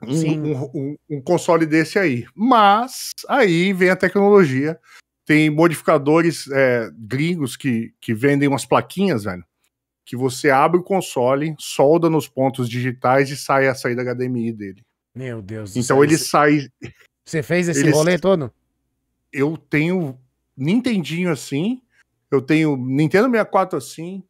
um, 0.02 0.12
um- 0.14 0.72
um- 0.74 0.96
um 1.10 1.22
console 1.22 1.66
desse 1.66 1.98
aí. 1.98 2.26
Mas 2.36 3.12
aí 3.30 3.72
vem 3.74 3.90
a 3.90 3.96
tecnologia. 3.96 4.78
Tem 5.26 5.50
modificadores 5.50 6.48
é, 6.52 6.90
gringos 6.98 7.56
que, 7.58 7.94
que 8.00 8.14
vendem 8.14 8.48
umas 8.48 8.66
plaquinhas, 8.66 9.24
velho. 9.24 9.44
Que 10.06 10.16
você 10.16 10.50
abre 10.52 10.80
o 10.80 10.84
console, 10.84 11.56
solda 11.60 12.10
nos 12.10 12.28
pontos 12.28 12.70
digitais 12.70 13.30
e 13.32 13.38
sai 13.38 13.68
a 13.68 13.74
saída 13.74 14.04
HDMI 14.04 14.52
dele. 14.52 14.84
Meu 15.16 15.42
Deus 15.42 15.76
Então 15.76 16.04
ele 16.04 16.18
sai. 16.18 16.68
Você 17.26 17.42
fez 17.42 17.68
esse 17.70 17.80
ele- 17.80 17.92
rolê 17.92 18.20
todo? 18.20 18.54
Eu 19.32 19.58
tenho 19.58 20.20
Nintendinho 20.56 21.32
assim, 21.32 21.82
eu 22.32 22.42
tenho 22.42 22.76
Nintendo 22.78 23.30
64 23.30 23.78
assim, 23.78 24.24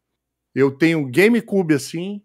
eu 0.53 0.71
tenho 0.71 1.09
GameCube 1.11 1.73
assim, 1.75 2.21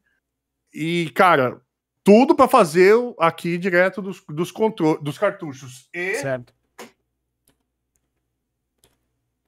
e, 0.73 1.11
cara, 1.15 1.61
tudo 2.05 2.35
pra 2.35 2.47
fazer 2.49 2.95
aqui 3.19 3.59
direto 3.59 4.01
dos, 4.01 4.23
dos, 4.29 4.53
dos 5.03 5.19
cartuchos. 5.19 5.89
E. 5.93 6.15
Certo. 6.15 6.55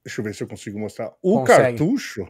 Deixa 0.05 0.21
eu 0.21 0.25
ver 0.25 0.35
se 0.35 0.43
eu 0.43 0.49
consigo 0.49 0.79
mostrar. 0.79 1.13
O 1.23 1.41
Consegue. 1.41 1.79
cartucho. 1.79 2.29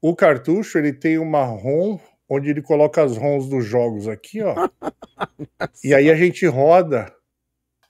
O 0.00 0.16
cartucho, 0.16 0.78
ele 0.78 0.92
tem 0.92 1.18
uma 1.18 1.44
ROM 1.44 1.98
onde 2.34 2.50
ele 2.50 2.62
coloca 2.62 3.02
as 3.02 3.16
ROMs 3.16 3.48
dos 3.48 3.64
jogos 3.64 4.08
aqui, 4.08 4.40
ó. 4.42 4.54
e 5.84 5.94
aí 5.94 6.10
a 6.10 6.14
gente 6.14 6.46
roda 6.46 7.12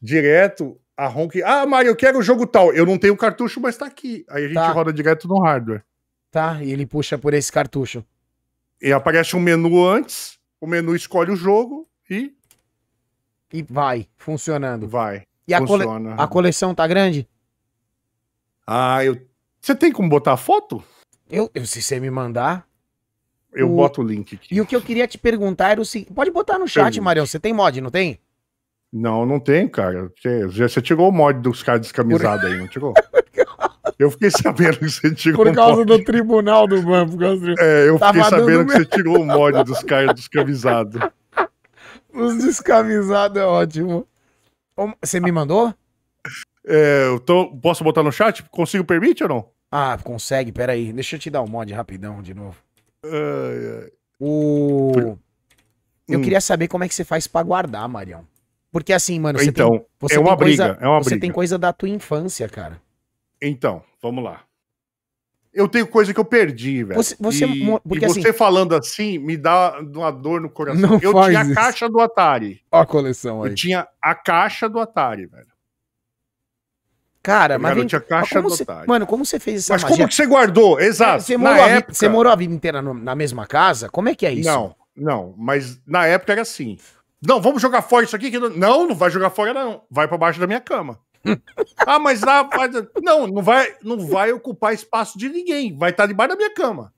direto 0.00 0.78
a 0.96 1.06
ROM 1.06 1.28
que. 1.28 1.42
Ah, 1.42 1.64
Mário, 1.66 1.88
eu 1.90 1.96
quero 1.96 2.18
o 2.18 2.22
jogo 2.22 2.46
tal. 2.46 2.72
Eu 2.72 2.84
não 2.86 2.98
tenho 2.98 3.14
o 3.14 3.16
cartucho, 3.16 3.60
mas 3.60 3.76
tá 3.76 3.86
aqui. 3.86 4.24
Aí 4.28 4.44
a 4.44 4.48
gente 4.48 4.54
Tá. 4.56 4.72
roda 4.72 4.92
direto 4.92 5.26
no 5.28 5.40
hardware. 5.40 5.84
Tá, 6.30 6.62
e 6.62 6.72
ele 6.72 6.86
puxa 6.86 7.18
por 7.18 7.34
esse 7.34 7.52
cartucho. 7.52 8.04
E 8.80 8.92
aparece 8.92 9.36
um 9.36 9.40
menu 9.40 9.86
antes, 9.86 10.38
o 10.60 10.66
menu 10.66 10.94
escolhe 10.96 11.30
o 11.30 11.36
jogo 11.36 11.88
e 12.10 12.34
E 13.52 13.62
vai, 13.62 14.08
funcionando. 14.16 14.88
vai. 14.88 15.24
E 15.46 15.52
a, 15.54 15.58
cole- 15.64 15.84
Funciona. 15.84 16.14
a 16.14 16.26
coleção 16.26 16.74
tá 16.74 16.86
grande? 16.86 17.28
Ah, 18.66 19.04
eu. 19.04 19.16
Você 19.60 19.74
tem 19.74 19.92
como 19.92 20.08
botar 20.08 20.36
foto? 20.36 20.82
Eu, 21.30 21.50
eu- 21.54 21.66
se 21.66 21.80
você 21.82 22.00
me 22.00 22.10
mandar. 22.10 22.66
Eu 23.52 23.70
O- 23.70 23.76
boto 23.76 24.00
o 24.00 24.04
link 24.04 24.34
aqui. 24.34 24.54
E 24.54 24.60
o 24.60 24.66
que 24.66 24.74
eu 24.74 24.80
queria 24.82 25.06
te 25.06 25.18
perguntar 25.18 25.70
era 25.70 25.80
o 25.80 25.84
seguinte: 25.84 26.12
pode 26.12 26.30
botar 26.30 26.58
no 26.58 26.66
chat, 26.66 26.84
Pergunte. 26.84 27.00
Marião. 27.00 27.26
Você 27.26 27.38
tem 27.38 27.52
mod, 27.52 27.80
não 27.80 27.90
tem? 27.90 28.18
Não, 28.92 29.24
não 29.24 29.40
tem, 29.40 29.68
cara. 29.68 30.10
Você, 30.16 30.46
você 30.68 30.82
tirou 30.82 31.08
o 31.08 31.12
mod 31.12 31.40
dos 31.40 31.62
caras 31.62 31.80
descamisados 31.82 32.44
aí, 32.44 32.58
não 32.58 32.68
tirou? 32.68 32.94
Eu 33.98 34.10
fiquei 34.10 34.30
sabendo 34.30 34.78
que 34.78 34.88
você 34.90 35.14
tirou 35.14 35.44
Por 35.44 35.54
causa 35.54 35.76
mod. 35.84 35.86
do 35.86 36.04
tribunal 36.04 36.66
do 36.66 36.82
banco. 36.82 37.12
por 37.16 37.38
do- 37.38 37.54
É, 37.60 37.88
eu 37.88 37.98
Tava 37.98 38.12
fiquei 38.24 38.30
sabendo 38.38 38.66
que 38.66 38.72
você 38.72 38.84
tirou 38.84 39.20
o 39.20 39.26
mod 39.26 39.62
dos 39.64 39.82
caras 39.84 40.14
descamisados. 40.14 41.00
Os 42.12 42.36
descamisados 42.38 43.36
é 43.40 43.44
ótimo. 43.44 44.06
Você 45.00 45.20
me 45.20 45.30
mandou? 45.30 45.72
É, 46.66 47.06
eu 47.06 47.20
tô, 47.20 47.54
posso 47.56 47.82
botar 47.84 48.02
no 48.02 48.10
chat? 48.12 48.42
Consigo 48.50 48.84
permite 48.84 49.22
ou 49.22 49.28
não? 49.28 49.48
Ah, 49.70 49.96
consegue, 50.02 50.50
peraí. 50.52 50.92
Deixa 50.92 51.16
eu 51.16 51.20
te 51.20 51.30
dar 51.30 51.42
o 51.42 51.48
mod 51.48 51.72
rapidão 51.72 52.20
de 52.22 52.34
novo. 52.34 52.56
Ai, 53.04 53.82
ai. 53.84 53.90
O. 54.20 54.92
Eu 56.08 56.18
Hum. 56.18 56.22
queria 56.22 56.40
saber 56.40 56.68
como 56.68 56.84
é 56.84 56.88
que 56.88 56.94
você 56.94 57.04
faz 57.04 57.26
pra 57.26 57.42
guardar, 57.42 57.88
Marião. 57.88 58.26
Porque 58.70 58.92
assim, 58.92 59.18
mano, 59.20 59.38
você 59.38 59.50
Então, 59.50 59.70
tem, 59.70 59.86
você 60.00 60.14
é 60.16 60.18
uma 60.20 60.30
tem 60.30 60.38
coisa, 60.38 60.68
briga, 60.68 60.84
é 60.84 60.88
uma 60.88 60.98
você 61.02 61.10
briga. 61.10 61.20
tem 61.20 61.32
coisa 61.32 61.58
da 61.58 61.72
tua 61.72 61.88
infância, 61.88 62.48
cara. 62.48 62.80
Então, 63.40 63.82
vamos 64.00 64.22
lá. 64.24 64.42
Eu 65.52 65.68
tenho 65.68 65.86
coisa 65.86 66.14
que 66.14 66.18
eu 66.20 66.24
perdi, 66.24 66.82
velho. 66.82 66.96
Você- 66.96 67.14
você 67.20 67.44
e, 67.44 67.66
porque 67.86 68.06
e 68.06 68.08
você 68.08 68.20
assim- 68.20 68.32
falando 68.32 68.74
assim 68.74 69.18
me 69.18 69.36
dá 69.36 69.78
uma 69.80 70.10
dor 70.10 70.40
no 70.40 70.48
coração. 70.48 70.98
Eu 71.02 71.12
tinha 71.12 71.40
a 71.40 71.44
isso. 71.44 71.54
caixa 71.54 71.88
do 71.90 72.00
Atari. 72.00 72.62
Ó 72.70 72.80
a 72.80 72.86
coleção 72.86 73.44
Eu 73.46 73.54
tinha 73.54 73.86
a 74.00 74.14
caixa 74.14 74.66
do 74.68 74.80
Atari, 74.80 75.26
velho. 75.26 75.51
Cara, 77.22 77.54
Tá 77.54 77.58
mas 77.60 77.74
vem, 77.76 77.86
tinha 77.86 78.00
mas 78.00 78.08
caixa 78.08 78.42
como 78.42 78.50
você, 78.50 78.64
mano, 78.86 79.06
como 79.06 79.24
você 79.24 79.38
fez 79.38 79.60
essa 79.60 79.74
Mas 79.74 79.82
magia? 79.82 79.96
como 79.96 80.08
que 80.08 80.14
você 80.14 80.26
guardou? 80.26 80.80
Exato. 80.80 81.22
Você 81.22 81.36
na 81.38 81.50
morou, 81.50 81.62
a 81.64 81.68
vi- 81.68 81.72
época, 81.74 81.94
você 81.94 82.08
morou 82.08 82.32
a 82.32 82.36
vida 82.36 82.52
inteira 82.52 82.82
no- 82.82 82.94
na 82.94 83.14
mesma 83.14 83.46
casa? 83.46 83.88
Como 83.88 84.08
é 84.08 84.14
que 84.14 84.26
é 84.26 84.32
isso? 84.32 84.48
Não, 84.50 84.74
não. 84.96 85.34
Mas 85.38 85.80
na 85.86 86.04
época 86.06 86.32
era 86.32 86.42
assim. 86.42 86.76
Não, 87.24 87.40
vamos 87.40 87.62
jogar 87.62 87.82
fora 87.82 88.04
isso 88.04 88.16
aqui? 88.16 88.30
Que 88.30 88.38
não... 88.40 88.50
não, 88.50 88.86
não 88.88 88.94
vai 88.96 89.08
jogar 89.10 89.30
fora, 89.30 89.54
não. 89.54 89.82
Vai 89.88 90.08
pra 90.08 90.18
baixo 90.18 90.40
da 90.40 90.46
minha 90.48 90.60
cama. 90.60 90.98
ah, 91.86 92.00
mas 92.00 92.22
lá. 92.22 92.48
Não, 93.00 93.28
não 93.28 93.42
vai, 93.42 93.72
não 93.84 94.00
vai 94.08 94.32
ocupar 94.32 94.74
espaço 94.74 95.16
de 95.16 95.28
ninguém. 95.28 95.76
Vai 95.76 95.90
estar 95.90 96.06
debaixo 96.06 96.30
da 96.30 96.36
minha 96.36 96.52
cama. 96.52 96.92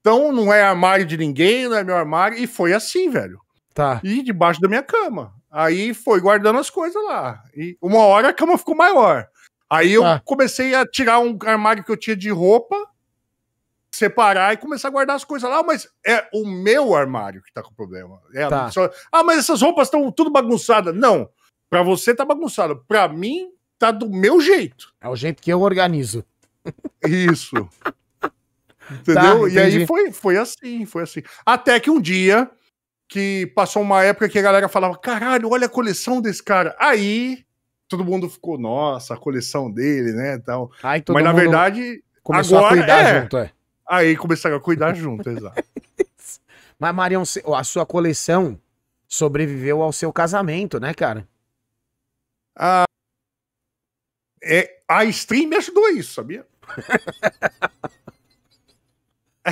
Então 0.00 0.32
não 0.32 0.50
é 0.52 0.62
armário 0.62 1.04
de 1.04 1.16
ninguém, 1.18 1.68
não 1.68 1.76
é 1.76 1.84
meu 1.84 1.96
armário. 1.96 2.38
E 2.38 2.46
foi 2.46 2.72
assim, 2.72 3.10
velho. 3.10 3.38
Tá. 3.74 4.00
E 4.02 4.22
debaixo 4.22 4.60
da 4.60 4.68
minha 4.68 4.82
cama. 4.82 5.34
Aí 5.50 5.92
foi 5.94 6.20
guardando 6.20 6.58
as 6.58 6.70
coisas 6.70 7.02
lá. 7.04 7.42
E 7.54 7.76
uma 7.82 7.98
hora 8.00 8.28
a 8.28 8.32
cama 8.32 8.56
ficou 8.58 8.74
maior. 8.74 9.26
Aí 9.70 9.92
eu 9.92 10.02
Tá. 10.02 10.20
comecei 10.24 10.74
a 10.74 10.86
tirar 10.86 11.20
um 11.20 11.36
armário 11.44 11.82
que 11.84 11.90
eu 11.90 11.96
tinha 11.96 12.16
de 12.16 12.30
roupa, 12.30 12.76
separar 13.94 14.52
e 14.52 14.56
começar 14.56 14.88
a 14.88 14.90
guardar 14.90 15.16
as 15.16 15.24
coisas 15.24 15.48
lá. 15.48 15.62
Mas 15.62 15.88
é 16.06 16.28
o 16.32 16.46
meu 16.46 16.94
armário 16.94 17.42
que 17.42 17.52
tá 17.52 17.62
com 17.62 17.72
problema. 17.74 18.20
É, 18.34 18.48
Tá. 18.48 18.70
ah, 19.12 19.22
mas 19.22 19.38
essas 19.38 19.62
roupas 19.62 19.86
estão 19.88 20.10
tudo 20.12 20.30
bagunçadas. 20.30 20.94
Não. 20.94 21.28
Pra 21.70 21.82
você 21.82 22.14
tá 22.14 22.24
bagunçado. 22.24 22.84
Pra 22.86 23.08
mim, 23.08 23.50
tá 23.78 23.90
do 23.90 24.08
meu 24.10 24.40
jeito. 24.40 24.92
É 25.00 25.08
o 25.08 25.16
jeito 25.16 25.42
que 25.42 25.52
eu 25.52 25.60
organizo. 25.60 26.24
Isso. 27.06 27.54
Entendeu? 28.90 29.48
e 29.48 29.54
Tá, 29.54 29.60
entendi. 29.60 29.78
aí 29.78 29.86
foi, 29.86 30.12
foi 30.12 30.36
assim, 30.36 30.84
foi 30.84 31.02
assim. 31.04 31.22
Até 31.44 31.80
que 31.80 31.90
um 31.90 32.00
dia 32.00 32.50
que 33.08 33.50
passou 33.54 33.80
uma 33.82 34.02
época 34.02 34.28
que 34.28 34.38
a 34.38 34.42
galera 34.42 34.68
falava: 34.68 34.96
caralho, 34.98 35.50
olha 35.50 35.66
a 35.66 35.70
coleção 35.70 36.20
desse 36.20 36.42
cara. 36.42 36.76
Aí 36.78 37.44
todo 37.96 38.04
mundo 38.04 38.28
ficou, 38.28 38.58
nossa, 38.58 39.14
a 39.14 39.16
coleção 39.16 39.70
dele, 39.70 40.12
né? 40.12 40.38
Tal. 40.38 40.70
Todo 41.04 41.14
Mas 41.14 41.24
na 41.24 41.32
verdade, 41.32 42.02
começou 42.22 42.58
a 42.58 42.66
agora 42.66 42.76
cuidar 42.76 43.00
é. 43.02 43.20
junto, 43.22 43.36
é. 43.38 43.50
aí 43.88 44.16
começaram 44.16 44.56
a 44.56 44.60
cuidar 44.60 44.94
junto, 44.94 45.30
exato. 45.30 45.62
Mas, 46.78 46.94
Marião, 46.94 47.22
a 47.56 47.64
sua 47.64 47.86
coleção 47.86 48.60
sobreviveu 49.06 49.80
ao 49.80 49.92
seu 49.92 50.12
casamento, 50.12 50.80
né, 50.80 50.92
cara? 50.92 51.26
É, 54.42 54.80
a 54.88 55.04
stream 55.04 55.48
me 55.48 55.56
ajudou 55.56 55.84
a 55.86 55.92
isso, 55.92 56.14
sabia? 56.14 56.44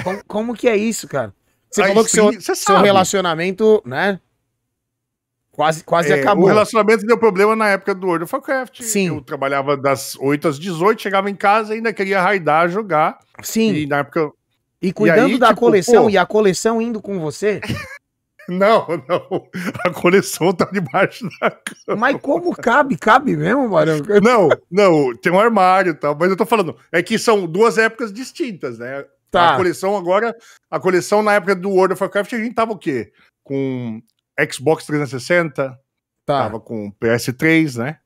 Como, 0.03 0.25
como 0.25 0.55
que 0.57 0.69
é 0.69 0.77
isso, 0.77 1.07
cara? 1.07 1.35
Você 1.71 1.83
A 1.83 1.89
falou 1.89 2.05
que 2.05 2.11
seu, 2.11 2.25
stream- 2.31 2.41
cê 2.41 2.55
seu 2.55 2.75
sabe. 2.77 2.87
relacionamento, 2.87 3.83
né? 3.85 4.19
Quase, 5.53 5.85
quase 5.85 6.11
É, 6.11 6.21
acabou. 6.21 6.45
O 6.45 6.49
relacionamento 6.49 7.05
deu 7.07 7.19
problema 7.19 7.55
na 7.55 7.69
época 7.69 7.95
do 7.95 8.07
World 8.07 8.25
of 8.25 8.35
Warcraft. 8.35 8.83
Sim. 8.83 9.09
Eu 9.09 9.21
trabalhava 9.21 9.77
das 9.77 10.17
8 10.17 10.49
às 10.49 10.59
18, 10.59 11.03
chegava 11.03 11.29
em 11.31 11.35
casa 11.35 11.75
e 11.75 11.77
ainda 11.77 11.93
queria 11.93 12.23
raidar, 12.23 12.71
jogar. 12.71 13.19
Sim. 13.43 13.73
E 13.75 13.87
na 13.87 13.99
época 13.99 14.31
E 14.81 14.93
cuidando 14.95 15.27
aí, 15.33 15.39
da 15.39 15.49
tipo, 15.49 15.61
coleção 15.61 16.05
pô- 16.05 16.11
e 16.11 16.17
a 16.17 16.25
coleção 16.25 16.81
indo 16.81 17.01
com 17.03 17.21
você. 17.21 17.61
Não, 18.49 18.87
não. 19.09 19.49
A 19.87 19.91
coleção 19.91 20.53
tá 20.53 20.65
debaixo 20.65 21.29
da 21.41 21.49
cama. 21.49 21.97
Mas 22.01 22.21
como 22.21 22.53
cabe? 22.57 22.99
Cabe 22.99 23.37
mesmo, 23.37 23.69
Marião? 23.69 23.99
Não, 24.21 24.49
não, 24.69 25.15
tem 25.17 25.31
um 25.33 25.39
armário 25.39 25.91
e 25.91 25.95
tal. 25.95 26.17
Mas 26.19 26.29
eu 26.29 26.37
tô 26.37 26.45
falando, 26.45 26.77
é 26.91 27.01
que 27.05 27.21
são 27.21 27.47
duas 27.47 27.79
épocas 27.79 28.13
distintas, 28.13 28.81
né? 28.81 29.05
Tá. 29.31 29.55
A 29.55 29.57
coleção 29.57 29.97
agora, 29.97 30.37
a 30.69 30.81
coleção 30.81 31.23
na 31.23 31.35
época 31.35 31.55
do 31.55 31.71
World 31.71 31.95
of 31.95 32.03
Warcraft, 32.03 32.33
a 32.33 32.39
gente 32.39 32.53
tava 32.53 32.73
o 32.73 32.77
quê? 32.79 33.13
Com 33.45 34.03
Xbox 34.51 34.85
360, 34.87 35.79
Tá. 36.25 36.43
tava 36.45 36.61
com 36.61 36.91
PS3, 36.93 37.77
né? 37.79 37.99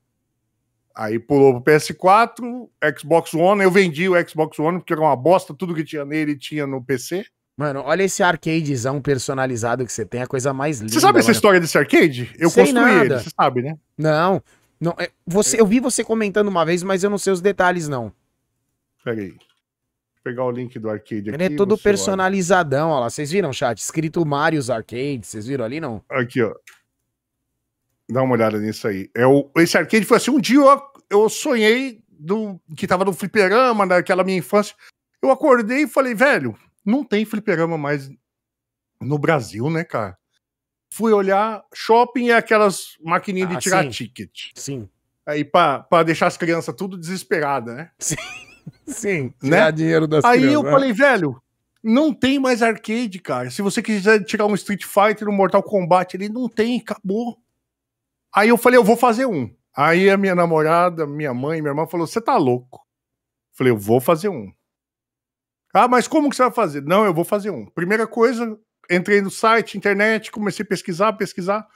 Aí 0.95 1.19
pulou 1.19 1.61
pro 1.61 1.71
PS4, 1.73 2.67
Xbox 2.97 3.33
One. 3.35 3.61
Eu 3.63 3.69
vendi 3.69 4.09
o 4.09 4.27
Xbox 4.27 4.57
One 4.57 4.79
porque 4.79 4.93
era 4.93 5.01
uma 5.01 5.15
bosta, 5.15 5.53
tudo 5.53 5.75
que 5.75 5.83
tinha 5.83 6.03
nele 6.03 6.35
tinha 6.35 6.65
no 6.65 6.83
PC. 6.83 7.23
Mano, 7.55 7.81
olha 7.85 8.03
esse 8.03 8.23
arcadezão 8.23 8.99
personalizado 9.01 9.85
que 9.85 9.91
você 9.93 10.03
tem, 10.05 10.21
a 10.23 10.27
coisa 10.27 10.51
mais 10.53 10.79
linda. 10.79 10.93
Você 10.93 10.99
sabe 10.99 11.19
essa 11.19 11.27
mano. 11.27 11.35
história 11.35 11.59
desse 11.59 11.77
arcade? 11.77 12.31
Eu 12.39 12.49
Sei 12.49 12.63
construí 12.65 12.83
nada. 12.91 13.05
ele, 13.05 13.19
você 13.19 13.29
sabe, 13.29 13.61
né? 13.61 13.77
Não. 13.97 14.41
não 14.81 14.95
é, 14.97 15.09
você, 15.25 15.61
eu 15.61 15.65
vi 15.67 15.79
você 15.79 16.03
comentando 16.03 16.47
uma 16.47 16.65
vez, 16.65 16.81
mas 16.81 17.03
eu 17.03 17.09
não 17.11 17.17
sei 17.19 17.33
os 17.33 17.41
detalhes, 17.41 17.87
não. 17.87 18.11
Pera 19.03 19.21
aí. 19.21 19.29
Vou 19.29 19.39
pegar 20.27 20.43
o 20.43 20.51
link 20.51 20.77
do 20.77 20.89
arcade 20.89 21.29
aqui. 21.29 21.41
Ele 21.41 21.53
é 21.53 21.55
todo 21.55 21.71
olha. 21.73 21.81
personalizadão, 21.81 22.89
ó 22.89 22.99
lá. 22.99 23.09
Vocês 23.09 23.31
viram, 23.31 23.53
chat? 23.53 23.77
Escrito 23.77 24.25
Mario's 24.25 24.69
Arcade. 24.69 25.21
Vocês 25.23 25.47
viram 25.47 25.63
ali, 25.63 25.79
não? 25.79 26.03
Aqui, 26.09 26.41
ó. 26.41 26.53
Dá 28.09 28.21
uma 28.21 28.33
olhada 28.33 28.59
nisso 28.59 28.87
aí. 28.87 29.09
É 29.15 29.25
o, 29.25 29.49
esse 29.57 29.77
arcade 29.77 30.05
foi 30.05 30.17
assim, 30.17 30.31
um 30.31 30.39
dia 30.39 30.57
eu, 30.57 30.81
eu 31.09 31.29
sonhei 31.29 32.01
do, 32.09 32.59
que 32.75 32.87
tava 32.87 33.05
no 33.05 33.13
fliperama, 33.13 33.87
daquela 33.87 34.23
minha 34.23 34.37
infância. 34.37 34.75
Eu 35.21 35.31
acordei 35.31 35.83
e 35.83 35.87
falei, 35.87 36.13
velho, 36.13 36.57
não 36.85 37.03
tem 37.03 37.25
fliperama 37.25 37.77
mais 37.77 38.09
no 38.99 39.17
Brasil, 39.17 39.69
né, 39.69 39.83
cara? 39.83 40.17
Fui 40.89 41.11
olhar, 41.11 41.63
shopping 41.73 42.29
é 42.29 42.35
aquelas 42.35 42.97
maquininhas 43.03 43.49
Ah, 43.51 43.53
de 43.55 43.59
tirar 43.61 43.83
sim. 43.83 43.89
ticket. 43.89 44.51
Sim. 44.55 44.89
Aí 45.25 45.43
pra, 45.43 45.79
pra 45.79 46.03
deixar 46.03 46.27
as 46.27 46.37
crianças 46.37 46.73
tudo 46.75 46.97
desesperadas, 46.97 47.75
né? 47.75 47.91
Sim. 47.99 48.15
Né? 49.41 49.49
Tirar 49.49 49.71
dinheiro 49.71 50.07
das 50.07 50.23
Aí 50.25 50.43
eu 50.43 50.61
crianças. 50.61 50.71
falei, 50.71 50.93
velho, 50.93 51.41
não 51.83 52.13
tem 52.13 52.39
mais 52.39 52.61
arcade, 52.61 53.19
cara. 53.19 53.49
Se 53.49 53.61
você 53.61 53.81
quiser 53.81 54.23
tirar 54.23 54.45
um 54.45 54.55
Street 54.55 54.83
Fighter, 54.83 55.29
um 55.29 55.35
Mortal 55.35 55.63
Kombat, 55.63 56.15
ele 56.15 56.29
não 56.29 56.49
tem, 56.49 56.79
acabou. 56.79 57.37
Aí 58.33 58.49
eu 58.49 58.57
falei, 58.57 58.77
eu 58.77 58.83
vou 58.83 58.97
fazer 58.97 59.25
um. 59.25 59.49
Aí 59.75 60.09
a 60.09 60.17
minha 60.17 60.35
namorada, 60.35 61.05
minha 61.05 61.33
mãe, 61.33 61.61
minha 61.61 61.71
irmã 61.71 61.85
falou, 61.87 62.07
você 62.07 62.19
tá 62.19 62.35
louco? 62.35 62.85
Falei, 63.53 63.71
eu 63.71 63.77
vou 63.77 64.01
fazer 64.01 64.29
um. 64.29 64.51
Ah, 65.73 65.87
mas 65.87 66.07
como 66.07 66.29
que 66.29 66.35
você 66.35 66.43
vai 66.43 66.51
fazer? 66.51 66.81
Não, 66.83 67.05
eu 67.05 67.13
vou 67.13 67.23
fazer 67.23 67.51
um. 67.51 67.65
Primeira 67.67 68.07
coisa, 68.07 68.57
entrei 68.89 69.21
no 69.21 69.29
site, 69.29 69.77
internet, 69.77 70.31
comecei 70.31 70.63
a 70.63 70.67
pesquisar, 70.67 71.13
pesquisar, 71.13 71.67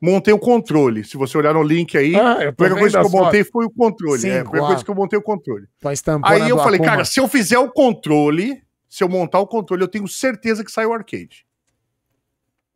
montei 0.00 0.32
o 0.34 0.38
controle. 0.38 1.04
Se 1.04 1.16
você 1.16 1.36
olhar 1.38 1.54
no 1.54 1.62
link 1.62 1.96
aí, 1.96 2.14
Ah, 2.14 2.48
a 2.48 2.52
primeira 2.52 2.78
coisa 2.80 3.00
que 3.00 3.06
eu 3.06 3.10
montei 3.10 3.44
foi 3.44 3.64
o 3.64 3.70
controle. 3.70 4.20
Sim, 4.20 4.28
é, 4.30 4.40
a 4.40 4.42
primeira 4.44 4.66
coisa 4.68 4.84
que 4.84 4.90
eu 4.90 4.94
montei 4.94 5.18
o 5.18 5.22
controle. 5.22 5.66
Estampona 5.92 6.34
Aí 6.34 6.48
eu 6.48 6.56
falei, 6.58 6.76
Akuma. 6.80 6.90
cara, 6.90 7.04
se 7.04 7.18
eu 7.20 7.28
fizer 7.28 7.58
o 7.58 7.70
controle, 7.70 8.62
se 8.88 9.02
eu 9.02 9.08
montar 9.08 9.40
o 9.40 9.46
controle, 9.46 9.82
eu 9.82 9.88
tenho 9.88 10.06
certeza 10.08 10.64
que 10.64 10.70
sai 10.70 10.86
o 10.86 10.92
arcade. 10.92 11.46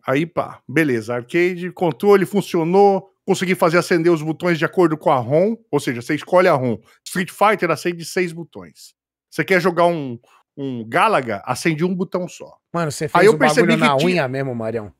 Aí, 0.06 0.24
pá, 0.26 0.60
beleza, 0.68 1.14
arcade, 1.14 1.70
controle 1.72 2.24
funcionou, 2.24 3.10
consegui 3.24 3.54
fazer 3.54 3.78
acender 3.78 4.10
os 4.12 4.22
botões 4.22 4.58
de 4.58 4.64
acordo 4.64 4.96
com 4.96 5.10
a 5.10 5.16
ROM, 5.18 5.56
ou 5.70 5.78
seja, 5.78 6.00
você 6.02 6.14
escolhe 6.14 6.48
a 6.48 6.54
ROM. 6.54 6.78
Street 7.04 7.30
Fighter 7.30 7.70
acende 7.70 8.04
seis 8.04 8.32
botões. 8.32 8.94
Você 9.30 9.44
quer 9.44 9.60
jogar 9.60 9.86
um, 9.86 10.18
um 10.56 10.84
Galaga, 10.88 11.42
acende 11.44 11.84
um 11.84 11.94
botão 11.94 12.26
só. 12.26 12.56
Mano, 12.72 12.90
você 12.90 13.04
Aí 13.04 13.10
fez 13.10 13.24
eu 13.26 13.32
o 13.34 13.36
bagulho 13.36 13.76
na 13.76 13.96
tinha- 13.96 14.06
unha 14.10 14.26
mesmo, 14.28 14.54
Marião. 14.54 14.92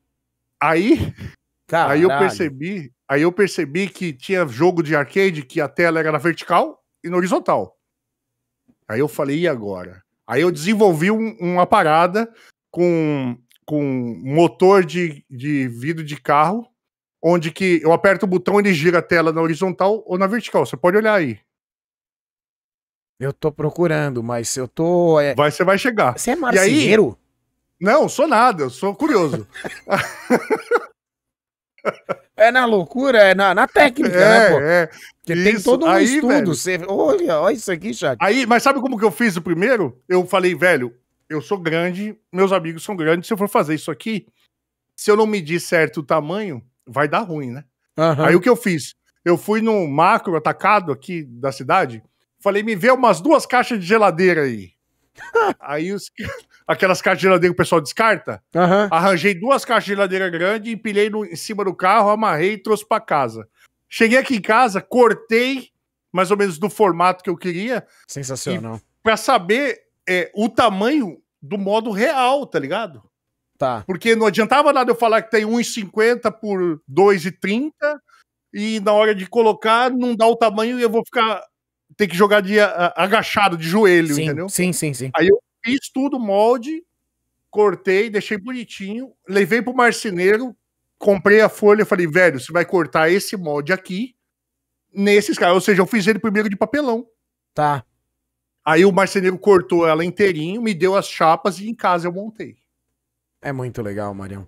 Aí, 0.63 1.13
Caralho. 1.71 1.93
aí 1.93 2.03
eu 2.03 2.09
percebi, 2.19 2.93
aí 3.09 3.23
eu 3.23 3.31
percebi 3.33 3.89
que 3.89 4.13
tinha 4.13 4.45
jogo 4.47 4.83
de 4.83 4.97
arcade 4.97 5.43
que 5.45 5.61
a 5.61 5.69
tela 5.69 6.01
era 6.01 6.11
na 6.11 6.19
vertical 6.19 6.83
e 7.05 7.09
na 7.09 7.17
horizontal. 7.17 7.79
Aí 8.89 8.99
eu 8.99 9.07
falei, 9.09 9.39
e 9.39 9.49
agora? 9.49 10.03
Aí 10.27 10.43
eu 10.43 10.51
desenvolvi 10.51 11.11
um- 11.13 11.37
uma 11.41 11.65
parada 11.67 12.29
com, 12.73 13.39
com 13.65 13.83
motor 14.25 14.85
de, 14.85 15.25
de 15.31 15.69
vidro 15.69 16.03
de 16.05 16.21
carro, 16.21 16.67
onde 17.23 17.53
que 17.53 17.81
eu 17.85 17.93
aperto 17.93 18.27
o 18.27 18.29
botão 18.29 18.57
e 18.57 18.59
ele 18.63 18.75
gira 18.75 18.99
a 18.99 19.03
tela 19.03 19.33
na 19.33 19.41
horizontal 19.41 20.03
ou 20.07 20.19
na 20.19 20.27
vertical. 20.27 20.67
Você 20.67 20.77
pode 20.77 20.97
olhar 20.97 21.15
aí. 21.15 21.39
Eu 23.21 23.33
tô 23.33 23.53
procurando, 23.53 24.23
mas 24.23 24.57
eu 24.57 24.67
tô... 24.67 25.21
é- 25.21 25.35
Vai, 25.35 25.51
você 25.51 25.63
vai 25.63 25.79
chegar. 25.79 26.19
Você 26.19 26.31
é 26.33 26.37
marceneiro? 26.37 27.17
Não, 27.81 28.09
sou 28.09 28.27
nada, 28.27 28.65
eu 28.65 28.71
sou 28.71 28.95
curioso. 28.95 29.47
É 32.37 32.51
na 32.51 32.65
loucura, 32.65 33.19
é 33.19 33.35
na, 33.35 33.55
na 33.55 33.69
técnica, 33.69 34.19
né, 34.19 34.51
pô? 34.51 34.61
é, 34.61 34.83
é. 34.83 34.87
Porque 34.87 35.35
tem 35.35 35.55
isso. 35.55 35.65
todo 35.65 35.85
um 35.85 35.91
Aí, 35.91 36.05
estudo. 36.05 36.29
velho. 36.29 36.47
Você... 36.47 36.81
Olha, 36.89 37.39
olha 37.41 37.55
isso 37.55 37.71
aqui, 37.71 37.93
chat. 37.93 38.17
Aí, 38.21 38.47
mas 38.47 38.63
sabe 38.63 38.81
como 38.81 38.99
que 38.99 39.05
eu 39.05 39.11
fiz 39.11 39.37
o 39.37 39.43
primeiro? 39.43 40.01
Eu 40.09 40.25
falei, 40.27 40.55
velho, 40.55 40.95
eu 41.29 41.43
sou 41.43 41.59
grande, 41.59 42.17
meus 42.33 42.51
amigos 42.51 42.83
são 42.83 42.97
grandes, 42.97 43.27
se 43.27 43.33
eu 43.33 43.37
for 43.37 43.49
fazer 43.49 43.75
isso 43.75 43.91
aqui, 43.91 44.27
se 44.97 45.11
eu 45.11 45.17
não 45.17 45.27
medir 45.27 45.61
certo 45.61 46.01
o 46.01 46.03
tamanho, 46.03 46.63
vai 46.87 47.07
dar 47.07 47.21
ruim, 47.21 47.51
né? 47.51 47.65
Aham. 47.97 48.27
Aí 48.27 48.35
o 48.35 48.41
que 48.41 48.49
eu 48.49 48.57
fiz? 48.57 48.95
Eu 49.25 49.37
fui 49.37 49.61
no 49.61 49.87
macro 49.87 50.35
atacado 50.35 50.91
aqui 50.91 51.23
da 51.23 51.53
cidade, 51.53 52.03
falei, 52.39 52.63
me 52.63 52.75
vê 52.75 52.91
umas 52.91 53.21
duas 53.21 53.47
caixas 53.47 53.79
de 53.79 53.87
geladeira 53.87 54.43
aí. 54.43 54.73
aí, 55.61 55.93
os, 55.93 56.11
aquelas 56.71 57.03
caixas 57.03 57.19
de 57.19 57.23
geladeira 57.25 57.53
que 57.53 57.61
o 57.61 57.63
pessoal 57.63 57.81
descarta. 57.81 58.43
Aham. 58.55 58.89
Arranjei 58.93 59.35
duas 59.35 59.65
caixas 59.65 59.85
de 59.85 59.91
geladeira 59.91 60.29
grande, 60.31 60.71
empilhei 60.73 61.11
no, 61.11 61.25
em 61.25 61.35
cima 61.37 61.65
do 61.65 61.75
carro, 61.75 62.11
amarrei 62.11 62.53
e 62.53 62.59
trouxe 62.59 62.87
pra 62.87 63.01
casa. 63.01 63.49
Cheguei 63.89 64.19
aqui 64.19 64.37
em 64.37 64.41
casa, 64.41 64.81
cortei 64.81 65.69
mais 66.13 66.31
ou 66.31 66.37
menos 66.37 66.59
do 66.59 66.71
formato 66.71 67.23
que 67.25 67.31
eu 67.31 67.37
queria, 67.37 67.87
Sensacional. 68.07 68.81
pra 69.03 69.17
saber 69.17 69.79
é, 70.09 70.31
o 70.35 70.49
tamanho 70.49 71.21
do 71.43 71.57
modo 71.59 71.91
real, 71.91 72.47
tá 72.47 72.59
ligado? 72.59 73.03
Tá. 73.59 73.83
Porque 73.87 74.15
não 74.17 74.27
adiantava 74.27 74.73
nada 74.73 74.91
eu 74.91 74.97
falar 74.97 75.23
que 75.23 75.31
tem 75.31 75.45
1,50 75.45 76.31
por 76.41 76.81
2,30 76.91 77.73
e 78.55 78.81
na 78.81 78.93
hora 78.93 79.15
de 79.15 79.27
colocar 79.27 79.91
não 79.91 80.15
dá 80.17 80.27
o 80.27 80.37
tamanho 80.37 80.79
e 80.79 80.83
eu 80.83 80.91
vou 80.91 81.03
ficar. 81.05 81.43
ter 81.97 82.07
que 82.09 82.17
jogar 82.17 82.41
de 82.41 82.59
agachado, 82.61 83.57
de 83.57 83.69
joelho, 83.69 84.15
Sim, 84.15 84.25
entendeu? 84.25 84.49
sim, 84.49 84.73
sim, 84.73 84.95
sim. 84.95 85.11
Fiz 85.65 85.91
tudo, 85.93 86.19
molde, 86.19 86.85
cortei, 87.51 88.09
deixei 88.09 88.39
bonitinho, 88.39 89.13
levei 89.29 89.61
pro 89.61 89.75
marceneiro, 89.75 90.57
comprei 90.99 91.41
a 91.41 91.49
folha, 91.49 91.87
falei, 91.87 92.07
velho, 92.07 92.39
você 92.39 92.53
vai 92.53 92.65
cortar 92.65 93.11
esse 93.11 93.37
molde 93.37 93.73
aqui, 93.73 94.15
nesses 94.93 95.39
caras. 95.39 95.55
Ou 95.55 95.61
seja, 95.61 95.83
eu 95.83 95.87
fiz 95.87 96.07
ele 96.07 96.19
primeiro 96.19 96.49
de 96.49 96.57
papelão. 96.57 97.07
Tá. 97.55 97.85
Aí 98.65 98.85
o 98.85 98.93
marceneiro 98.93 99.39
cortou 99.39 99.87
ela 99.87 100.05
inteirinho, 100.05 100.63
me 100.63 100.75
deu 100.75 100.95
as 100.95 101.09
chapas 101.09 101.59
e 101.59 101.69
em 101.69 101.75
casa 101.75 102.07
eu 102.07 102.13
montei. 102.13 102.57
É 103.41 103.53
muito 103.53 103.81
legal, 103.81 104.15
Marião. 104.15 104.47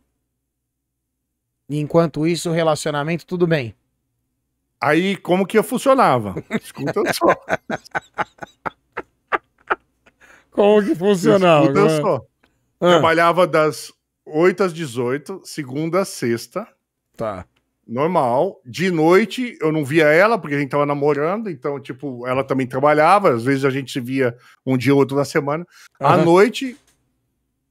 E 1.69 1.79
enquanto 1.79 2.27
isso, 2.27 2.51
o 2.51 2.53
relacionamento, 2.53 3.27
tudo 3.27 3.47
bem. 3.47 3.75
Aí, 4.79 5.17
como 5.17 5.47
que 5.47 5.63
funcionava? 5.63 6.35
Escuta 6.61 7.01
só. 7.15 7.35
Como 10.53 10.83
que 10.83 10.95
Escuta 11.63 12.03
só. 12.03 12.27
Ah, 12.81 12.89
Trabalhava 12.91 13.47
das 13.47 13.93
8 14.25 14.65
às 14.65 14.73
18, 14.73 15.41
segunda 15.45 16.01
a 16.01 16.05
sexta, 16.05 16.67
tá. 17.17 17.47
normal. 17.87 18.61
De 18.65 18.91
noite 18.91 19.57
eu 19.61 19.73
não 19.73 19.85
via 19.85 20.07
ela, 20.07 20.39
porque 20.39 20.55
a 20.55 20.59
gente 20.59 20.71
tava 20.71 20.87
namorando, 20.87 21.51
então, 21.51 21.81
tipo, 21.81 22.27
ela 22.27 22.45
também 22.45 22.67
trabalhava, 22.67 23.31
às 23.35 23.45
vezes 23.45 23.65
a 23.65 23.71
gente 23.71 23.93
se 23.93 24.01
via 24.01 24.37
um 24.65 24.77
dia 24.77 24.93
ou 24.93 25.01
outro 25.01 25.17
na 25.17 25.25
semana. 25.25 25.67
À 25.99 26.15
Aham. 26.15 26.25
noite 26.25 26.77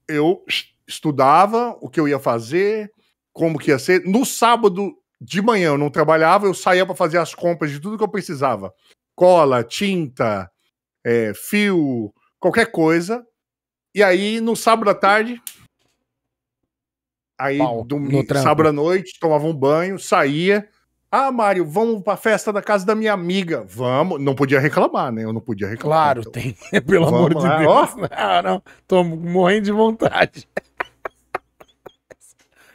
eu 0.08 0.44
estudava 0.88 1.78
o 1.82 1.90
que 1.90 2.00
eu 2.00 2.08
ia 2.08 2.20
fazer, 2.20 2.92
como 3.32 3.60
que 3.60 3.72
ia 3.72 3.80
ser. 3.80 4.04
No 4.06 4.26
sábado 4.26 4.94
de 5.20 5.42
manhã 5.42 5.70
eu 5.70 5.78
não 5.78 5.90
trabalhava, 5.90 6.48
eu 6.48 6.54
saía 6.54 6.86
para 6.86 6.96
fazer 6.96 7.18
as 7.18 7.36
compras 7.36 7.72
de 7.72 7.80
tudo 7.80 7.98
que 7.98 8.04
eu 8.04 8.10
precisava. 8.10 8.74
Cola, 9.16 9.64
tinta, 9.64 10.50
é, 11.04 11.32
fio, 11.36 12.14
qualquer 12.42 12.66
coisa. 12.72 13.26
E 13.96 14.04
aí, 14.04 14.42
no 14.42 14.56
sábado 14.56 14.90
à 14.90 14.96
tarde, 14.96 15.42
aí 17.40 17.58
Pau, 17.58 17.84
domingo, 17.86 18.26
sábado 18.36 18.68
à 18.70 18.72
noite, 18.74 19.18
tomava 19.20 19.46
um 19.46 19.54
banho, 19.54 19.98
saía. 20.00 20.68
Ah, 21.14 21.30
Mário, 21.30 21.66
vamos 21.66 22.02
pra 22.04 22.16
festa 22.16 22.54
da 22.54 22.62
casa 22.62 22.86
da 22.86 22.96
minha 22.96 23.12
amiga. 23.12 23.66
Vamos. 23.68 24.22
Não 24.22 24.34
podia 24.34 24.62
reclamar, 24.62 25.12
né? 25.12 25.26
Eu 25.26 25.34
não 25.34 25.42
podia 25.42 25.68
reclamar. 25.68 26.16
Claro, 26.16 26.22
então. 26.22 26.32
tem. 26.32 26.56
Pelo 26.84 27.04
Vamos 27.06 27.20
amor 27.20 27.36
de 27.36 27.66
Deus. 27.66 28.10
Ah, 28.12 28.42
não. 28.42 28.64
Tô 28.88 29.04
morrendo 29.04 29.66
de 29.66 29.72
vontade. 29.74 30.48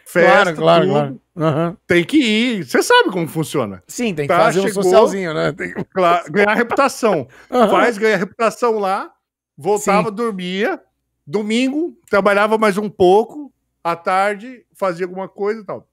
Festa, 0.05 0.55
claro, 0.55 0.57
claro, 0.57 0.83
tudo, 0.85 0.93
claro. 0.93 1.21
Aham. 1.39 1.77
Tem 1.87 2.05
que 2.05 2.17
ir. 2.19 2.65
Você 2.65 2.83
sabe 2.83 3.11
como 3.11 3.27
funciona. 3.27 3.83
Sim, 3.89 4.15
tem 4.15 4.27
que 4.27 4.33
Tá, 4.33 4.41
fazer 4.45 4.61
um 4.61 4.69
chegou. 4.69 4.83
socialzinho, 4.83 5.35
né? 5.35 5.53
Que- 5.53 5.85
Cla- 5.87 6.25
Ganhar 6.31 6.55
reputação. 6.55 7.27
Aham. 7.51 7.71
Faz, 7.71 7.99
ganha 7.99 8.17
reputação 8.17 8.79
lá, 8.79 9.11
voltava, 9.57 10.11
dormia. 10.11 10.81
Domingo, 11.27 11.99
trabalhava 12.09 12.57
mais 12.59 12.77
um 12.79 12.89
pouco. 12.89 13.53
À 13.83 13.95
tarde, 13.97 14.65
fazia 14.75 15.07
alguma 15.07 15.29
coisa 15.29 15.61
e 15.61 15.65
tal. 15.65 15.89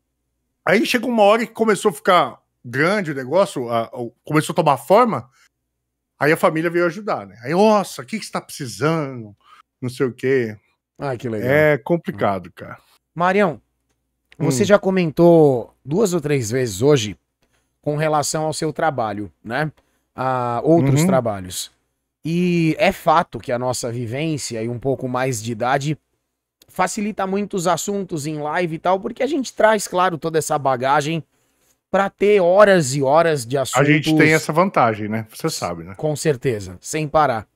Aí 0.65 0.85
chegou 0.85 1.09
uma 1.09 1.23
hora 1.23 1.45
que 1.45 1.51
começou 1.53 1.89
a 1.89 1.93
ficar 1.93 2.41
grande 2.63 3.11
o 3.11 3.15
negócio, 3.15 3.69
a- 3.69 3.89
o- 3.93 4.11
começou 4.23 4.53
a 4.53 4.55
tomar 4.55 4.77
forma. 4.77 5.29
Aí 6.19 6.31
a 6.31 6.37
família 6.37 6.69
veio 6.69 6.85
ajudar, 6.85 7.27
né? 7.27 7.37
Aí, 7.43 7.51
nossa, 7.51 8.01
o 8.01 8.05
que, 8.05 8.17
que 8.17 8.25
você 8.25 8.31
tá 8.31 8.39
precisando? 8.41 9.35
Não 9.81 9.89
sei 9.89 10.05
o 10.07 10.13
quê. 10.13 10.57
Ah, 10.97 11.17
que 11.17 11.27
legal. 11.27 11.49
É 11.49 11.77
complicado, 11.77 12.51
cara. 12.53 12.79
Marião, 13.13 13.59
você 14.37 14.63
Hum. 14.63 14.67
já 14.67 14.79
comentou 14.79 15.75
duas 15.83 16.13
ou 16.13 16.21
três 16.21 16.49
vezes 16.49 16.81
hoje 16.81 17.17
com 17.81 17.97
relação 17.97 18.45
ao 18.45 18.53
seu 18.53 18.71
trabalho, 18.71 19.31
né? 19.43 19.71
A 20.15 20.61
outros 20.63 21.01
Uhum. 21.01 21.07
trabalhos. 21.07 21.71
E 22.25 22.75
é 22.79 22.91
fato 22.91 23.39
que 23.39 23.51
a 23.51 23.59
nossa 23.59 23.91
vivência 23.91 24.61
e 24.63 24.69
um 24.69 24.79
pouco 24.79 25.07
mais 25.07 25.41
de 25.43 25.51
idade 25.51 25.97
facilita 26.69 27.27
muito 27.27 27.55
os 27.55 27.67
assuntos 27.67 28.25
em 28.25 28.39
live 28.39 28.75
e 28.75 28.79
tal, 28.79 28.99
porque 28.99 29.21
a 29.21 29.27
gente 29.27 29.53
traz, 29.53 29.87
claro, 29.87 30.17
toda 30.17 30.39
essa 30.39 30.57
bagagem 30.57 31.23
para 31.91 32.09
ter 32.09 32.39
horas 32.39 32.95
e 32.95 33.03
horas 33.03 33.45
de 33.45 33.57
assuntos. 33.57 33.87
A 33.87 33.91
gente 33.91 34.15
tem 34.15 34.33
essa 34.33 34.51
vantagem, 34.51 35.07
né? 35.07 35.27
Você 35.29 35.49
sabe, 35.49 35.83
né? 35.83 35.93
Com 35.95 36.15
certeza, 36.15 36.77
sem 36.81 37.07
parar. 37.07 37.47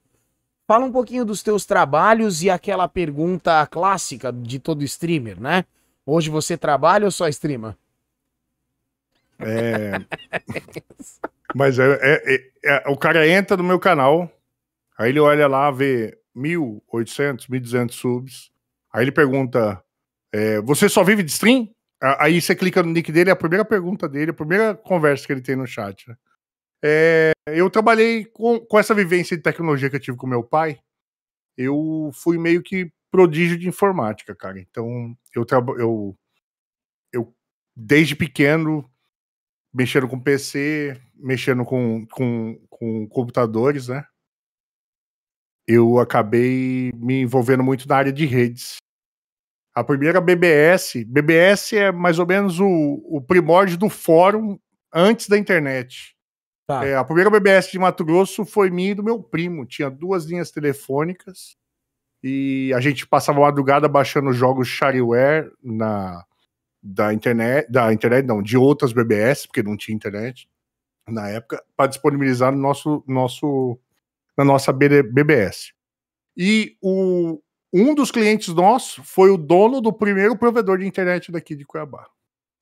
Fala 0.68 0.86
um 0.86 0.91
pouquinho 0.91 1.24
dos 1.24 1.41
teus 1.41 1.65
trabalhos 1.65 2.43
e 2.43 2.49
aquela 2.49 2.88
pergunta 2.88 3.65
clássica 3.68 4.32
de 4.34 4.59
todo 4.59 4.84
streamer, 4.84 5.39
né? 5.41 5.63
Hoje 6.05 6.30
você 6.30 6.57
trabalha 6.57 7.05
ou 7.05 7.11
só 7.11 7.28
streama? 7.30 7.78
É... 9.39 9.93
Mas 11.55 11.80
é, 11.80 11.86
é- 12.01 12.36
é- 12.36 12.51
é- 12.65 12.84
o 12.89 12.97
cara 12.97 13.28
entra 13.28 13.55
no 13.57 13.63
meu 13.63 13.80
canal, 13.80 14.30
aí 14.98 15.10
ele 15.10 15.20
olha 15.20 15.48
lá, 15.48 15.72
vê 15.72 16.18
1.800, 16.36 17.50
1.200 17.50 17.91
subs, 17.91 18.52
aí 18.91 19.04
ele 19.04 19.12
pergunta: 19.12 19.84
é, 20.34 20.62
Você 20.62 20.89
só 20.89 21.04
vive 21.04 21.24
de 21.24 21.32
stream? 21.32 21.70
Aí 22.20 22.39
você 22.39 22.56
clica 22.56 22.84
no 22.84 22.91
nick 22.91 23.12
dele, 23.12 23.32
é 23.32 23.34
a 23.34 23.36
primeira 23.36 23.66
pergunta 23.66 24.08
dele, 24.08 24.30
a 24.32 24.34
primeira 24.34 24.76
conversa 24.76 25.26
que 25.26 25.34
ele 25.34 25.41
tem 25.41 25.56
no 25.56 25.66
chat. 25.66 26.08
né? 26.08 26.16
É, 26.84 27.32
eu 27.48 27.70
trabalhei 27.72 28.26
com, 28.26 28.60
com 28.60 28.78
essa 28.78 28.93
vivência 28.93 29.36
de 29.36 29.41
tecnologia 29.41 29.89
que 29.89 29.95
eu 29.95 30.00
tive 30.00 30.18
com 30.18 30.28
meu 30.28 30.43
pai. 30.43 30.80
Eu 31.58 32.12
fui 32.14 32.38
meio 32.38 32.62
que 32.62 32.91
prodígio 33.10 33.58
de 33.58 33.68
informática, 33.68 34.36
cara. 34.36 34.60
Então, 34.60 35.18
eu, 35.36 35.45
eu, 35.80 36.18
eu 37.12 37.36
desde 37.76 38.16
pequeno 38.16 38.88
mexendo 39.74 40.08
com 40.08 40.20
PC, 40.20 41.00
mexendo 41.16 41.66
com, 41.66 42.06
com, 42.08 42.60
com 42.70 43.08
computadores, 43.08 43.88
né? 43.88 44.06
Eu 45.68 45.99
acabei 45.99 46.91
me 46.95 47.22
envolvendo 47.22 47.63
muito 47.63 47.88
na 47.88 47.97
área 47.97 48.13
de 48.13 48.26
redes. 48.26 48.78
A 49.76 49.84
primeira 49.84 50.22
BBS, 50.22 51.03
BBS 51.05 51.74
é 51.74 51.91
mais 51.91 52.18
ou 52.18 52.26
menos 52.26 52.59
o, 52.59 52.68
o 53.05 53.22
primórdio 53.22 53.78
do 53.78 53.89
fórum 53.89 54.57
antes 54.93 55.28
da 55.28 55.38
internet. 55.38 56.15
Tá. 56.65 56.86
É, 56.86 56.95
a 56.95 57.03
primeira 57.03 57.30
BBS 57.30 57.72
de 57.72 57.80
Mato 57.80 58.03
Grosso 58.03 58.43
foi 58.43 58.70
minha 58.70 58.91
e 58.91 58.95
do 58.95 59.03
meu 59.03 59.22
primo. 59.22 59.65
Tinha 59.65 59.89
duas 59.89 60.26
linhas 60.26 60.51
telefônicas 60.51 61.55
e 62.24 62.74
a 62.76 62.80
gente 62.80 63.05
passava 63.05 63.39
a 63.39 63.43
madrugada 63.43 63.88
baixando 63.88 64.34
jogos 64.34 64.68
shareware 64.68 65.51
na 65.63 66.26
da 66.82 67.13
internet, 67.13 67.70
da 67.70 67.91
internet 67.91 68.26
não, 68.26 68.41
de 68.41 68.55
outras 68.57 68.93
BBS, 68.93 69.45
porque 69.45 69.63
não 69.63 69.76
tinha 69.76 69.95
internet 69.95 70.49
na 71.07 71.28
época, 71.30 71.63
para 71.76 71.88
disponibilizar 71.88 72.51
no 72.51 72.57
nosso 72.57 73.03
nosso 73.07 73.80
na 74.38 74.45
nossa 74.45 74.71
BBS. 74.71 75.73
E 76.35 76.77
o 76.81 77.41
um 77.73 77.93
dos 77.93 78.11
clientes 78.11 78.53
nossos 78.53 79.05
foi 79.05 79.29
o 79.29 79.38
dono 79.38 79.81
do 79.81 79.91
primeiro 79.91 80.38
provedor 80.38 80.77
de 80.77 80.88
internet 80.88 81.31
daqui 81.31 81.55
de 81.55 81.65
Cuiabá. 81.65 82.07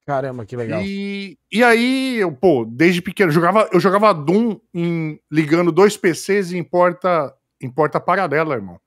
Caramba, 0.06 0.46
que 0.46 0.56
legal. 0.56 0.82
E, 0.82 1.38
e 1.52 1.64
aí, 1.64 2.18
eu, 2.18 2.32
pô, 2.32 2.64
desde 2.64 3.02
pequeno, 3.02 3.32
jogava, 3.32 3.68
eu 3.74 3.80
jogava 3.80 4.14
Doom 4.14 4.60
em, 4.74 5.20
ligando 5.32 5.72
dois 5.72 5.98
PCs 5.98 6.54
em 6.54 6.64
porta, 6.64 7.34
em 7.60 7.70
porta 7.70 8.00
paralela, 8.00 8.54
irmão. 8.54 8.80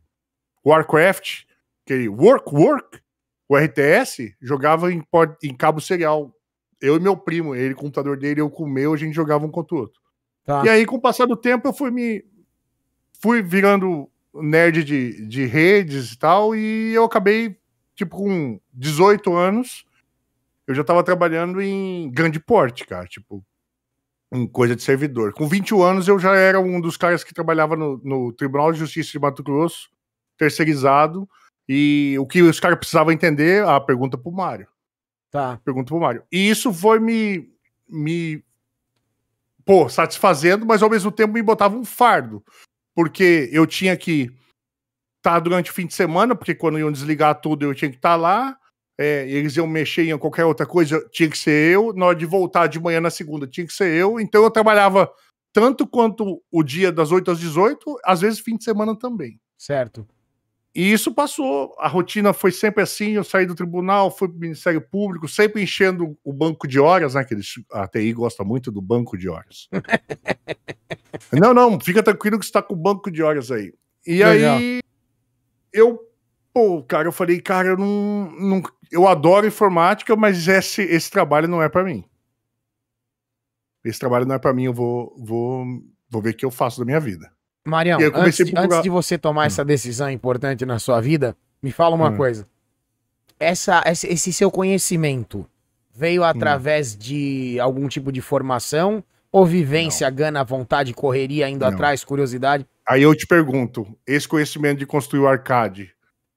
Warcraft, 0.65 1.45
aquele 1.85 2.09
Work 2.09 2.55
Work, 2.55 3.01
o 3.49 3.57
RTS, 3.57 4.37
jogava 4.41 4.93
em, 4.93 5.03
em 5.43 5.57
cabo 5.57 5.81
serial. 5.81 6.33
Eu 6.81 6.97
e 6.97 7.01
meu 7.01 7.17
primo, 7.17 7.55
ele 7.55 7.75
o 7.75 7.77
computador 7.77 8.17
dele, 8.17 8.41
eu 8.41 8.51
com 8.51 8.65
o 8.65 8.69
meu, 8.69 8.95
a 8.95 8.97
gente 8.97 9.15
jogava 9.15 9.45
um 9.45 9.51
contra 9.51 9.75
o 9.75 9.81
outro. 9.81 10.01
Tá. 10.45 10.63
E 10.65 10.69
aí, 10.69 10.87
com 10.87 10.97
o 10.97 11.01
passar 11.01 11.27
do 11.27 11.37
tempo, 11.37 11.67
eu 11.67 11.73
fui 11.73 11.91
me. 11.91 12.23
Fui 13.21 13.43
virando 13.43 14.09
nerd 14.35 14.85
de, 14.85 15.27
de 15.27 15.45
redes 15.45 16.13
e 16.13 16.19
tal, 16.19 16.55
e 16.55 16.93
eu 16.93 17.05
acabei, 17.05 17.59
tipo, 17.95 18.17
com 18.17 18.61
18 18.73 19.35
anos, 19.35 19.85
eu 20.67 20.75
já 20.75 20.85
tava 20.85 21.03
trabalhando 21.03 21.61
em 21.61 22.11
grande 22.11 22.39
porte, 22.39 22.87
cara, 22.87 23.07
tipo, 23.07 23.45
em 24.33 24.47
coisa 24.47 24.77
de 24.77 24.83
servidor. 24.83 25.33
Com 25.33 25.49
21 25.49 25.83
anos, 25.83 26.09
eu 26.09 26.19
já 26.19 26.35
era 26.37 26.61
um 26.61 26.81
dos 26.81 26.97
caras 26.97 27.25
que 27.25 27.35
trabalhava 27.35 27.75
no, 27.77 28.01
no 28.05 28.33
Tribunal 28.33 28.73
de 28.73 28.79
Justiça 28.79 29.13
de 29.13 29.19
Mato 29.19 29.43
Grosso, 29.43 29.89
terceirizado, 30.37 31.29
e 31.69 32.17
o 32.19 32.27
que 32.27 32.43
os 32.43 32.61
caras 32.61 32.79
precisavam 32.79 33.13
entender, 33.13 33.65
a 33.67 33.81
pergunta 33.81 34.17
pro 34.17 34.33
Mário 34.33 34.69
Tá. 35.31 35.61
pergunta 35.63 35.89
pro 35.89 36.01
Mário. 36.01 36.23
E 36.33 36.49
isso 36.49 36.73
foi 36.73 36.99
me, 36.99 37.51
me 37.89 38.43
pô, 39.65 39.89
satisfazendo, 39.89 40.65
mas 40.65 40.83
ao 40.83 40.91
mesmo 40.91 41.13
tempo 41.13 41.35
me 41.35 41.43
botava 41.43 41.77
um 41.77 41.85
fardo. 41.85 42.43
Porque 42.99 43.49
eu 43.53 43.65
tinha 43.65 43.97
que 43.97 44.29
estar 45.19 45.39
durante 45.39 45.71
o 45.71 45.73
fim 45.73 45.87
de 45.87 45.95
semana, 45.95 46.35
porque 46.35 46.53
quando 46.53 46.81
iam 46.81 46.91
desligar 46.91 47.41
tudo 47.41 47.65
eu 47.65 47.73
tinha 47.73 47.89
que 47.89 47.97
estar 47.97 48.17
lá. 48.17 48.59
É, 48.99 49.25
eles 49.31 49.57
iam 49.57 49.69
mexer 49.69 50.11
em 50.11 50.19
qualquer 50.19 50.45
outra 50.45 50.67
coisa, 50.67 51.09
tinha 51.13 51.31
que 51.31 51.39
ser 51.39 51.73
eu. 51.73 51.93
Na 51.93 52.07
hora 52.07 52.19
de 52.19 52.27
voltar 52.27 52.67
de 52.67 52.81
manhã 52.81 53.01
na 53.01 53.09
segunda, 53.09 53.47
tinha 53.47 53.65
que 53.65 53.73
ser 53.73 53.95
eu. 53.95 54.19
Então 54.19 54.43
eu 54.43 54.51
trabalhava 54.51 55.09
tanto 55.53 55.87
quanto 55.87 56.43
o 56.51 56.61
dia 56.65 56.91
das 56.91 57.13
8 57.13 57.31
às 57.31 57.39
18, 57.39 58.01
às 58.05 58.21
vezes 58.21 58.41
fim 58.41 58.57
de 58.57 58.65
semana 58.65 58.99
também. 58.99 59.41
Certo. 59.57 60.05
E 60.79 60.93
isso 60.93 61.13
passou, 61.13 61.75
a 61.77 61.89
rotina 61.89 62.33
foi 62.33 62.53
sempre 62.53 62.81
assim, 62.85 63.11
eu 63.11 63.25
saí 63.25 63.45
do 63.45 63.57
tribunal, 63.57 64.17
fui 64.17 64.29
pro 64.29 64.39
Ministério 64.39 64.81
Público, 64.81 65.27
sempre 65.27 65.61
enchendo 65.61 66.17
o 66.23 66.33
banco 66.33 66.69
de 66.69 66.79
horas, 66.79 67.15
né, 67.15 67.25
que 67.25 67.35
eles, 67.35 67.55
a 67.73 67.89
TI 67.89 68.13
gosta 68.13 68.45
muito 68.45 68.71
do 68.71 68.81
banco 68.81 69.19
de 69.19 69.29
horas. 69.29 69.69
não, 71.33 71.53
não, 71.53 71.81
fica 71.81 72.01
tranquilo 72.01 72.39
que 72.39 72.47
você 72.47 72.53
tá 72.53 72.63
com 72.63 72.75
o 72.75 72.77
banco 72.77 73.11
de 73.11 73.21
horas 73.25 73.51
aí. 73.51 73.75
E 74.07 74.23
Legal. 74.23 74.59
aí, 74.59 74.79
eu, 75.73 75.99
pô, 76.55 76.81
cara, 76.85 77.09
eu 77.09 77.13
falei, 77.13 77.41
cara, 77.41 77.71
eu 77.71 77.77
não, 77.77 78.31
não 78.39 78.63
eu 78.93 79.09
adoro 79.09 79.49
informática, 79.49 80.15
mas 80.15 80.47
esse, 80.47 80.83
esse 80.83 81.11
trabalho 81.11 81.49
não 81.49 81.61
é 81.61 81.69
para 81.69 81.83
mim. 81.83 82.05
Esse 83.85 83.99
trabalho 83.99 84.27
não 84.27 84.37
é 84.37 84.39
para 84.39 84.55
mim, 84.55 84.67
eu 84.67 84.73
vou, 84.73 85.13
vou, 85.19 85.67
vou 86.09 86.23
ver 86.23 86.31
o 86.31 86.37
que 86.37 86.45
eu 86.45 86.53
faço 86.53 86.79
da 86.79 86.85
minha 86.85 87.01
vida. 87.01 87.37
Marião, 87.65 87.99
antes, 88.15 88.41
antes, 88.57 88.83
de 88.83 88.89
você 88.89 89.19
tomar 89.19 89.43
hum. 89.43 89.47
essa 89.47 89.65
decisão 89.65 90.11
importante 90.11 90.65
na 90.65 90.79
sua 90.79 91.01
vida, 91.01 91.37
me 91.63 91.71
fala 91.71 91.95
uma 91.95 92.11
hum. 92.11 92.17
coisa. 92.17 92.47
Essa, 93.39 93.83
esse 93.87 94.33
seu 94.33 94.51
conhecimento 94.51 95.47
veio 95.95 96.23
hum. 96.23 96.25
através 96.25 96.95
hum. 96.95 96.99
de 96.99 97.61
algum 97.61 97.89
tipo 97.89 98.11
de 98.11 98.21
formação 98.21 99.03
ou 99.31 99.45
vivência, 99.45 100.09
Não. 100.09 100.17
gana, 100.17 100.45
vontade, 100.45 100.95
correria 100.95 101.49
indo 101.49 101.61
Não. 101.61 101.69
atrás, 101.69 102.03
curiosidade? 102.05 102.67
Aí 102.89 103.03
eu 103.03 103.15
te 103.15 103.27
pergunto, 103.27 103.87
esse 104.07 104.27
conhecimento 104.27 104.79
de 104.79 104.87
construir 104.87 105.21
o 105.21 105.29
arcade 105.29 105.93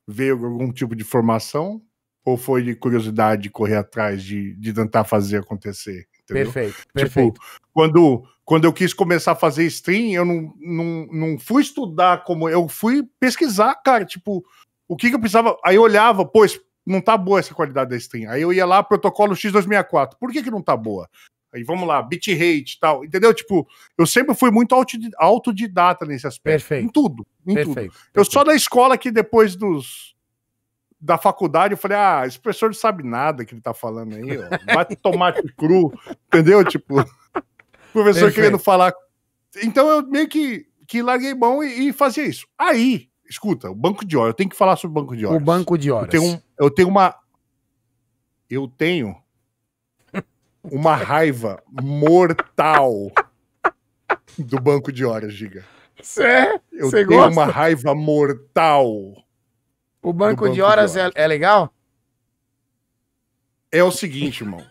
veio 0.07 0.37
de 0.37 0.45
algum 0.45 0.71
tipo 0.71 0.95
de 0.95 1.03
formação 1.03 1.81
ou 2.25 2.37
foi 2.37 2.61
de 2.61 2.75
curiosidade 2.75 3.43
de 3.43 3.49
correr 3.49 3.77
atrás, 3.77 4.21
de, 4.21 4.55
de 4.55 4.73
tentar 4.73 5.05
fazer 5.05 5.37
acontecer? 5.37 6.05
Entendeu? 6.31 6.51
Perfeito, 6.51 6.79
tipo, 6.79 6.93
perfeito. 6.93 7.41
Quando, 7.73 8.23
quando 8.43 8.65
eu 8.65 8.73
quis 8.73 8.93
começar 8.93 9.33
a 9.33 9.35
fazer 9.35 9.65
stream, 9.65 10.11
eu 10.11 10.25
não, 10.25 10.53
não, 10.59 11.07
não 11.11 11.39
fui 11.39 11.61
estudar 11.61 12.23
como. 12.23 12.49
Eu 12.49 12.67
fui 12.67 13.03
pesquisar, 13.19 13.75
cara, 13.75 14.05
tipo, 14.05 14.43
o 14.87 14.95
que, 14.95 15.09
que 15.09 15.15
eu 15.15 15.19
precisava. 15.19 15.57
Aí 15.63 15.75
eu 15.75 15.81
olhava, 15.81 16.25
pois, 16.25 16.59
não 16.85 17.01
tá 17.01 17.17
boa 17.17 17.39
essa 17.39 17.53
qualidade 17.53 17.91
da 17.91 17.97
stream. 17.97 18.29
Aí 18.29 18.41
eu 18.41 18.51
ia 18.51 18.65
lá, 18.65 18.83
protocolo 18.83 19.33
X264. 19.33 20.15
Por 20.19 20.31
que, 20.31 20.43
que 20.43 20.51
não 20.51 20.61
tá 20.61 20.75
boa? 20.75 21.09
Aí 21.53 21.63
vamos 21.63 21.85
lá, 21.85 22.01
bitrate 22.01 22.75
e 22.75 22.79
tal, 22.79 23.03
entendeu? 23.03 23.33
Tipo, 23.33 23.67
eu 23.97 24.05
sempre 24.05 24.33
fui 24.33 24.49
muito 24.51 24.73
autodidata 25.17 26.05
nesse 26.05 26.25
aspecto. 26.25 26.67
Perfeito. 26.67 26.85
Em 26.85 26.89
tudo, 26.89 27.27
em 27.45 27.53
perfeito, 27.55 27.65
tudo. 27.65 27.75
Perfeito. 27.75 28.09
Eu 28.13 28.23
só 28.23 28.43
da 28.43 28.55
escola 28.55 28.97
que 28.97 29.11
depois 29.11 29.55
dos 29.55 30.15
da 31.01 31.17
faculdade, 31.17 31.73
eu 31.73 31.77
falei, 31.77 31.97
ah, 31.97 32.23
esse 32.27 32.39
professor 32.39 32.67
não 32.67 32.75
sabe 32.75 33.03
nada 33.03 33.43
que 33.43 33.55
ele 33.55 33.61
tá 33.61 33.73
falando 33.73 34.15
aí, 34.15 34.37
ó. 34.37 34.73
Vai 34.73 34.85
tomate 34.95 35.41
cru, 35.57 35.91
entendeu? 36.27 36.63
Tipo, 36.63 36.95
professor 37.91 38.25
Perfeito. 38.25 38.35
querendo 38.35 38.59
falar. 38.59 38.93
Então 39.63 39.89
eu 39.89 40.07
meio 40.07 40.29
que, 40.29 40.67
que 40.87 41.01
larguei 41.01 41.33
mão 41.33 41.63
e, 41.63 41.87
e, 41.87 41.93
fazia 41.93 42.23
isso. 42.23 42.47
Aí, 42.55 43.09
escuta, 43.27 43.71
o 43.71 43.75
banco 43.75 44.05
de 44.05 44.15
horas, 44.15 44.29
eu 44.29 44.35
tenho 44.35 44.49
que 44.49 44.55
falar 44.55 44.75
sobre 44.75 44.99
o 44.99 45.01
banco 45.01 45.17
de 45.17 45.25
horas. 45.25 45.41
O 45.41 45.43
banco 45.43 45.75
de 45.75 45.91
horas. 45.91 46.13
Eu 46.13 46.21
tenho, 46.21 46.43
eu 46.59 46.69
tenho 46.69 46.87
uma. 46.87 47.15
Eu 48.47 48.67
tenho 48.67 49.15
uma 50.63 50.95
raiva 50.95 51.63
mortal 51.67 53.11
do 54.37 54.59
banco 54.59 54.91
de 54.91 55.03
horas, 55.03 55.33
Giga. 55.33 55.65
Cê, 55.99 56.59
eu 56.71 56.91
tenho 56.91 57.07
gosta? 57.07 57.31
uma 57.31 57.45
raiva 57.45 57.95
mortal 57.95 58.93
o 60.01 60.11
banco, 60.11 60.43
banco 60.43 60.53
de, 60.53 60.61
horas 60.61 60.93
de 60.93 60.99
horas, 60.99 61.15
É, 61.15 61.23
é 61.23 61.27
legal? 61.27 61.73
É 63.71 63.83
o 63.83 63.91
seguinte, 63.91 64.41
irmão. 64.41 64.65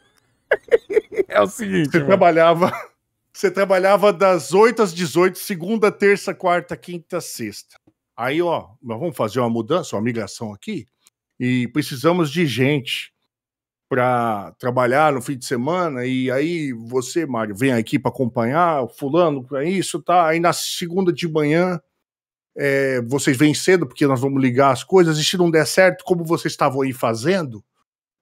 é 1.28 1.40
o 1.40 1.46
seguinte. 1.46 1.90
Você 1.90 1.98
irmão. 1.98 2.08
trabalhava. 2.08 2.72
Você 3.32 3.50
trabalhava 3.50 4.12
das 4.12 4.52
8 4.52 4.82
às 4.82 4.92
18, 4.92 5.38
segunda, 5.38 5.90
terça, 5.92 6.34
quarta, 6.34 6.76
quinta, 6.76 7.20
sexta. 7.20 7.78
Aí, 8.16 8.42
ó, 8.42 8.70
nós 8.82 8.98
vamos 8.98 9.16
fazer 9.16 9.38
uma 9.38 9.48
mudança, 9.48 9.96
uma 9.96 10.02
migração 10.02 10.52
aqui, 10.52 10.84
e 11.38 11.68
precisamos 11.68 12.30
de 12.30 12.44
gente 12.44 13.14
para 13.88 14.52
trabalhar 14.58 15.12
no 15.12 15.22
fim 15.22 15.38
de 15.38 15.46
semana. 15.46 16.04
E 16.04 16.30
aí, 16.30 16.72
você, 16.72 17.24
Mário, 17.24 17.56
vem 17.56 17.72
aqui 17.72 17.98
para 17.98 18.10
acompanhar, 18.10 18.86
fulano, 18.88 19.44
para 19.44 19.64
isso, 19.64 20.02
tá? 20.02 20.26
Aí 20.26 20.38
na 20.38 20.52
segunda 20.52 21.12
de 21.12 21.28
manhã 21.28 21.80
é, 22.56 23.00
vocês 23.02 23.36
vêm 23.36 23.54
cedo, 23.54 23.86
porque 23.86 24.06
nós 24.06 24.20
vamos 24.20 24.40
ligar 24.42 24.70
as 24.70 24.84
coisas, 24.84 25.18
e 25.18 25.24
se 25.24 25.36
não 25.36 25.50
der 25.50 25.66
certo, 25.66 26.04
como 26.04 26.24
vocês 26.24 26.52
estavam 26.52 26.82
aí 26.82 26.92
fazendo, 26.92 27.64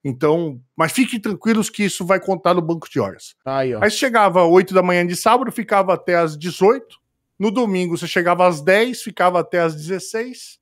então, 0.05 0.61
mas 0.76 0.93
fiquem 0.93 1.20
tranquilos 1.20 1.68
que 1.68 1.85
isso 1.85 2.07
vai 2.07 2.20
contar 2.20 2.55
no 2.55 2.62
banco 2.62 2.89
de 2.89 3.01
horas. 3.01 3.35
Aí, 3.45 3.74
aí 3.74 3.91
chegava 3.91 4.43
às 4.43 4.49
8 4.49 4.72
da 4.72 4.83
manhã 4.83 5.07
de 5.07 5.16
sábado, 5.16 5.51
ficava 5.51 5.93
até 5.93 6.16
às 6.16 6.39
18. 6.39 6.97
No 7.39 7.51
domingo 7.51 7.97
você 7.97 8.07
chegava 8.07 8.47
às 8.47 8.61
10, 8.61 9.03
ficava 9.03 9.41
até 9.41 9.61
às 9.61 9.74
16. 9.74 10.59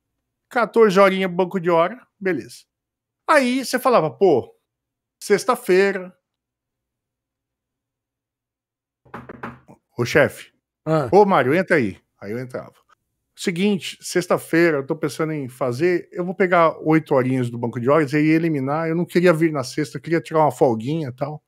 14 0.49 0.99
horinhas 0.99 1.31
banco 1.31 1.59
de 1.59 1.69
hora, 1.69 2.05
beleza. 2.19 2.65
Aí 3.27 3.63
você 3.63 3.77
falava, 3.77 4.09
pô, 4.09 4.55
sexta-feira. 5.21 6.15
Ô 9.97 10.05
chefe, 10.05 10.51
ah. 10.85 11.09
ô 11.11 11.25
Mário, 11.25 11.53
entra 11.53 11.75
aí. 11.75 11.99
Aí 12.21 12.31
eu 12.31 12.39
entrava. 12.39 12.73
Seguinte, 13.39 13.99
sexta-feira, 14.01 14.77
eu 14.77 14.85
tô 14.85 14.95
pensando 14.95 15.31
em 15.31 15.47
fazer. 15.47 16.09
Eu 16.11 16.25
vou 16.25 16.33
pegar 16.33 16.75
oito 16.79 17.13
horinhas 17.13 17.51
do 17.51 17.57
banco 17.57 17.79
de 17.79 17.87
horas 17.87 18.11
e 18.11 18.17
eliminar. 18.17 18.89
Eu 18.89 18.95
não 18.95 19.05
queria 19.05 19.31
vir 19.31 19.51
na 19.51 19.63
sexta, 19.63 19.97
eu 19.97 20.01
queria 20.01 20.19
tirar 20.19 20.39
uma 20.39 20.51
folguinha 20.51 21.09
e 21.09 21.11
tal. 21.11 21.43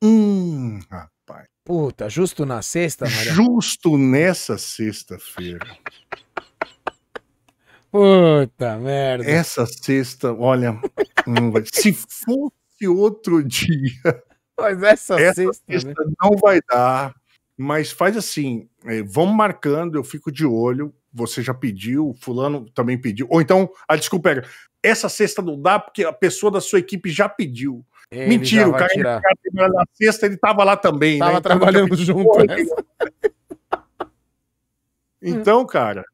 Hum, 0.00 0.78
rapaz. 0.88 1.48
Puta, 1.64 2.08
justo 2.08 2.46
na 2.46 2.62
sexta, 2.62 3.04
Maria? 3.04 3.32
Justo 3.32 3.98
nessa 3.98 4.56
sexta-feira. 4.56 5.76
Puta 7.90 8.78
merda. 8.78 9.28
Essa 9.28 9.66
sexta, 9.66 10.32
olha, 10.32 10.80
hum, 11.26 11.52
se 11.64 11.92
fosse 11.92 12.86
outro 12.86 13.42
dia. 13.42 14.22
Mas 14.56 14.80
essa, 14.84 15.20
essa 15.20 15.34
sexta, 15.42 15.64
sexta 15.68 16.04
né? 16.04 16.12
não 16.22 16.36
vai 16.40 16.60
dar. 16.70 17.12
Mas 17.56 17.90
faz 17.90 18.16
assim, 18.16 18.68
é, 18.84 19.02
vamos 19.02 19.34
marcando, 19.34 19.96
eu 19.96 20.04
fico 20.04 20.30
de 20.30 20.44
olho. 20.44 20.94
Você 21.12 21.40
já 21.40 21.54
pediu, 21.54 22.14
fulano 22.20 22.68
também 22.70 23.00
pediu. 23.00 23.26
Ou 23.30 23.40
então, 23.40 23.70
a 23.88 23.96
desculpa 23.96 24.30
é, 24.30 24.42
essa 24.82 25.08
cesta 25.08 25.40
não 25.40 25.60
dá 25.60 25.78
porque 25.78 26.04
a 26.04 26.12
pessoa 26.12 26.52
da 26.52 26.60
sua 26.60 26.78
equipe 26.78 27.10
já 27.10 27.28
pediu. 27.28 27.84
Ele 28.10 28.28
Mentira, 28.28 28.68
o 28.68 28.72
cara, 28.72 28.88
tirar. 28.88 29.22
na 29.52 29.84
sexta 29.92 30.26
ele 30.26 30.36
tava 30.36 30.62
lá 30.62 30.76
também, 30.76 31.18
tava 31.18 31.32
né? 31.32 31.38
Então, 31.38 31.50
trabalhando 31.50 31.96
junto. 31.96 32.38
Né? 32.46 32.56
então, 35.20 35.66
cara, 35.66 36.04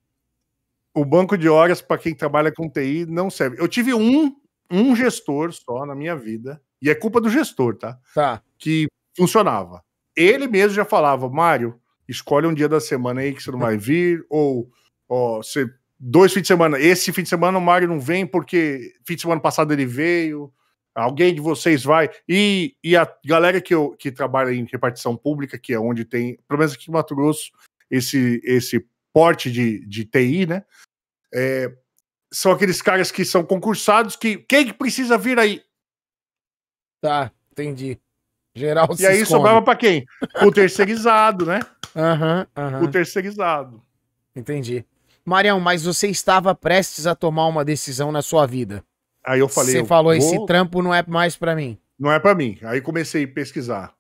o 0.95 1.05
banco 1.05 1.37
de 1.37 1.49
horas 1.49 1.83
para 1.83 1.99
quem 1.99 2.15
trabalha 2.15 2.53
com 2.53 2.71
TI 2.71 3.05
não 3.07 3.29
serve. 3.29 3.61
Eu 3.61 3.69
tive 3.69 3.93
um, 3.93 4.35
um 4.71 4.97
gestor 4.97 5.53
só 5.53 5.85
na 5.85 5.95
minha 5.95 6.17
vida, 6.17 6.63
e 6.81 6.89
é 6.89 6.95
culpa 6.95 7.21
do 7.21 7.29
gestor, 7.29 7.77
tá? 7.77 7.99
Tá. 8.15 8.43
Que 8.57 8.87
funcionava 9.15 9.83
ele 10.17 10.47
mesmo 10.47 10.75
já 10.75 10.85
falava, 10.85 11.29
Mário, 11.29 11.81
escolhe 12.09 12.47
um 12.47 12.55
dia 12.55 12.69
da 12.69 12.81
semana 12.81 13.21
aí 13.21 13.35
que 13.35 13.43
você 13.43 13.51
não 13.51 13.59
vai 13.59 13.77
vir, 13.79 14.25
ou 14.29 14.71
ó, 15.09 15.39
você, 15.39 15.71
dois 15.99 16.33
fins 16.33 16.43
de 16.43 16.49
semana. 16.49 16.79
Esse 16.79 17.13
fim 17.13 17.23
de 17.23 17.29
semana 17.29 17.59
o 17.59 17.61
Mário 17.61 17.89
não 17.89 18.01
vem 18.01 18.27
porque 18.27 18.93
fim 19.07 19.15
de 19.15 19.23
semana 19.23 19.41
passado 19.41 19.73
ele 19.73 19.87
veio. 19.87 20.53
Alguém 20.95 21.35
de 21.35 21.41
vocês 21.41 21.83
vai. 21.83 22.11
E, 22.29 22.77
e 22.85 22.97
a 22.97 23.11
galera 23.25 23.61
que, 23.63 23.75
eu, 23.75 23.97
que 23.99 24.13
trabalha 24.13 24.53
em 24.53 24.67
repartição 24.71 25.17
pública, 25.17 25.59
que 25.59 25.73
é 25.73 25.79
onde 25.79 26.05
tem, 26.05 26.39
pelo 26.47 26.59
menos 26.59 26.75
aqui 26.75 26.91
em 26.91 26.93
Mato 26.93 27.15
Grosso, 27.15 27.51
esse, 27.91 28.43
esse 28.45 28.87
porte 29.13 29.51
de, 29.51 29.87
de 29.87 30.05
TI, 30.05 30.47
né? 30.47 30.65
É, 31.33 31.73
são 32.31 32.53
aqueles 32.53 32.83
caras 32.83 33.11
que 33.11 33.25
são 33.25 33.45
concursados 33.45 34.17
que. 34.17 34.39
Quem 34.39 34.67
que 34.67 34.75
precisa 34.75 35.17
vir 35.17 35.39
aí? 35.39 35.63
Tá, 37.01 37.33
entendi. 37.51 37.99
Geral 38.55 38.89
E 38.99 39.07
aí 39.07 39.25
sobrava 39.25 39.63
para 39.63 39.77
quem? 39.77 40.05
O 40.45 40.53
terceirizado, 40.53 41.47
né? 41.47 41.61
Aham, 41.97 42.47
uhum. 42.57 42.65
Uhum. 42.65 42.85
O 42.85 42.89
terceirizado. 42.91 43.83
Entendi. 44.35 44.85
Marião, 45.25 45.61
mas 45.61 45.85
você 45.85 46.09
estava 46.09 46.55
prestes 46.55 47.07
a 47.07 47.15
tomar 47.15 47.47
uma 47.47 47.65
decisão 47.65 48.11
na 48.11 48.23
sua 48.23 48.47
vida. 48.47 48.85
Aí 49.25 49.41
eu 49.41 49.49
falei. 49.49 49.73
Você 49.73 49.85
falou, 49.85 50.13
vou... 50.13 50.15
esse 50.15 50.47
trampo 50.47 50.83
não 50.83 50.93
é 50.93 51.05
mais 51.07 51.37
para 51.37 51.55
mim. 51.55 51.79
Não 51.99 52.11
é 52.11 52.19
para 52.19 52.35
mim. 52.35 52.59
Aí 52.63 52.81
comecei 52.81 53.25
a 53.25 53.29
pesquisar. 53.29 53.95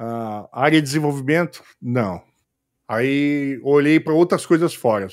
Uh, 0.00 0.48
área 0.52 0.80
de 0.80 0.86
desenvolvimento? 0.86 1.62
Não. 1.80 2.22
Aí 2.88 3.60
olhei 3.62 4.00
para 4.00 4.14
outras 4.14 4.46
coisas 4.46 4.74
fora. 4.74 5.06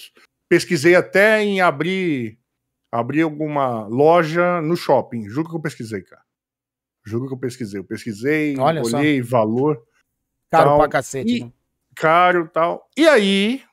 Pesquisei 0.47 0.95
até 0.95 1.43
em 1.43 1.61
abrir 1.61 2.37
abrir 2.91 3.21
alguma 3.21 3.87
loja 3.87 4.61
no 4.61 4.75
shopping. 4.75 5.29
Juro 5.29 5.49
que 5.49 5.55
eu 5.55 5.61
pesquisei, 5.61 6.01
cara. 6.01 6.21
Juro 7.03 7.27
que 7.27 7.33
eu 7.33 7.37
pesquisei. 7.37 7.79
Eu 7.79 7.83
pesquisei, 7.83 8.55
Olha 8.57 8.81
olhei 8.83 9.21
só. 9.23 9.29
valor. 9.29 9.81
Caro 10.49 10.69
tal, 10.69 10.79
pra 10.79 10.87
cacete. 10.89 11.37
E, 11.37 11.43
né? 11.43 11.51
Caro 11.95 12.49
tal. 12.53 12.89
E 12.97 13.07
aí, 13.07 13.63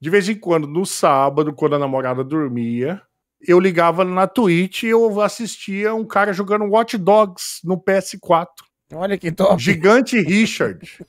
De 0.00 0.10
vez 0.10 0.28
em 0.28 0.34
quando, 0.34 0.66
no 0.66 0.84
sábado, 0.84 1.52
quando 1.54 1.74
a 1.76 1.78
namorada 1.78 2.22
dormia, 2.22 3.00
eu 3.40 3.58
ligava 3.58 4.04
na 4.04 4.26
Twitch 4.26 4.82
e 4.82 4.88
eu 4.88 5.20
assistia 5.20 5.94
um 5.94 6.04
cara 6.04 6.32
jogando 6.32 6.64
Watch 6.66 6.98
Dogs 6.98 7.60
no 7.64 7.80
PS4. 7.80 8.46
Olha 8.92 9.16
que 9.18 9.32
top. 9.32 9.60
Gigante 9.62 10.20
Richard. 10.20 11.04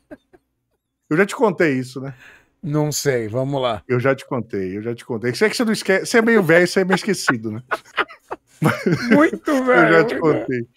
Eu 1.10 1.18
já 1.18 1.26
te 1.26 1.36
contei 1.36 1.74
isso, 1.74 2.00
né? 2.02 2.14
Não 2.64 2.92
sei, 2.92 3.28
vamos 3.28 3.62
lá. 3.62 3.84
Eu 3.88 4.00
já 4.00 4.16
te 4.16 4.26
contei, 4.26 4.78
eu 4.78 4.82
já 4.82 4.96
te 4.96 5.06
contei. 5.06 5.34
Sei 5.36 5.50
que 5.50 5.56
você 5.56 5.64
não 5.64 5.72
esquece. 5.74 6.06
Você 6.08 6.18
é 6.18 6.22
meio 6.22 6.42
velho, 6.42 6.68
você 6.68 6.82
é 6.82 6.86
meio 6.86 6.96
esquecido, 6.96 7.52
né? 7.52 7.64
Muito 9.14 9.64
velho. 9.64 9.88
eu 9.88 9.94
já 9.94 10.04
te 10.06 10.20
contei. 10.20 10.68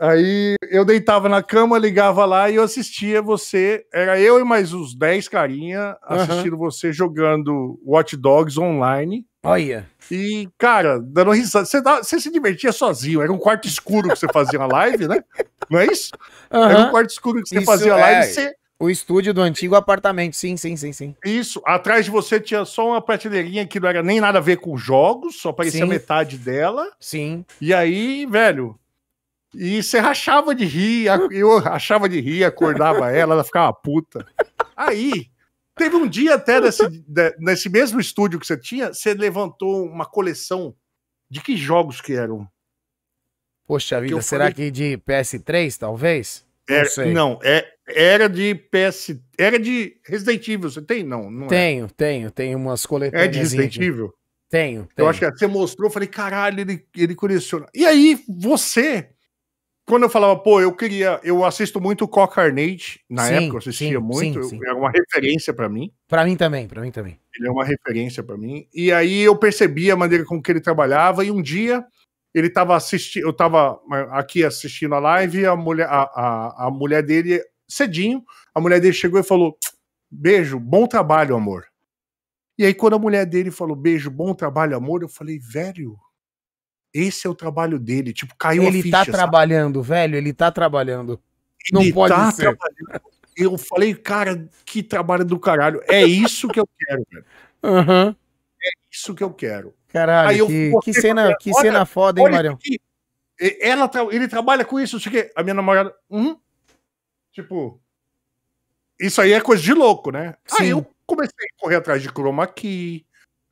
Aí 0.00 0.54
eu 0.70 0.84
deitava 0.84 1.28
na 1.28 1.42
cama, 1.42 1.78
ligava 1.78 2.24
lá 2.24 2.50
e 2.50 2.56
eu 2.56 2.62
assistia 2.64 3.22
você. 3.22 3.84
Era 3.92 4.18
eu 4.18 4.40
e 4.40 4.44
mais 4.44 4.72
uns 4.72 4.94
10 4.94 5.28
carinha 5.28 5.96
assistindo 6.02 6.56
você 6.56 6.92
jogando 6.92 7.78
Watch 7.84 8.16
Dogs 8.16 8.58
online. 8.58 9.24
Olha. 9.44 9.86
E, 10.10 10.48
cara, 10.58 10.98
dando 11.00 11.30
risada. 11.30 11.64
Você, 11.64 11.80
você 11.80 12.20
se 12.20 12.30
divertia 12.30 12.72
sozinho. 12.72 13.22
Era 13.22 13.32
um 13.32 13.38
quarto 13.38 13.68
escuro 13.68 14.08
que 14.08 14.16
você 14.16 14.26
fazia 14.32 14.58
a 14.60 14.66
live, 14.66 15.06
né? 15.06 15.22
Não 15.70 15.78
é 15.78 15.86
isso? 15.86 16.10
Era 16.50 16.86
um 16.86 16.90
quarto 16.90 17.10
escuro 17.10 17.42
que 17.42 17.48
você 17.48 17.56
Isso 17.58 17.66
fazia 17.66 17.92
a 17.94 17.96
live. 17.96 18.20
é. 18.22 18.24
e 18.24 18.32
Você, 18.32 18.54
O 18.80 18.90
estúdio 18.90 19.32
do 19.32 19.40
antigo 19.42 19.74
apartamento. 19.76 20.34
Sim, 20.34 20.56
sim, 20.56 20.76
sim, 20.76 20.92
sim. 20.92 21.14
isso. 21.24 21.62
Atrás 21.64 22.04
de 22.06 22.10
você 22.10 22.40
tinha 22.40 22.64
só 22.64 22.88
uma 22.88 23.00
prateleirinha 23.00 23.66
que 23.66 23.78
não 23.78 23.88
era 23.88 24.02
nem 24.02 24.20
nada 24.20 24.38
a 24.38 24.42
ver 24.42 24.56
com 24.56 24.76
jogos, 24.76 25.36
só 25.40 25.52
parecia 25.52 25.84
Sim. 25.84 25.88
metade 25.88 26.36
dela. 26.36 26.86
Sim. 26.98 27.44
E 27.60 27.72
aí, 27.72 28.26
velho. 28.26 28.76
E 29.54 29.82
você 29.82 29.98
rachava 29.98 30.54
de 30.54 30.64
rir, 30.64 31.06
eu 31.30 31.58
rachava 31.58 32.08
de 32.08 32.20
rir, 32.20 32.44
acordava 32.44 33.10
ela, 33.10 33.34
ela 33.34 33.44
ficava 33.44 33.72
puta. 33.72 34.26
Aí, 34.76 35.26
teve 35.76 35.94
um 35.96 36.08
dia 36.08 36.34
até 36.34 36.60
nesse, 36.60 36.82
nesse 37.38 37.68
mesmo 37.68 38.00
estúdio 38.00 38.38
que 38.40 38.46
você 38.46 38.56
tinha, 38.56 38.92
você 38.92 39.14
levantou 39.14 39.84
uma 39.86 40.06
coleção 40.06 40.74
de 41.30 41.40
que 41.40 41.56
jogos 41.56 42.00
que 42.00 42.12
eram? 42.14 42.46
Poxa 43.66 44.00
vida, 44.00 44.12
eu 44.14 44.20
será 44.22 44.44
falei- 44.44 44.54
que 44.54 44.70
de 44.70 44.98
PS3, 44.98 45.78
talvez? 45.78 46.44
Não 46.68 46.76
Era, 46.76 46.88
sei. 46.88 47.12
não, 47.12 47.38
é, 47.42 47.66
era 47.88 48.28
de 48.28 48.54
PS. 48.54 49.16
Era 49.38 49.58
de 49.58 49.96
Resident 50.06 50.46
Evil, 50.48 50.70
você 50.70 50.80
tem? 50.82 51.02
Não, 51.02 51.30
não 51.30 51.46
Tenho, 51.46 51.88
tenho, 51.90 52.30
tenho 52.30 52.58
umas 52.58 52.84
é. 53.12 53.24
É 53.24 53.28
de 53.28 53.38
Resident 53.38 53.76
Evil? 53.76 54.12
Tenho, 54.48 54.86
tenho. 54.94 55.04
Eu 55.04 55.08
acho 55.08 55.18
que 55.20 55.30
você 55.30 55.46
mostrou, 55.46 55.88
eu 55.88 55.92
falei, 55.92 56.08
caralho, 56.08 56.60
ele, 56.60 56.86
ele 56.96 57.14
coleciona. 57.14 57.66
E 57.74 57.84
aí, 57.84 58.22
você, 58.28 59.10
quando 59.86 60.04
eu 60.04 60.10
falava, 60.10 60.38
pô, 60.38 60.60
eu 60.60 60.74
queria, 60.74 61.20
eu 61.22 61.44
assisto 61.44 61.80
muito 61.80 62.08
Cock 62.08 62.34
Carnage, 62.34 63.00
na 63.08 63.24
Sim, 63.26 63.34
época 63.34 63.54
eu 63.54 63.58
assistia 63.58 63.98
sim, 63.98 64.04
muito, 64.04 64.42
sim, 64.44 64.58
era 64.64 64.74
uma 64.76 64.90
referência 64.90 65.52
pra 65.52 65.68
mim, 65.68 65.92
Pra 66.08 66.24
mim 66.24 66.36
também, 66.36 66.66
pra 66.66 66.80
mim 66.80 66.90
também. 66.90 67.18
ele 67.36 67.48
é 67.48 67.50
uma 67.50 67.64
referência 67.64 68.22
pra 68.22 68.36
mim. 68.36 68.66
E 68.74 68.90
aí 68.92 69.20
eu 69.22 69.36
percebi 69.36 69.90
a 69.90 69.96
maneira 69.96 70.24
com 70.24 70.40
que 70.40 70.50
ele 70.50 70.60
trabalhava, 70.60 71.24
e 71.24 71.30
um 71.30 71.42
dia 71.42 71.84
ele 72.34 72.50
tava 72.50 72.74
assistindo, 72.76 73.24
eu 73.26 73.32
tava 73.32 73.78
eh, 73.92 74.08
aqui 74.12 74.42
assistindo 74.44 74.94
a 74.94 74.98
live, 74.98 75.46
a 75.46 75.54
mulher, 75.54 75.86
a, 75.88 76.02
a, 76.02 76.66
a 76.66 76.70
mulher 76.70 77.02
dele, 77.02 77.40
cedinho, 77.68 78.22
a 78.54 78.60
mulher 78.60 78.80
dele 78.80 78.92
chegou 78.94 79.20
e 79.20 79.24
falou, 79.24 79.56
beijo, 80.10 80.58
bom 80.58 80.86
trabalho, 80.86 81.36
amor. 81.36 81.64
E 82.58 82.64
aí, 82.64 82.72
quando 82.72 82.94
a 82.94 82.98
mulher 82.98 83.26
dele 83.26 83.50
falou 83.50 83.76
beijo, 83.76 84.10
bom 84.10 84.32
trabalho, 84.34 84.76
amor, 84.76 85.02
eu 85.02 85.08
falei, 85.08 85.38
velho, 85.38 85.96
esse 86.94 87.26
é 87.26 87.30
o 87.30 87.34
trabalho 87.34 87.78
dele. 87.78 88.12
Tipo, 88.12 88.34
caiu 88.36 88.62
a 88.62 88.66
ele 88.66 88.82
ficha. 88.82 88.92
tá 88.92 88.98
sabe? 89.04 89.12
trabalhando, 89.12 89.82
velho, 89.82 90.16
ele 90.16 90.32
tá 90.32 90.50
trabalhando. 90.50 91.20
não 91.72 91.82
Ele 91.82 91.92
pode 91.92 92.14
tá 92.14 92.30
ser. 92.30 92.42
trabalhando. 92.42 93.02
Eu 93.36 93.58
falei, 93.58 93.94
cara, 93.94 94.48
que 94.64 94.80
trabalho 94.82 95.24
do 95.24 95.38
caralho. 95.40 95.82
É 95.88 96.04
isso 96.04 96.46
que 96.48 96.60
eu 96.60 96.68
quero, 96.78 97.04
velho. 97.10 97.24
Aham. 97.64 98.16
Isso 98.90 99.12
que 99.12 99.24
eu 99.24 99.32
quero. 99.34 99.74
Caralho, 99.88 100.28
Aí 100.28 100.38
eu 100.38 100.46
que, 100.46 100.72
que 100.84 100.94
cena, 100.94 101.36
que 101.36 101.50
olha, 101.52 101.60
cena 101.60 101.84
foda, 101.84 102.20
hein, 102.20 102.30
Marião? 102.30 102.54
aqui. 102.54 102.80
Ela, 103.60 103.90
ele 104.12 104.28
trabalha 104.28 104.64
com 104.64 104.78
isso, 104.78 104.94
não 104.96 105.00
sei 105.00 105.10
o 105.10 105.12
quê. 105.14 105.32
A 105.34 105.42
minha 105.42 105.54
namorada, 105.54 105.92
uhum. 106.08 106.38
Tipo, 107.32 107.80
isso 109.00 109.20
aí 109.20 109.32
é 109.32 109.40
coisa 109.40 109.60
de 109.62 109.74
louco, 109.74 110.12
né? 110.12 110.36
Aí 110.52 110.66
Sim. 110.66 110.70
eu 110.70 110.86
comecei 111.04 111.34
a 111.34 111.60
correr 111.60 111.76
atrás 111.76 112.00
de 112.00 112.08
chroma 112.08 112.46
key, 112.46 113.04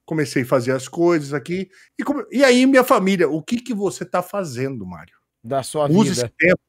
comecei 0.04 0.42
a 0.42 0.46
fazer 0.46 0.72
as 0.72 0.88
coisas 0.88 1.32
aqui. 1.32 1.70
E, 1.98 2.04
come- 2.04 2.24
e 2.30 2.44
aí, 2.44 2.66
minha 2.66 2.84
família, 2.84 3.28
o 3.28 3.42
que 3.42 3.56
que 3.60 3.74
você 3.74 4.04
tá 4.04 4.22
fazendo, 4.22 4.86
Mário? 4.86 5.14
Da 5.42 5.62
sua 5.62 5.86
Use 5.86 6.10
vida. 6.10 6.26
esse 6.26 6.28
tempo, 6.38 6.60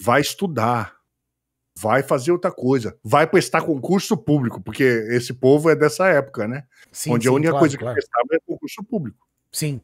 vai 0.00 0.20
estudar, 0.20 0.96
vai 1.76 2.02
fazer 2.02 2.32
outra 2.32 2.50
coisa, 2.52 2.98
vai 3.02 3.26
prestar 3.26 3.62
concurso 3.62 4.16
público, 4.16 4.60
porque 4.60 4.82
esse 5.10 5.32
povo 5.32 5.70
é 5.70 5.76
dessa 5.76 6.06
época, 6.08 6.46
né? 6.46 6.64
Sim, 6.92 7.12
Onde 7.14 7.28
a 7.28 7.30
sim, 7.30 7.36
única 7.36 7.50
claro, 7.50 7.62
coisa 7.62 7.78
claro. 7.78 7.94
que 7.94 8.00
prestava 8.00 8.26
é 8.32 8.38
concurso 8.46 8.82
público. 8.84 9.26
Sim. 9.52 9.80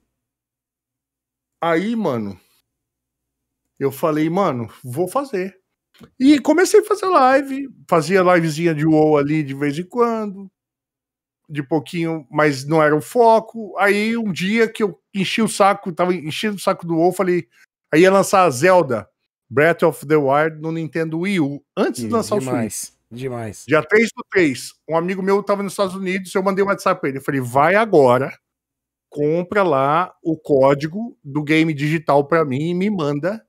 Aí, 1.60 1.96
mano, 1.96 2.38
eu 3.78 3.90
falei, 3.90 4.28
mano, 4.28 4.68
vou 4.82 5.08
fazer. 5.08 5.58
E 6.18 6.40
comecei 6.40 6.80
a 6.80 6.84
fazer 6.84 7.06
live, 7.06 7.68
fazia 7.88 8.20
livezinha 8.22 8.74
de 8.74 8.84
WoW 8.84 9.16
ali 9.16 9.42
de 9.42 9.54
vez 9.54 9.78
em 9.78 9.84
quando, 9.84 10.50
de 11.48 11.62
pouquinho, 11.62 12.26
mas 12.30 12.64
não 12.64 12.82
era 12.82 12.96
o 12.96 13.00
foco. 13.00 13.76
Aí 13.78 14.16
um 14.16 14.32
dia 14.32 14.68
que 14.68 14.82
eu 14.82 14.98
enchi 15.14 15.42
o 15.42 15.48
saco, 15.48 15.92
tava 15.92 16.14
enchendo 16.14 16.56
o 16.56 16.60
saco 16.60 16.86
do 16.86 16.96
WoW, 16.96 17.12
falei, 17.12 17.46
aí 17.92 18.02
ia 18.02 18.10
lançar 18.10 18.44
a 18.44 18.50
Zelda 18.50 19.08
Breath 19.48 19.82
of 19.82 20.06
the 20.06 20.16
Wild 20.16 20.60
no 20.60 20.72
Nintendo 20.72 21.20
Wii 21.20 21.40
U, 21.40 21.62
antes 21.76 22.02
de 22.02 22.08
lançar 22.08 22.36
o 22.36 22.40
Switch. 22.40 22.50
demais, 22.50 22.96
demais. 23.10 23.64
Dia 23.66 23.82
3 23.82 24.08
do 24.16 24.24
3, 24.30 24.72
um 24.88 24.96
amigo 24.96 25.22
meu 25.22 25.42
tava 25.42 25.62
nos 25.62 25.72
Estados 25.72 25.94
Unidos, 25.94 26.34
eu 26.34 26.42
mandei 26.42 26.64
um 26.64 26.68
WhatsApp 26.68 27.00
pra 27.00 27.08
ele. 27.08 27.18
Eu 27.18 27.22
falei, 27.22 27.40
vai 27.40 27.74
agora, 27.74 28.36
compra 29.08 29.62
lá 29.62 30.12
o 30.22 30.36
código 30.36 31.16
do 31.22 31.42
game 31.42 31.72
digital 31.72 32.26
pra 32.26 32.44
mim 32.44 32.70
e 32.70 32.74
me 32.74 32.90
manda 32.90 33.44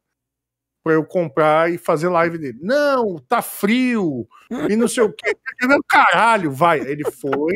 pra 0.86 0.93
eu 0.93 1.03
comprar 1.03 1.71
e 1.73 1.79
fazer 1.79 2.09
live 2.09 2.38
dele. 2.38 2.59
Não, 2.61 3.17
tá 3.27 3.41
frio 3.41 4.27
e 4.69 4.75
não 4.75 4.88
sei 4.88 5.01
o 5.01 5.11
quê. 5.11 5.36
Caralho, 5.89 6.51
vai. 6.51 6.79
Ele 6.79 7.03
foi, 7.09 7.55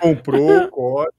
comprou 0.00 0.64
o 0.64 0.68
código, 0.68 1.14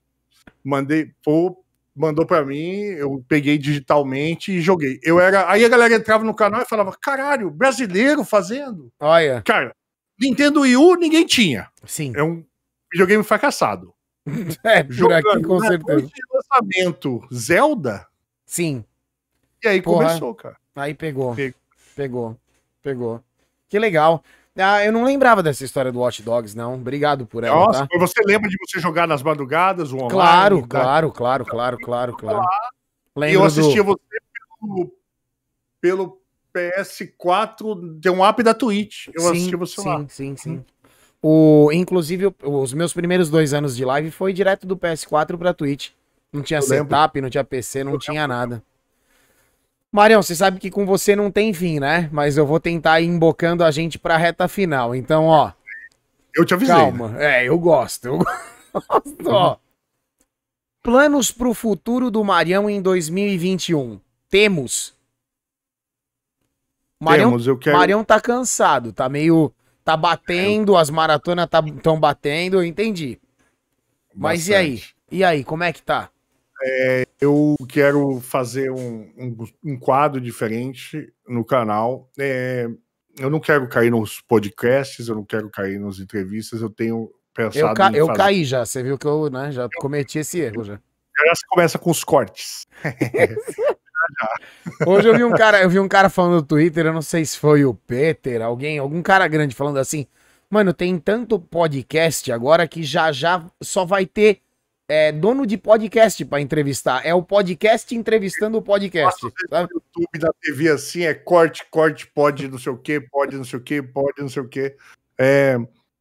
mandei, 0.62 1.10
pô, 1.24 1.64
mandou 1.96 2.26
pra 2.26 2.44
mim, 2.44 2.74
eu 2.82 3.24
peguei 3.26 3.56
digitalmente 3.56 4.52
e 4.52 4.60
joguei. 4.60 5.00
Eu 5.02 5.18
era, 5.18 5.50
aí 5.50 5.64
a 5.64 5.68
galera 5.68 5.94
entrava 5.94 6.24
no 6.24 6.34
canal 6.34 6.60
e 6.60 6.68
falava, 6.68 6.94
caralho, 7.00 7.50
brasileiro 7.50 8.22
fazendo? 8.22 8.92
Olha, 9.00 9.40
Cara, 9.40 9.74
Nintendo 10.20 10.60
Wii 10.60 10.76
U 10.76 10.94
ninguém 10.96 11.24
tinha. 11.24 11.70
sim. 11.86 12.12
É 12.14 12.22
um 12.22 12.44
videogame 12.92 13.24
fracassado. 13.24 13.94
É, 14.62 14.82
por 14.82 15.10
aqui, 15.14 15.42
com 15.42 15.58
né, 15.58 15.68
certeza. 15.68 16.06
lançamento 16.30 17.26
Zelda, 17.32 18.06
Sim. 18.44 18.84
E 19.62 19.68
aí 19.68 19.82
Porra. 19.82 20.06
começou, 20.06 20.34
cara. 20.34 20.56
Aí 20.76 20.94
pegou. 20.94 21.34
Pegou. 21.34 21.54
Pegou. 21.96 22.36
Pegou. 22.82 23.20
Que 23.68 23.78
legal. 23.78 24.22
Ah, 24.56 24.84
eu 24.84 24.92
não 24.92 25.04
lembrava 25.04 25.42
dessa 25.42 25.64
história 25.64 25.92
do 25.92 26.00
Watch 26.00 26.22
Dogs, 26.22 26.56
não. 26.56 26.74
Obrigado 26.74 27.24
por 27.26 27.44
ela, 27.44 27.54
Nossa, 27.56 27.86
tá? 27.86 27.98
você 27.98 28.20
lembra 28.24 28.48
de 28.50 28.56
você 28.58 28.80
jogar 28.80 29.06
nas 29.06 29.22
madrugadas, 29.22 29.92
o 29.92 29.96
online? 29.96 30.10
Claro, 30.10 30.60
tá? 30.62 30.66
claro, 30.68 31.12
claro, 31.12 31.44
claro, 31.46 31.78
claro, 31.78 32.16
claro. 32.16 32.40
E 33.16 33.20
Lembro 33.20 33.36
eu 33.36 33.40
do- 33.40 33.46
assistia 33.46 33.82
você 33.82 34.00
pelo, 34.60 34.92
pelo 35.80 36.20
PS4, 36.54 38.00
tem 38.00 38.12
um 38.12 38.24
app 38.24 38.42
da 38.42 38.52
Twitch. 38.54 39.08
Eu 39.14 39.28
assistia 39.30 39.56
você 39.56 39.80
sim, 39.80 39.88
lá. 39.88 40.04
Sim, 40.08 40.36
sim, 40.36 40.64
O, 41.22 41.70
inclusive, 41.72 42.34
os 42.42 42.72
meus 42.72 42.92
primeiros 42.92 43.30
dois 43.30 43.54
anos 43.54 43.76
de 43.76 43.84
live 43.84 44.10
foi 44.10 44.32
direto 44.32 44.66
do 44.66 44.76
PS4 44.76 45.36
pra 45.38 45.54
Twitch. 45.54 45.90
Não 46.32 46.42
tinha 46.42 46.58
Eu 46.60 46.62
lembro. 46.68 46.84
setup, 46.88 47.20
não 47.20 47.30
tinha 47.30 47.44
PC, 47.44 47.84
não 47.84 47.98
tinha 47.98 48.26
nada. 48.26 48.62
Marião, 49.92 50.22
você 50.22 50.36
sabe 50.36 50.60
que 50.60 50.70
com 50.70 50.86
você 50.86 51.16
não 51.16 51.30
tem 51.30 51.52
fim, 51.52 51.80
né? 51.80 52.08
Mas 52.12 52.36
eu 52.36 52.46
vou 52.46 52.60
tentar 52.60 53.00
ir 53.00 53.06
embocando 53.06 53.64
a 53.64 53.70
gente 53.70 53.98
pra 53.98 54.16
reta 54.16 54.46
final. 54.46 54.94
Então, 54.94 55.26
ó, 55.26 55.52
Eu 56.34 56.44
te 56.44 56.54
avisei. 56.54 56.74
né? 56.74 56.80
calma. 56.82 57.14
É, 57.22 57.44
eu 57.48 57.58
gosto. 57.58 58.06
Eu 58.06 58.18
gosto, 58.72 59.28
ó. 59.28 59.56
Planos 60.82 61.30
pro 61.32 61.52
futuro 61.52 62.10
do 62.10 62.22
Marião 62.24 62.70
em 62.70 62.80
2021. 62.80 64.00
Temos. 64.28 64.94
Marião, 67.00 67.30
Temos, 67.30 67.46
eu 67.46 67.58
quero. 67.58 67.76
Marião 67.76 68.04
tá 68.04 68.20
cansado, 68.20 68.92
tá 68.92 69.08
meio. 69.08 69.52
Tá 69.82 69.96
batendo, 69.96 70.76
as 70.76 70.88
maratonas 70.90 71.48
estão 71.76 71.98
batendo, 71.98 72.58
eu 72.58 72.64
entendi. 72.64 73.18
Mas 74.14 74.46
e 74.46 74.54
aí? 74.54 74.70
bastante. 74.74 74.96
E 75.10 75.24
aí, 75.24 75.42
como 75.42 75.64
é 75.64 75.72
que 75.72 75.82
tá? 75.82 76.10
Eu 77.20 77.56
quero 77.68 78.20
fazer 78.20 78.70
um, 78.70 79.10
um, 79.16 79.36
um 79.64 79.78
quadro 79.78 80.20
diferente 80.20 81.12
no 81.28 81.44
canal. 81.44 82.10
É, 82.18 82.68
eu 83.18 83.30
não 83.30 83.40
quero 83.40 83.68
cair 83.68 83.90
nos 83.90 84.20
podcasts, 84.20 85.08
eu 85.08 85.14
não 85.14 85.24
quero 85.24 85.50
cair 85.50 85.78
nas 85.78 85.98
entrevistas, 85.98 86.62
eu 86.62 86.70
tenho 86.70 87.10
pensado 87.34 87.68
Eu, 87.68 87.74
ca- 87.74 87.92
eu 87.92 88.06
caí 88.12 88.44
já, 88.44 88.64
você 88.64 88.82
viu 88.82 88.96
que 88.98 89.06
eu 89.06 89.30
né, 89.30 89.52
já 89.52 89.68
cometi 89.78 90.18
esse 90.18 90.40
erro 90.40 90.64
já. 90.64 90.74
Já 91.26 91.34
se 91.34 91.46
começa 91.46 91.78
com 91.78 91.90
os 91.90 92.02
cortes. 92.02 92.66
Hoje 94.86 95.08
eu 95.08 95.16
vi 95.16 95.24
um 95.24 95.32
cara, 95.32 95.62
eu 95.62 95.70
vi 95.70 95.78
um 95.78 95.88
cara 95.88 96.08
falando 96.08 96.34
no 96.36 96.42
Twitter, 96.42 96.86
eu 96.86 96.92
não 96.92 97.02
sei 97.02 97.24
se 97.24 97.36
foi 97.38 97.64
o 97.64 97.74
Peter, 97.74 98.42
alguém, 98.42 98.78
algum 98.78 99.02
cara 99.02 99.26
grande 99.28 99.54
falando 99.54 99.78
assim: 99.78 100.06
Mano, 100.48 100.72
tem 100.72 100.98
tanto 100.98 101.38
podcast 101.38 102.30
agora 102.32 102.66
que 102.66 102.82
já 102.82 103.12
já 103.12 103.44
só 103.62 103.84
vai 103.84 104.06
ter 104.06 104.40
é, 104.90 105.12
dono 105.12 105.46
de 105.46 105.56
podcast 105.56 106.24
pra 106.24 106.40
entrevistar. 106.40 107.06
É 107.06 107.14
o 107.14 107.22
podcast 107.22 107.94
entrevistando 107.94 108.58
o 108.58 108.62
podcast. 108.62 109.20
Sabe? 109.48 109.72
No 109.72 109.80
YouTube 109.80 110.18
da 110.18 110.32
TV 110.40 110.68
assim 110.70 111.02
é 111.04 111.14
corte, 111.14 111.64
corte, 111.70 112.06
pode 112.08 112.48
não 112.48 112.58
sei 112.58 112.72
o 112.72 112.76
que, 112.76 113.00
pode 113.00 113.36
não 113.36 113.44
sei 113.44 113.58
o 113.58 113.62
que, 113.62 113.80
pode 113.82 114.20
não 114.20 114.28
sei 114.28 114.42
o 114.42 114.48
que. 114.48 114.76
É, 115.18 115.56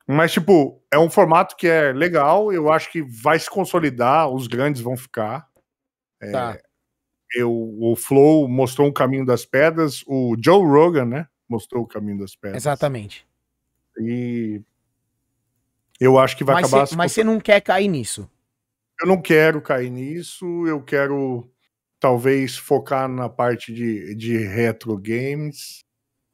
mas, 0.08 0.32
tipo, 0.32 0.82
é 0.92 0.98
um 0.98 1.10
formato 1.10 1.56
que 1.56 1.68
é 1.68 1.92
legal, 1.94 2.52
eu 2.52 2.72
acho 2.72 2.92
que 2.92 3.02
vai 3.02 3.38
se 3.38 3.48
consolidar, 3.50 4.28
os 4.30 4.48
grandes 4.48 4.82
vão 4.82 4.98
ficar. 4.98 5.48
É, 6.20 6.32
Tá. 6.32 6.58
eu, 7.36 7.52
o 7.52 7.96
Flow 7.96 8.48
mostrou 8.48 8.88
um 8.88 8.92
caminho 8.94 9.26
das 9.26 9.46
pedras, 9.46 10.04
o 10.08 10.36
Joe 10.44 10.66
Rogan, 10.66 11.06
né? 11.06 11.28
Mostrou 11.48 11.84
o 11.84 11.88
caminho 11.88 12.18
das 12.20 12.36
pedras. 12.36 12.64
Exatamente. 12.64 13.28
E 14.00 14.62
eu 16.00 16.18
acho 16.18 16.36
que 16.38 16.44
vai 16.44 16.56
Mas 16.56 16.66
acabar. 16.74 16.88
cê- 16.88 16.96
mas 16.96 17.12
você 17.12 17.24
não 17.24 17.40
quer 17.40 17.62
cair 17.62 17.88
nisso. 17.88 18.28
Eu 19.02 19.08
não 19.08 19.22
quero 19.22 19.62
cair 19.62 19.90
nisso, 19.90 20.46
eu 20.68 20.82
quero 20.84 21.50
talvez 22.00 22.58
focar 22.58 23.08
na 23.08 23.30
parte 23.30 23.74
de, 23.74 24.14
de 24.16 24.38
retro 24.38 24.98
games. 24.98 25.84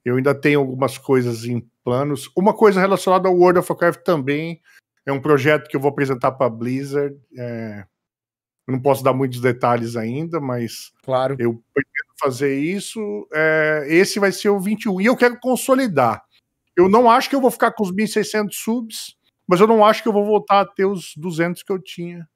Eu 0.03 0.17
ainda 0.17 0.33
tenho 0.35 0.59
algumas 0.59 0.97
coisas 0.97 1.45
em 1.45 1.67
planos. 1.83 2.29
Uma 2.35 2.53
coisa 2.53 2.79
relacionada 2.79 3.27
ao 3.27 3.35
World 3.35 3.59
of 3.59 3.71
Warcraft 3.71 4.01
também 4.03 4.61
é 5.05 5.11
um 5.11 5.21
projeto 5.21 5.67
que 5.69 5.75
eu 5.75 5.79
vou 5.81 5.89
apresentar 5.91 6.31
para 6.33 6.49
Blizzard. 6.49 7.15
é, 7.37 7.85
eu 8.67 8.71
não 8.73 8.81
posso 8.81 9.03
dar 9.03 9.13
muitos 9.13 9.39
detalhes 9.41 9.95
ainda, 9.95 10.39
mas 10.41 10.91
Claro. 11.03 11.35
eu 11.39 11.63
pretendo 11.73 12.13
fazer 12.19 12.57
isso. 12.59 13.27
é, 13.33 13.85
esse 13.87 14.19
vai 14.19 14.31
ser 14.31 14.49
o 14.49 14.59
21. 14.59 14.99
E 15.01 15.05
eu 15.05 15.15
quero 15.15 15.39
consolidar. 15.39 16.23
Eu 16.75 16.89
não 16.89 17.09
acho 17.09 17.29
que 17.29 17.35
eu 17.35 17.41
vou 17.41 17.51
ficar 17.51 17.71
com 17.73 17.83
os 17.83 17.91
1.600 17.91 18.49
subs, 18.53 19.15
mas 19.47 19.59
eu 19.61 19.67
não 19.67 19.85
acho 19.85 20.01
que 20.01 20.09
eu 20.09 20.13
vou 20.13 20.25
voltar 20.25 20.61
a 20.61 20.65
ter 20.65 20.85
os 20.85 21.13
200 21.15 21.61
que 21.63 21.71
eu 21.71 21.79
tinha. 21.79 22.27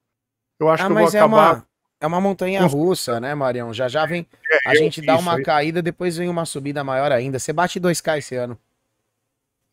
Eu 0.60 0.70
acho 0.70 0.84
Ah, 0.84 0.88
que 0.88 0.92
eu 0.92 0.96
vou 0.98 1.06
é 1.06 1.08
acabar. 1.18 1.54
uma, 1.56 1.68
é 2.02 2.08
uma 2.08 2.22
montanha 2.22 2.62
russa, 2.66 3.20
né, 3.20 3.34
Marião? 3.34 3.74
Já 3.74 3.88
já 3.88 4.06
vem. 4.06 4.28
A 4.66 4.74
eu 4.74 4.80
gente 4.80 5.02
dá 5.02 5.18
uma 5.18 5.36
aí. 5.38 5.44
caída, 5.44 5.82
depois 5.82 6.18
vem 6.18 6.28
uma 6.30 6.46
subida 6.46 6.84
maior 6.84 7.12
ainda. 7.12 7.40
Você 7.40 7.54
bate 7.54 7.80
2K 7.80 8.18
esse 8.18 8.36
ano. 8.36 8.58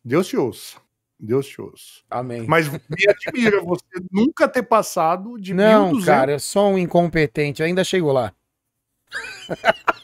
Deus 0.03 0.27
te 0.27 0.37
ouça. 0.37 0.77
Deus 1.19 1.47
te 1.47 1.59
ouça. 1.59 2.01
Amém. 2.09 2.45
Mas 2.47 2.69
me 2.69 2.79
admira 3.09 3.61
você 3.61 3.83
nunca 4.11 4.47
ter 4.47 4.63
passado 4.63 5.37
de 5.39 5.53
não, 5.53 5.91
1.200. 5.93 6.05
cara, 6.05 6.31
eu 6.33 6.39
sou 6.39 6.69
um 6.71 6.77
incompetente. 6.77 7.61
Eu 7.61 7.65
ainda 7.67 7.83
chego 7.83 8.11
lá. 8.11 8.31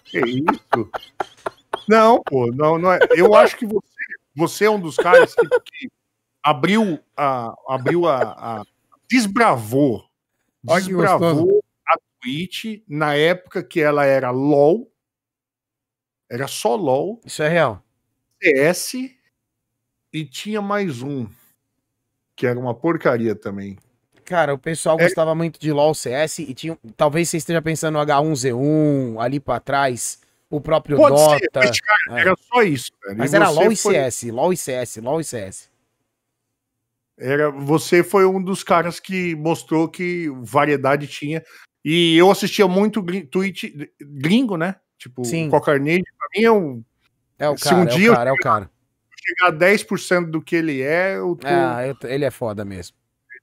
Que 0.05 0.19
isso? 0.19 0.89
Não, 1.88 2.21
pô, 2.23 2.47
não, 2.51 2.77
não 2.77 2.91
é. 2.91 2.99
Eu 3.15 3.36
acho 3.36 3.57
que 3.57 3.65
você, 3.65 3.84
você 4.36 4.65
é 4.65 4.69
um 4.69 4.79
dos 4.79 4.95
caras 4.95 5.36
que, 5.36 5.47
que 5.47 5.91
abriu 6.41 6.99
a. 7.15 7.53
abriu 7.69 8.07
a. 8.07 8.21
a- 8.21 8.63
desbravou. 9.09 10.03
Desbravou 10.64 11.64
a 11.88 11.97
Twitch 12.22 12.82
na 12.88 13.16
época 13.16 13.61
que 13.64 13.82
ela 13.82 14.05
era 14.05 14.32
LOL. 14.32 14.89
Era 16.30 16.47
só 16.47 16.76
LOL, 16.76 17.20
Isso 17.26 17.43
é 17.43 17.49
real. 17.49 17.84
CS 18.41 19.11
e 20.11 20.26
tinha 20.26 20.61
mais 20.61 21.01
um. 21.01 21.28
Que 22.36 22.47
era 22.47 22.59
uma 22.59 22.74
porcaria 22.74 23.36
também. 23.36 23.78
Cara, 24.26 24.53
o 24.53 24.57
pessoal 24.57 24.97
É- 24.99 25.03
gostava 25.03 25.36
muito 25.36 25.59
de 25.59 25.72
LoL 25.72 25.93
CS 25.93 26.39
e 26.39 26.53
tinha. 26.53 26.78
Talvez 26.95 27.30
você 27.30 27.38
esteja 27.38 27.61
pensando 27.61 27.95
no 27.95 27.99
H1Z1, 27.99 29.20
ali 29.20 29.39
pra 29.39 29.59
trás, 29.59 30.20
o 30.49 30.59
próprio 30.61 30.97
Pode 30.97 31.16
Dota. 31.16 31.38
ser, 31.39 31.49
mas, 31.53 31.80
cara, 31.82 32.18
é. 32.18 32.22
era 32.22 32.36
só 32.38 32.64
isso, 32.64 32.91
velho. 33.03 33.18
Mas 33.18 33.34
E 33.34 33.36
era 33.36 33.49
LoL 33.49 33.72
e 33.72 33.76
foi- 33.76 33.93
CS, 33.95 34.32
LoL 34.32 34.53
e 34.53 34.57
CS, 34.57 35.01
LoL 35.01 35.20
e 35.20 35.24
CS. 35.26 35.70
Era, 37.18 37.51
você 37.51 38.03
foi 38.03 38.26
um 38.26 38.41
dos 38.43 38.64
caras 38.64 38.99
que 38.99 39.36
mostrou 39.36 39.88
que 39.88 40.30
variedade 40.41 41.07
tinha. 41.07 41.43
E 41.86 42.18
eu 42.18 42.32
assistia 42.32 42.68
muito 42.68 43.03
Twitch 43.28 43.66
gringo, 44.01 44.57
né? 44.57 44.76
Tipo, 44.97 45.24
Sim. 45.26 45.47
o 45.47 45.51
Cocarnade, 45.51 46.03
pra 46.18 46.28
mim 46.36 46.45
é 46.45 46.51
um. 46.51 46.84
É 47.38 47.49
o 47.49 47.57
Se 47.57 47.66
cara, 47.66 47.76
um 47.78 47.84
é 47.84 47.86
dia 47.88 48.09
o 48.09 48.14
eu 48.14 48.16
cara, 48.16 48.30
é 48.30 48.34
o 48.34 48.38
cara. 48.38 48.70
Chegar 49.26 49.47
a 49.49 49.51
10% 49.57 50.32
do 50.32 50.41
que 50.41 50.55
ele 50.55 50.82
é, 50.82 51.18
eu 51.18 51.36
tô, 51.36 51.47
Ah, 51.47 51.86
eu- 51.86 51.97
ele 52.09 52.26
é 52.26 52.32
foda 52.32 52.64
mesmo. 52.66 52.95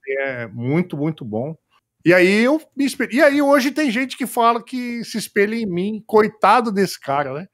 é 0.07 0.47
muito, 0.47 0.97
muito 0.97 1.23
bom. 1.23 1.55
E 2.03 2.13
aí 2.13 2.43
eu 2.43 2.59
me 2.75 2.83
espelho. 2.85 3.13
E 3.13 3.21
aí 3.21 3.41
hoje 3.41 3.71
tem 3.71 3.89
gente 3.91 4.17
que 4.17 4.25
fala 4.25 4.61
que 4.63 5.03
se 5.05 5.17
espelha 5.19 5.55
em 5.55 5.65
mim. 5.67 6.03
Coitado 6.05 6.71
desse 6.71 6.99
cara, 6.99 7.33
né? 7.33 7.47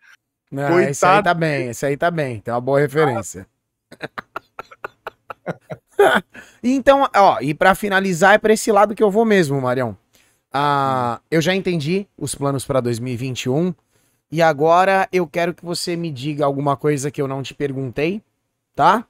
Não, 0.49 0.80
esse 0.80 1.05
aí 1.05 1.11
Coitado 1.11 1.24
tá 1.26 1.34
bem, 1.34 1.68
esse 1.70 1.86
aí 1.86 1.97
tá 1.97 2.09
bem, 2.09 2.39
tem 2.39 2.53
uma 2.53 2.61
boa 2.61 2.80
referência. 2.80 3.45
então, 6.64 7.08
ó, 7.16 7.39
e 7.41 7.54
pra 7.54 7.76
finalizar 7.76 8.36
é 8.36 8.38
pra 8.38 8.54
esse 8.54 8.72
lado 8.72 8.95
que 8.95 9.04
eu 9.04 9.12
vou 9.12 9.26
mesmo, 9.26 9.60
Marião. 9.62 9.98
Ah, 10.52 11.20
eu 11.30 11.41
já 11.41 11.54
entendi 11.54 12.08
os 12.18 12.34
planos 12.34 12.66
pra 12.66 12.80
2021 12.80 13.74
e 14.32 14.41
agora 14.41 15.08
eu 15.12 15.28
quero 15.28 15.54
que 15.54 15.64
você 15.64 15.95
me 15.95 16.12
diga 16.12 16.45
alguma 16.45 16.76
coisa 16.76 17.12
que 17.12 17.22
eu 17.22 17.28
não 17.28 17.43
te 17.43 17.54
perguntei, 17.54 18.22
tá? 18.76 19.06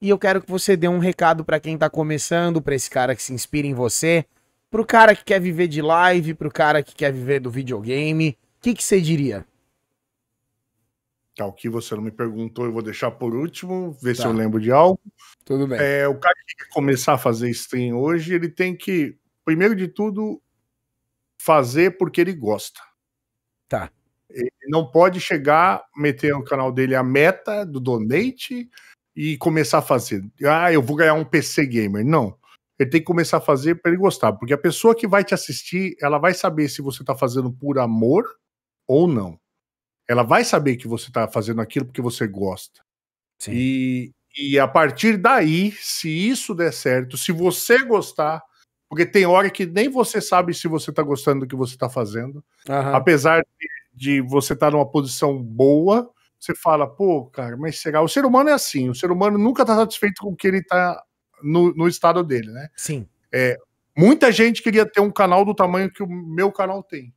E 0.00 0.08
eu 0.08 0.18
quero 0.18 0.42
que 0.42 0.50
você 0.50 0.76
dê 0.76 0.88
um 0.88 0.98
recado 0.98 1.44
pra 1.44 1.60
quem 1.60 1.78
tá 1.78 1.88
começando, 1.88 2.60
pra 2.60 2.74
esse 2.74 2.90
cara 2.90 3.14
que 3.14 3.22
se 3.22 3.32
inspira 3.32 3.66
em 3.66 3.74
você, 3.74 4.24
pro 4.70 4.84
cara 4.84 5.14
que 5.14 5.24
quer 5.24 5.40
viver 5.40 5.68
de 5.68 5.80
live, 5.80 6.34
pro 6.34 6.50
cara 6.50 6.82
que 6.82 6.94
quer 6.94 7.12
viver 7.12 7.40
do 7.40 7.50
videogame. 7.50 8.36
O 8.58 8.62
que 8.62 8.74
que 8.74 8.84
você 8.84 9.00
diria? 9.00 9.46
Tá, 11.36 11.46
o 11.46 11.52
que 11.52 11.68
você 11.68 11.94
não 11.96 12.02
me 12.02 12.12
perguntou, 12.12 12.64
eu 12.64 12.72
vou 12.72 12.82
deixar 12.82 13.10
por 13.10 13.34
último, 13.34 13.92
ver 14.00 14.14
se 14.14 14.22
Tá. 14.22 14.28
eu 14.28 14.32
lembro 14.32 14.60
de 14.60 14.70
algo. 14.70 15.00
Tudo 15.44 15.66
bem. 15.66 15.78
É, 15.80 16.06
o 16.06 16.18
cara 16.18 16.34
que 16.46 16.56
quer 16.64 16.70
começar 16.72 17.14
a 17.14 17.18
fazer 17.18 17.50
stream 17.50 17.96
hoje, 17.98 18.34
ele 18.34 18.48
tem 18.48 18.76
que, 18.76 19.18
primeiro 19.44 19.74
de 19.74 19.88
tudo, 19.88 20.40
fazer 21.40 21.98
porque 21.98 22.20
ele 22.20 22.32
gosta. 22.32 22.80
Tá. 23.68 23.90
Ele 24.30 24.50
não 24.68 24.88
pode 24.88 25.20
chegar, 25.20 25.84
meter 25.96 26.32
no 26.32 26.44
canal 26.44 26.70
dele 26.72 26.94
a 26.94 27.02
meta 27.02 27.66
do 27.66 27.80
donate 27.80 28.70
e 29.14 29.36
começar 29.36 29.78
a 29.78 29.82
fazer. 29.82 30.24
Ah, 30.44 30.72
eu 30.72 30.80
vou 30.80 30.96
ganhar 30.96 31.14
um 31.14 31.24
PC 31.24 31.66
gamer. 31.66 32.04
Não. 32.04 32.38
Ele 32.78 32.90
tem 32.90 33.00
que 33.00 33.06
começar 33.06 33.38
a 33.38 33.40
fazer 33.40 33.76
para 33.76 33.90
ele 33.92 34.00
gostar, 34.00 34.32
porque 34.32 34.52
a 34.52 34.58
pessoa 34.58 34.94
que 34.94 35.06
vai 35.06 35.22
te 35.24 35.34
assistir, 35.34 35.96
ela 36.00 36.18
vai 36.18 36.34
saber 36.34 36.68
se 36.68 36.82
você 36.82 37.04
tá 37.04 37.14
fazendo 37.14 37.52
por 37.52 37.78
amor 37.78 38.24
ou 38.86 39.06
não. 39.06 39.38
Ela 40.08 40.22
vai 40.22 40.44
saber 40.44 40.76
que 40.76 40.88
você 40.88 41.10
tá 41.10 41.26
fazendo 41.28 41.60
aquilo 41.60 41.86
porque 41.86 42.02
você 42.02 42.26
gosta. 42.26 42.82
Sim. 43.38 43.52
E, 43.52 44.12
e 44.36 44.58
a 44.58 44.68
partir 44.68 45.16
daí, 45.16 45.72
se 45.72 46.08
isso 46.08 46.54
der 46.54 46.72
certo, 46.72 47.16
se 47.16 47.32
você 47.32 47.84
gostar, 47.84 48.42
porque 48.88 49.06
tem 49.06 49.26
hora 49.26 49.50
que 49.50 49.66
nem 49.66 49.88
você 49.88 50.20
sabe 50.20 50.54
se 50.54 50.68
você 50.68 50.92
tá 50.92 51.02
gostando 51.02 51.40
do 51.40 51.46
que 51.48 51.56
você 51.56 51.76
tá 51.76 51.88
fazendo, 51.88 52.44
Aham. 52.68 52.94
apesar 52.94 53.42
de, 53.42 53.68
de 53.92 54.20
você 54.20 54.52
estar 54.52 54.70
numa 54.70 54.88
posição 54.88 55.42
boa, 55.42 56.10
você 56.38 56.54
fala, 56.54 56.86
pô, 56.86 57.26
cara, 57.26 57.56
mas 57.56 57.80
será? 57.80 58.02
O 58.02 58.08
ser 58.08 58.24
humano 58.24 58.50
é 58.50 58.52
assim, 58.52 58.90
o 58.90 58.94
ser 58.94 59.10
humano 59.10 59.38
nunca 59.38 59.64
tá 59.64 59.74
satisfeito 59.74 60.20
com 60.22 60.30
o 60.30 60.36
que 60.36 60.46
ele 60.46 60.62
tá 60.62 61.02
no, 61.42 61.74
no 61.74 61.88
estado 61.88 62.22
dele, 62.22 62.50
né? 62.50 62.68
Sim. 62.76 63.08
Muita 63.96 64.32
gente 64.32 64.62
queria 64.62 64.84
ter 64.84 65.00
um 65.00 65.10
canal 65.10 65.44
do 65.44 65.54
tamanho 65.54 65.90
que 65.90 66.02
o 66.02 66.08
meu 66.08 66.50
canal 66.50 66.82
tem. 66.82 67.14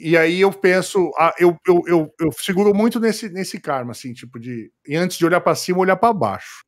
E 0.00 0.16
aí 0.16 0.40
eu 0.40 0.52
penso, 0.52 1.10
eu, 1.40 1.56
eu, 1.66 1.82
eu, 1.88 2.14
eu 2.20 2.32
seguro 2.32 2.72
muito 2.72 3.00
nesse, 3.00 3.28
nesse 3.30 3.60
karma, 3.60 3.90
assim, 3.90 4.12
tipo 4.12 4.38
de. 4.38 4.70
E 4.86 4.94
antes 4.94 5.18
de 5.18 5.26
olhar 5.26 5.40
para 5.40 5.56
cima, 5.56 5.80
olhar 5.80 5.96
para 5.96 6.14
baixo. 6.14 6.62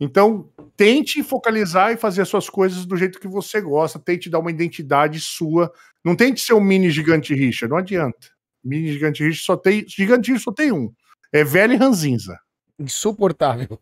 Então, 0.00 0.48
tente 0.76 1.20
focalizar 1.24 1.92
e 1.92 1.96
fazer 1.96 2.22
as 2.22 2.28
suas 2.28 2.48
coisas 2.48 2.86
do 2.86 2.96
jeito 2.96 3.18
que 3.18 3.26
você 3.26 3.60
gosta, 3.60 3.98
tente 3.98 4.30
dar 4.30 4.38
uma 4.38 4.52
identidade 4.52 5.18
sua. 5.18 5.72
Não 6.04 6.14
tente 6.14 6.40
ser 6.40 6.54
um 6.54 6.60
mini 6.60 6.90
gigante 6.90 7.34
rixa, 7.34 7.66
não 7.66 7.76
adianta. 7.76 8.28
Mini 8.62 8.92
gigante 8.92 9.24
rixa 9.24 9.42
só 9.44 9.56
tem. 9.56 9.84
Gigante 9.88 10.30
rixa 10.30 10.44
só 10.44 10.52
tem 10.52 10.70
um. 10.70 10.92
É 11.32 11.42
velho 11.42 11.72
e 11.72 11.76
ranzinza. 11.76 12.38
Insuportável. 12.78 13.80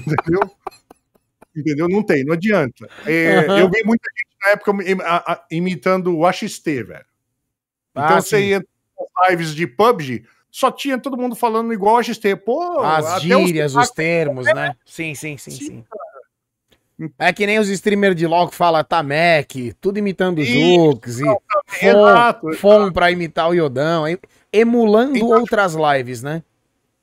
Entendeu? 0.00 0.40
Entendeu? 1.56 1.88
Não 1.88 2.02
tem, 2.02 2.24
não 2.24 2.34
adianta. 2.34 2.88
É, 3.06 3.38
Aham. 3.38 3.58
Eu 3.60 3.70
vi 3.70 3.84
muita 3.84 4.08
gente 4.10 4.36
na 4.42 4.50
época 4.50 4.72
imitando 5.52 6.16
o 6.16 6.26
AXT, 6.26 6.64
velho. 6.64 7.07
Então 8.04 8.16
Ah, 8.16 8.20
você 8.22 8.38
sim. 8.40 8.46
ia 8.48 8.58
nas 9.18 9.30
lives 9.30 9.54
de 9.54 9.66
PUBG, 9.66 10.24
só 10.50 10.70
tinha 10.70 10.98
todo 10.98 11.16
mundo 11.16 11.34
falando 11.36 11.72
igual 11.72 11.96
a 11.96 12.00
AXT. 12.00 12.36
Pô, 12.44 12.80
As 12.80 13.06
até 13.06 13.36
os- 13.36 13.46
gírias, 13.46 13.74
os 13.74 13.90
termos, 13.90 14.46
né? 14.46 14.74
Sim, 14.84 15.14
sim, 15.14 15.36
sim, 15.36 15.50
Sim, 15.50 15.64
sim. 15.66 15.84
É 17.16 17.32
que 17.32 17.46
nem 17.46 17.60
os 17.60 17.68
streamers 17.68 18.16
de 18.16 18.26
LoL 18.26 18.48
que 18.48 18.56
fala 18.56 18.82
Tamek, 18.82 19.72
tudo 19.80 19.98
imitando 19.98 20.42
Jukes 20.42 21.20
e 21.20 21.24
Fon. 21.24 22.54
Fon 22.58 22.92
pra 22.92 23.10
imitar 23.12 23.48
o 23.48 23.54
Yodão, 23.54 24.06
em- 24.08 24.18
emulando 24.52 25.16
Então, 25.16 25.28
outras 25.28 25.74
lives, 25.74 26.22
né? 26.24 26.42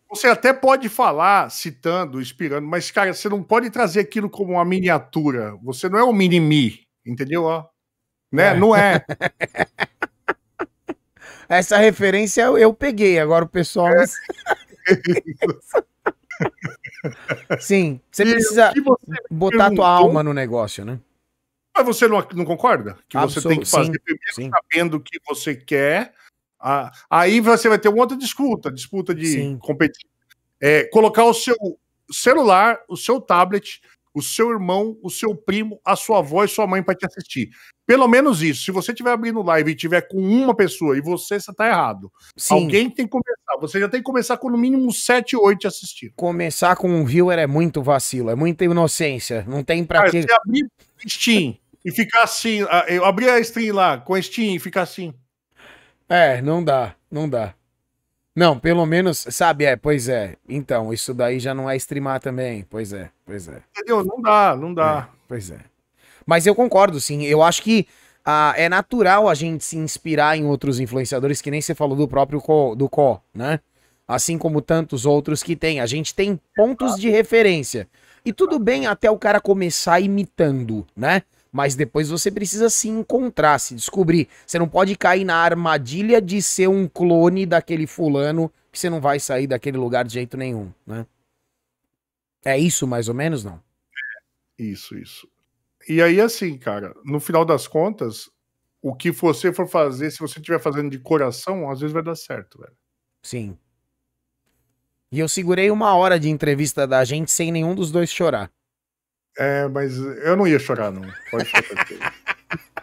Você 0.09 0.27
até 0.27 0.51
pode 0.53 0.89
falar, 0.89 1.49
citando, 1.49 2.21
inspirando, 2.21 2.67
mas, 2.67 2.91
cara, 2.91 3.13
você 3.13 3.29
não 3.29 3.41
pode 3.41 3.69
trazer 3.69 4.01
aquilo 4.01 4.29
como 4.29 4.53
uma 4.53 4.65
miniatura. 4.65 5.55
Você 5.63 5.87
não 5.87 5.97
é 5.99 6.03
um 6.03 6.13
mini-me, 6.13 6.81
entendeu? 7.05 7.43
Ó? 7.43 7.65
Né? 8.31 8.47
É. 8.49 8.53
Não 8.53 8.75
é. 8.75 9.03
Essa 11.49 11.77
referência 11.77 12.41
eu, 12.43 12.73
peguei, 12.73 13.19
agora 13.19 13.45
o 13.45 13.49
pessoal. 13.49 13.87
É. 13.89 14.05
Sim, 17.59 17.99
você 18.11 18.23
E 18.23 18.31
precisa 18.31 18.73
você 18.83 19.15
botar 19.29 19.71
tua 19.71 19.87
alma 19.87 20.23
no 20.23 20.33
negócio, 20.33 20.83
né? 20.83 20.99
Mas 21.75 21.85
você 21.85 22.07
não, 22.07 22.25
não 22.33 22.45
concorda? 22.45 22.97
Que 23.07 23.17
você 23.17 23.39
Absolu- 23.39 23.49
tem 23.49 23.59
que 23.63 23.69
fazer 23.69 23.85
sim, 23.91 23.99
primeiro 24.03 24.33
sim. 24.33 24.49
sabendo 24.49 24.97
o 24.97 24.99
que 24.99 25.19
você 25.27 25.55
quer. 25.55 26.13
ah, 26.59 26.91
aí 27.09 27.39
você 27.41 27.67
vai 27.69 27.77
ter 27.77 27.89
uma 27.89 27.99
outra 27.99 28.17
disputa, 28.17 28.71
disputa 28.71 29.13
de 29.13 29.27
Sim. 29.27 29.57
competir. 29.57 30.07
É, 30.61 30.85
colocar 30.85 31.25
o 31.25 31.33
seu 31.33 31.55
celular, 32.11 32.79
o 32.87 32.95
seu 32.95 33.19
tablet, 33.19 33.81
o 34.15 34.21
seu 34.21 34.49
irmão, 34.49 34.97
o 35.03 35.09
seu 35.09 35.35
primo, 35.35 35.79
a 35.83 35.95
sua 35.95 36.19
avó 36.19 36.45
e 36.45 36.47
sua 36.47 36.65
mãe 36.65 36.81
para 36.81 36.95
te 36.95 37.05
assistir. 37.05 37.49
Pelo 37.85 38.07
menos 38.07 38.41
isso. 38.41 38.63
Se 38.63 38.71
você 38.71 38.93
estiver 38.93 39.11
abrindo 39.11 39.43
live 39.43 39.71
e 39.71 39.75
tiver 39.75 40.01
com 40.07 40.17
uma 40.17 40.55
pessoa 40.55 40.97
e 40.97 41.01
você, 41.01 41.37
você 41.37 41.53
tá 41.53 41.67
errado. 41.67 42.09
Sim, 42.37 42.53
Alguém 42.53 42.89
tem 42.89 43.05
que 43.05 43.11
começar. 43.11 43.59
Você 43.59 43.79
já 43.79 43.89
tem 43.89 43.99
que 43.99 44.05
começar 44.05 44.37
com 44.37 44.49
no 44.49 44.57
mínimo 44.57 44.91
7, 44.91 45.35
8 45.35 45.59
te 45.59 45.67
assistindo. 45.67 46.13
começar 46.15 46.77
com 46.77 46.89
um 46.89 47.03
viewer 47.03 47.37
é 47.37 47.45
muito 47.45 47.83
vacilo, 47.83 48.29
é 48.29 48.35
muita 48.35 48.63
inocência. 48.63 49.43
Não 49.47 49.63
tem 49.63 49.83
pra 49.83 50.09
que. 50.09 50.21
você 50.21 50.33
abrir 50.33 50.65
Steam 51.07 51.57
e 51.83 51.91
ficar 51.91 52.23
assim, 52.23 52.63
ah, 52.63 52.85
eu 52.87 53.05
abrir 53.05 53.29
a 53.29 53.39
stream 53.39 53.75
lá 53.75 53.97
com 53.99 54.15
a 54.15 54.21
Steam 54.21 54.55
e 54.55 54.59
ficar 54.59 54.81
assim. 54.83 55.13
É, 56.07 56.41
não 56.41 56.63
dá, 56.63 56.95
não 57.11 57.29
dá. 57.29 57.53
Não, 58.35 58.59
pelo 58.59 58.85
menos, 58.85 59.25
sabe, 59.29 59.63
é, 59.63 59.77
pois 59.77 60.09
é. 60.09 60.35
Então, 60.47 60.93
isso 60.93 61.13
daí 61.13 61.39
já 61.39 61.53
não 61.53 61.69
é 61.69 61.77
streamar 61.77 62.19
também. 62.19 62.65
Pois 62.69 62.91
é, 62.91 63.09
pois 63.25 63.47
é. 63.47 63.61
Entendeu? 63.71 64.03
Não 64.03 64.21
dá, 64.21 64.55
não 64.55 64.73
dá. 64.73 65.09
Pois 65.25 65.49
é. 65.49 65.59
Mas 66.25 66.45
eu 66.45 66.53
concordo, 66.53 66.99
sim. 66.99 67.23
Eu 67.23 67.41
acho 67.41 67.61
que 67.61 67.87
ah, 68.25 68.53
é 68.57 68.67
natural 68.67 69.29
a 69.29 69.35
gente 69.35 69.63
se 69.63 69.77
inspirar 69.77 70.37
em 70.37 70.45
outros 70.45 70.79
influenciadores, 70.79 71.41
que 71.41 71.49
nem 71.49 71.61
você 71.61 71.73
falou 71.73 71.95
do 71.95 72.07
próprio 72.07 72.41
Co, 72.41 72.75
do 72.75 72.89
Co, 72.89 73.21
né? 73.33 73.59
Assim 74.07 74.37
como 74.37 74.61
tantos 74.61 75.05
outros 75.05 75.41
que 75.41 75.55
tem. 75.55 75.79
A 75.79 75.85
gente 75.85 76.13
tem 76.13 76.39
pontos 76.55 76.95
de 76.95 77.09
referência. 77.09 77.87
E 78.25 78.33
tudo 78.33 78.59
bem 78.59 78.85
até 78.85 79.09
o 79.09 79.17
cara 79.17 79.39
começar 79.39 79.99
imitando, 79.99 80.85
né? 80.95 81.21
Mas 81.55 81.73
depois 81.73 82.09
você 82.09 82.29
precisa 82.29 82.69
se 82.69 82.89
encontrar, 82.89 83.57
se 83.59 83.73
descobrir. 83.73 84.27
Você 84.45 84.59
não 84.59 84.67
pode 84.67 84.93
cair 84.97 85.23
na 85.23 85.37
armadilha 85.37 86.21
de 86.21 86.41
ser 86.41 86.67
um 86.67 86.85
clone 86.85 87.45
daquele 87.45 87.87
fulano 87.87 88.51
que 88.69 88.77
você 88.77 88.89
não 88.89 88.99
vai 88.99 89.21
sair 89.21 89.47
daquele 89.47 89.77
lugar 89.77 90.03
de 90.03 90.15
jeito 90.15 90.35
nenhum, 90.35 90.69
né? 90.85 91.07
É 92.43 92.57
isso 92.57 92.85
mais 92.85 93.07
ou 93.07 93.15
menos, 93.15 93.45
não? 93.45 93.63
Isso, 94.59 94.97
isso. 94.97 95.29
E 95.87 96.01
aí, 96.01 96.19
assim, 96.19 96.57
cara, 96.57 96.93
no 97.05 97.21
final 97.21 97.45
das 97.45 97.69
contas, 97.69 98.29
o 98.81 98.93
que 98.93 99.09
você 99.09 99.53
for 99.53 99.65
fazer, 99.65 100.11
se 100.11 100.19
você 100.19 100.39
estiver 100.39 100.59
fazendo 100.59 100.89
de 100.89 100.99
coração, 100.99 101.71
às 101.71 101.79
vezes 101.79 101.93
vai 101.93 102.03
dar 102.03 102.15
certo, 102.15 102.59
velho. 102.59 102.75
Sim. 103.23 103.57
E 105.09 105.19
eu 105.19 105.29
segurei 105.29 105.71
uma 105.71 105.95
hora 105.95 106.19
de 106.19 106.29
entrevista 106.29 106.85
da 106.85 107.05
gente 107.05 107.31
sem 107.31 107.49
nenhum 107.49 107.73
dos 107.73 107.93
dois 107.93 108.09
chorar. 108.09 108.51
É, 109.37 109.67
mas 109.67 109.97
eu 109.97 110.35
não 110.35 110.47
ia 110.47 110.59
chorar, 110.59 110.91
não. 110.91 111.01
Pode 111.31 111.45
ficar 111.45 111.63
tranquilo. 111.63 112.01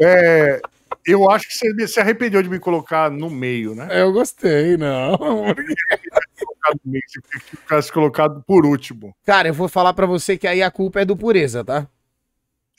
É, 0.00 0.60
eu 1.04 1.28
acho 1.28 1.48
que 1.48 1.54
você 1.54 1.88
se 1.88 1.98
arrependeu 1.98 2.40
de 2.40 2.48
me 2.48 2.60
colocar 2.60 3.10
no 3.10 3.28
meio, 3.28 3.74
né? 3.74 3.88
Eu 3.90 4.12
gostei, 4.12 4.76
não. 4.76 5.18
Colocar 5.18 6.70
no 6.72 6.80
meio, 6.84 7.02
se 7.08 7.20
ficasse 7.50 7.90
colocado 7.92 8.40
por 8.46 8.64
último. 8.64 9.12
Cara, 9.26 9.48
eu 9.48 9.54
vou 9.54 9.68
falar 9.68 9.92
pra 9.94 10.06
você 10.06 10.38
que 10.38 10.46
aí 10.46 10.62
a 10.62 10.70
culpa 10.70 11.00
é 11.00 11.04
do 11.04 11.16
Pureza, 11.16 11.64
tá? 11.64 11.88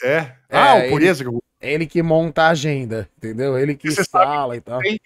É? 0.02 0.32
ah, 0.50 0.78
É, 0.78 0.88
o 0.88 0.90
pureza 0.92 1.24
que 1.26 1.28
eu 1.30 1.44
É 1.60 1.74
ele 1.74 1.86
que 1.86 2.02
monta 2.02 2.44
a 2.44 2.50
agenda, 2.52 3.10
entendeu? 3.18 3.58
Ele 3.60 3.76
que 3.76 3.92
Você 3.92 4.00
instala 4.00 4.56
e 4.56 4.62
tal. 4.62 4.78
gasolina 4.80 5.02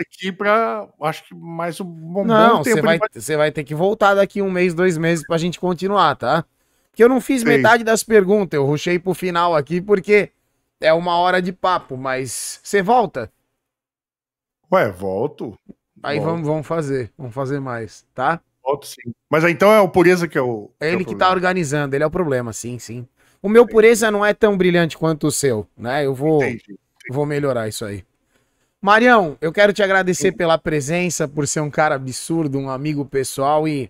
aqui 0.00 0.32
pra, 0.32 0.88
acho 1.02 1.28
que 1.28 1.34
mais 1.34 1.78
um 1.82 1.84
bom, 1.84 2.24
Não, 2.24 2.56
bom 2.56 2.64
você 2.64 2.74
tempo. 2.76 2.86
vai, 2.86 2.98
ele 3.14 3.36
vai 3.36 3.52
ter 3.52 3.62
que 3.62 3.74
voltar 3.74 4.14
daqui 4.14 4.40
um 4.40 4.50
mês, 4.50 4.72
dois 4.72 4.96
meses 4.96 5.22
pra 5.26 5.36
gente 5.36 5.60
continuar, 5.60 6.16
tá? 6.16 6.46
Porque 6.98 7.04
eu 7.04 7.08
não 7.08 7.20
fiz 7.20 7.42
Sei. 7.42 7.56
metade 7.56 7.84
das 7.84 8.02
perguntas, 8.02 8.58
eu 8.58 8.66
rushei 8.66 8.98
pro 8.98 9.14
final 9.14 9.54
aqui 9.54 9.80
porque 9.80 10.32
é 10.80 10.92
uma 10.92 11.16
hora 11.16 11.40
de 11.40 11.52
papo, 11.52 11.96
mas 11.96 12.58
você 12.60 12.82
volta? 12.82 13.30
Ué, 14.72 14.90
volto. 14.90 15.56
Aí 16.02 16.18
Volto. 16.18 16.28
vamos, 16.28 16.48
vamos 16.48 16.66
fazer, 16.66 17.12
vamos 17.16 17.32
fazer 17.32 17.60
mais, 17.60 18.04
tá? 18.12 18.40
Volto 18.64 18.88
sim. 18.88 19.12
Mas 19.30 19.44
então 19.44 19.70
é 19.70 19.80
o 19.80 19.88
pureza 19.88 20.26
que 20.26 20.36
é 20.36 20.42
o. 20.42 20.72
É 20.80 20.88
é 20.88 20.92
ele 20.92 21.04
o 21.04 21.06
que 21.06 21.14
tá 21.14 21.30
organizando, 21.30 21.94
ele 21.94 22.02
é 22.02 22.06
o 22.06 22.10
problema, 22.10 22.52
sim, 22.52 22.80
sim. 22.80 23.06
O 23.40 23.48
meu 23.48 23.64
pureza 23.64 24.10
não 24.10 24.26
é 24.26 24.34
tão 24.34 24.58
brilhante 24.58 24.98
quanto 24.98 25.28
o 25.28 25.30
seu, 25.30 25.68
né? 25.76 26.04
Eu 26.04 26.16
vou, 26.16 26.42
Entendi. 26.42 26.76
vou 27.12 27.24
melhorar 27.24 27.68
isso 27.68 27.84
aí. 27.84 28.04
Marião, 28.82 29.38
eu 29.40 29.52
quero 29.52 29.72
te 29.72 29.84
agradecer 29.84 30.32
pela 30.32 30.58
presença, 30.58 31.28
por 31.28 31.46
ser 31.46 31.60
um 31.60 31.70
cara 31.70 31.94
absurdo, 31.94 32.58
um 32.58 32.68
amigo 32.68 33.04
pessoal 33.04 33.68
e 33.68 33.88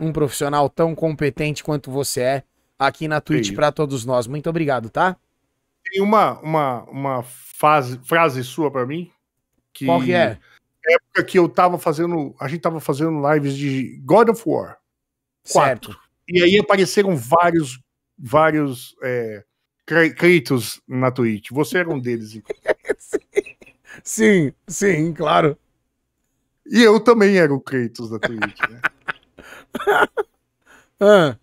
um 0.00 0.12
profissional 0.12 0.68
tão 0.68 0.94
competente 0.94 1.64
quanto 1.64 1.90
você 1.90 2.20
é 2.20 2.42
aqui 2.78 3.08
na 3.08 3.20
Twitch 3.20 3.54
pra 3.54 3.72
todos 3.72 4.04
nós. 4.04 4.26
Muito 4.26 4.48
obrigado, 4.48 4.88
tá? 4.90 5.16
Tem 5.90 6.02
uma, 6.02 6.38
uma, 6.40 6.82
uma 6.84 7.22
fase, 7.22 7.98
frase 8.04 8.44
sua 8.44 8.70
pra 8.70 8.86
mim. 8.86 9.10
Que 9.72 9.86
Qual 9.86 10.02
que 10.02 10.12
é? 10.12 10.38
época 10.88 11.24
que 11.24 11.38
eu 11.38 11.48
tava 11.48 11.78
fazendo. 11.78 12.34
A 12.40 12.48
gente 12.48 12.60
tava 12.60 12.80
fazendo 12.80 13.20
lives 13.32 13.56
de 13.56 14.00
God 14.04 14.30
of 14.30 14.42
War. 14.46 14.78
Quatro. 15.50 15.92
Certo. 15.92 16.08
E 16.28 16.42
aí 16.42 16.58
apareceram 16.58 17.16
vários, 17.16 17.80
vários 18.18 18.96
é, 19.02 19.44
Kratos 19.86 20.80
na 20.86 21.10
Twitch. 21.10 21.50
Você 21.50 21.78
era 21.78 21.90
um 21.90 21.98
deles. 21.98 22.40
Sim, 24.04 24.52
sim, 24.66 25.12
claro. 25.12 25.58
E 26.64 26.82
eu 26.82 27.00
também 27.00 27.36
era 27.36 27.52
o 27.52 27.60
Kratos 27.60 28.10
da 28.10 28.18
Twitch, 28.18 28.60
né? 28.70 28.80
Ah, 31.00 31.36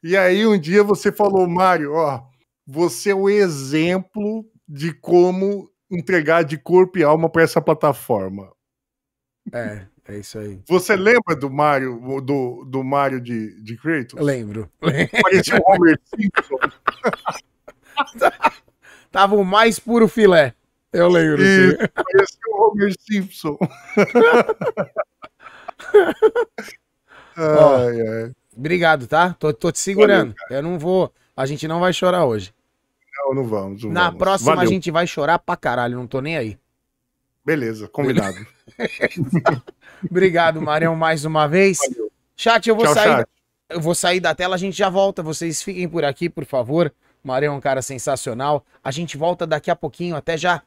E 0.00 0.16
aí 0.16 0.46
um 0.46 0.56
dia 0.56 0.84
você 0.84 1.10
falou, 1.10 1.48
Mário, 1.48 1.92
ó, 1.94 2.22
você 2.64 3.10
é 3.10 3.14
o 3.14 3.28
exemplo 3.28 4.46
de 4.68 4.92
como 4.92 5.68
entregar 5.90 6.44
de 6.44 6.56
corpo 6.56 6.98
e 6.98 7.02
alma 7.02 7.28
para 7.28 7.42
essa 7.42 7.60
plataforma. 7.60 8.52
é, 9.52 9.86
é 10.06 10.18
isso 10.18 10.38
aí. 10.38 10.60
Você 10.68 10.94
lembra 10.94 11.34
do 11.34 11.50
Mário, 11.50 12.20
do, 12.20 12.64
do 12.64 12.84
Mário 12.84 13.20
de, 13.20 13.60
de 13.60 13.76
Kratos? 13.76 14.20
Lembro. 14.20 14.70
Parecia 15.20 15.58
o 15.58 15.62
Homer 15.72 15.98
Simpson. 16.04 16.58
Tava 19.10 19.34
o 19.34 19.44
mais 19.44 19.80
puro 19.80 20.06
filé. 20.06 20.54
Eu 20.92 21.08
lembro. 21.08 21.42
Isso, 21.42 21.76
parecia 21.92 22.40
o 22.50 22.68
Homer 22.68 22.94
Simpson. 23.00 23.58
Ó, 27.38 27.76
ai, 27.76 28.00
ai. 28.00 28.32
Obrigado, 28.56 29.06
tá? 29.06 29.34
Tô, 29.38 29.52
tô 29.52 29.70
te 29.70 29.78
segurando. 29.78 30.34
eu 30.50 30.62
não 30.62 30.78
vou. 30.78 31.12
A 31.36 31.46
gente 31.46 31.68
não 31.68 31.78
vai 31.80 31.92
chorar 31.92 32.24
hoje. 32.24 32.52
Não, 33.24 33.34
não 33.34 33.44
vamos. 33.44 33.84
não 33.84 33.90
Na 33.92 34.04
vamos. 34.06 34.18
próxima 34.18 34.54
Valeu. 34.56 34.68
a 34.68 34.72
gente 34.72 34.90
vai 34.90 35.06
chorar 35.06 35.38
pra 35.38 35.56
caralho, 35.56 35.96
não 35.96 36.06
tô 36.06 36.20
nem 36.20 36.36
aí. 36.36 36.58
Beleza, 37.44 37.88
combinado. 37.88 38.36
Obrigado, 40.10 40.60
Marião, 40.60 40.94
mais 40.94 41.24
uma 41.24 41.46
vez. 41.46 41.78
Valeu. 41.78 42.10
Chat, 42.36 42.68
eu 42.68 42.76
vou 42.76 42.84
Tchau, 42.84 42.94
sair. 42.94 43.08
chat. 43.18 43.28
Eu 43.68 43.80
vou 43.80 43.94
sair 43.94 44.20
da 44.20 44.34
tela, 44.34 44.54
a 44.54 44.58
gente 44.58 44.76
já 44.76 44.88
volta. 44.88 45.22
Vocês 45.22 45.62
fiquem 45.62 45.88
por 45.88 46.04
aqui, 46.04 46.28
por 46.28 46.44
favor. 46.44 46.92
Marião 47.22 47.54
é 47.54 47.56
um 47.56 47.60
cara 47.60 47.82
sensacional. 47.82 48.64
A 48.82 48.90
gente 48.90 49.16
volta 49.16 49.46
daqui 49.46 49.70
a 49.70 49.76
pouquinho, 49.76 50.16
até 50.16 50.36
já. 50.36 50.62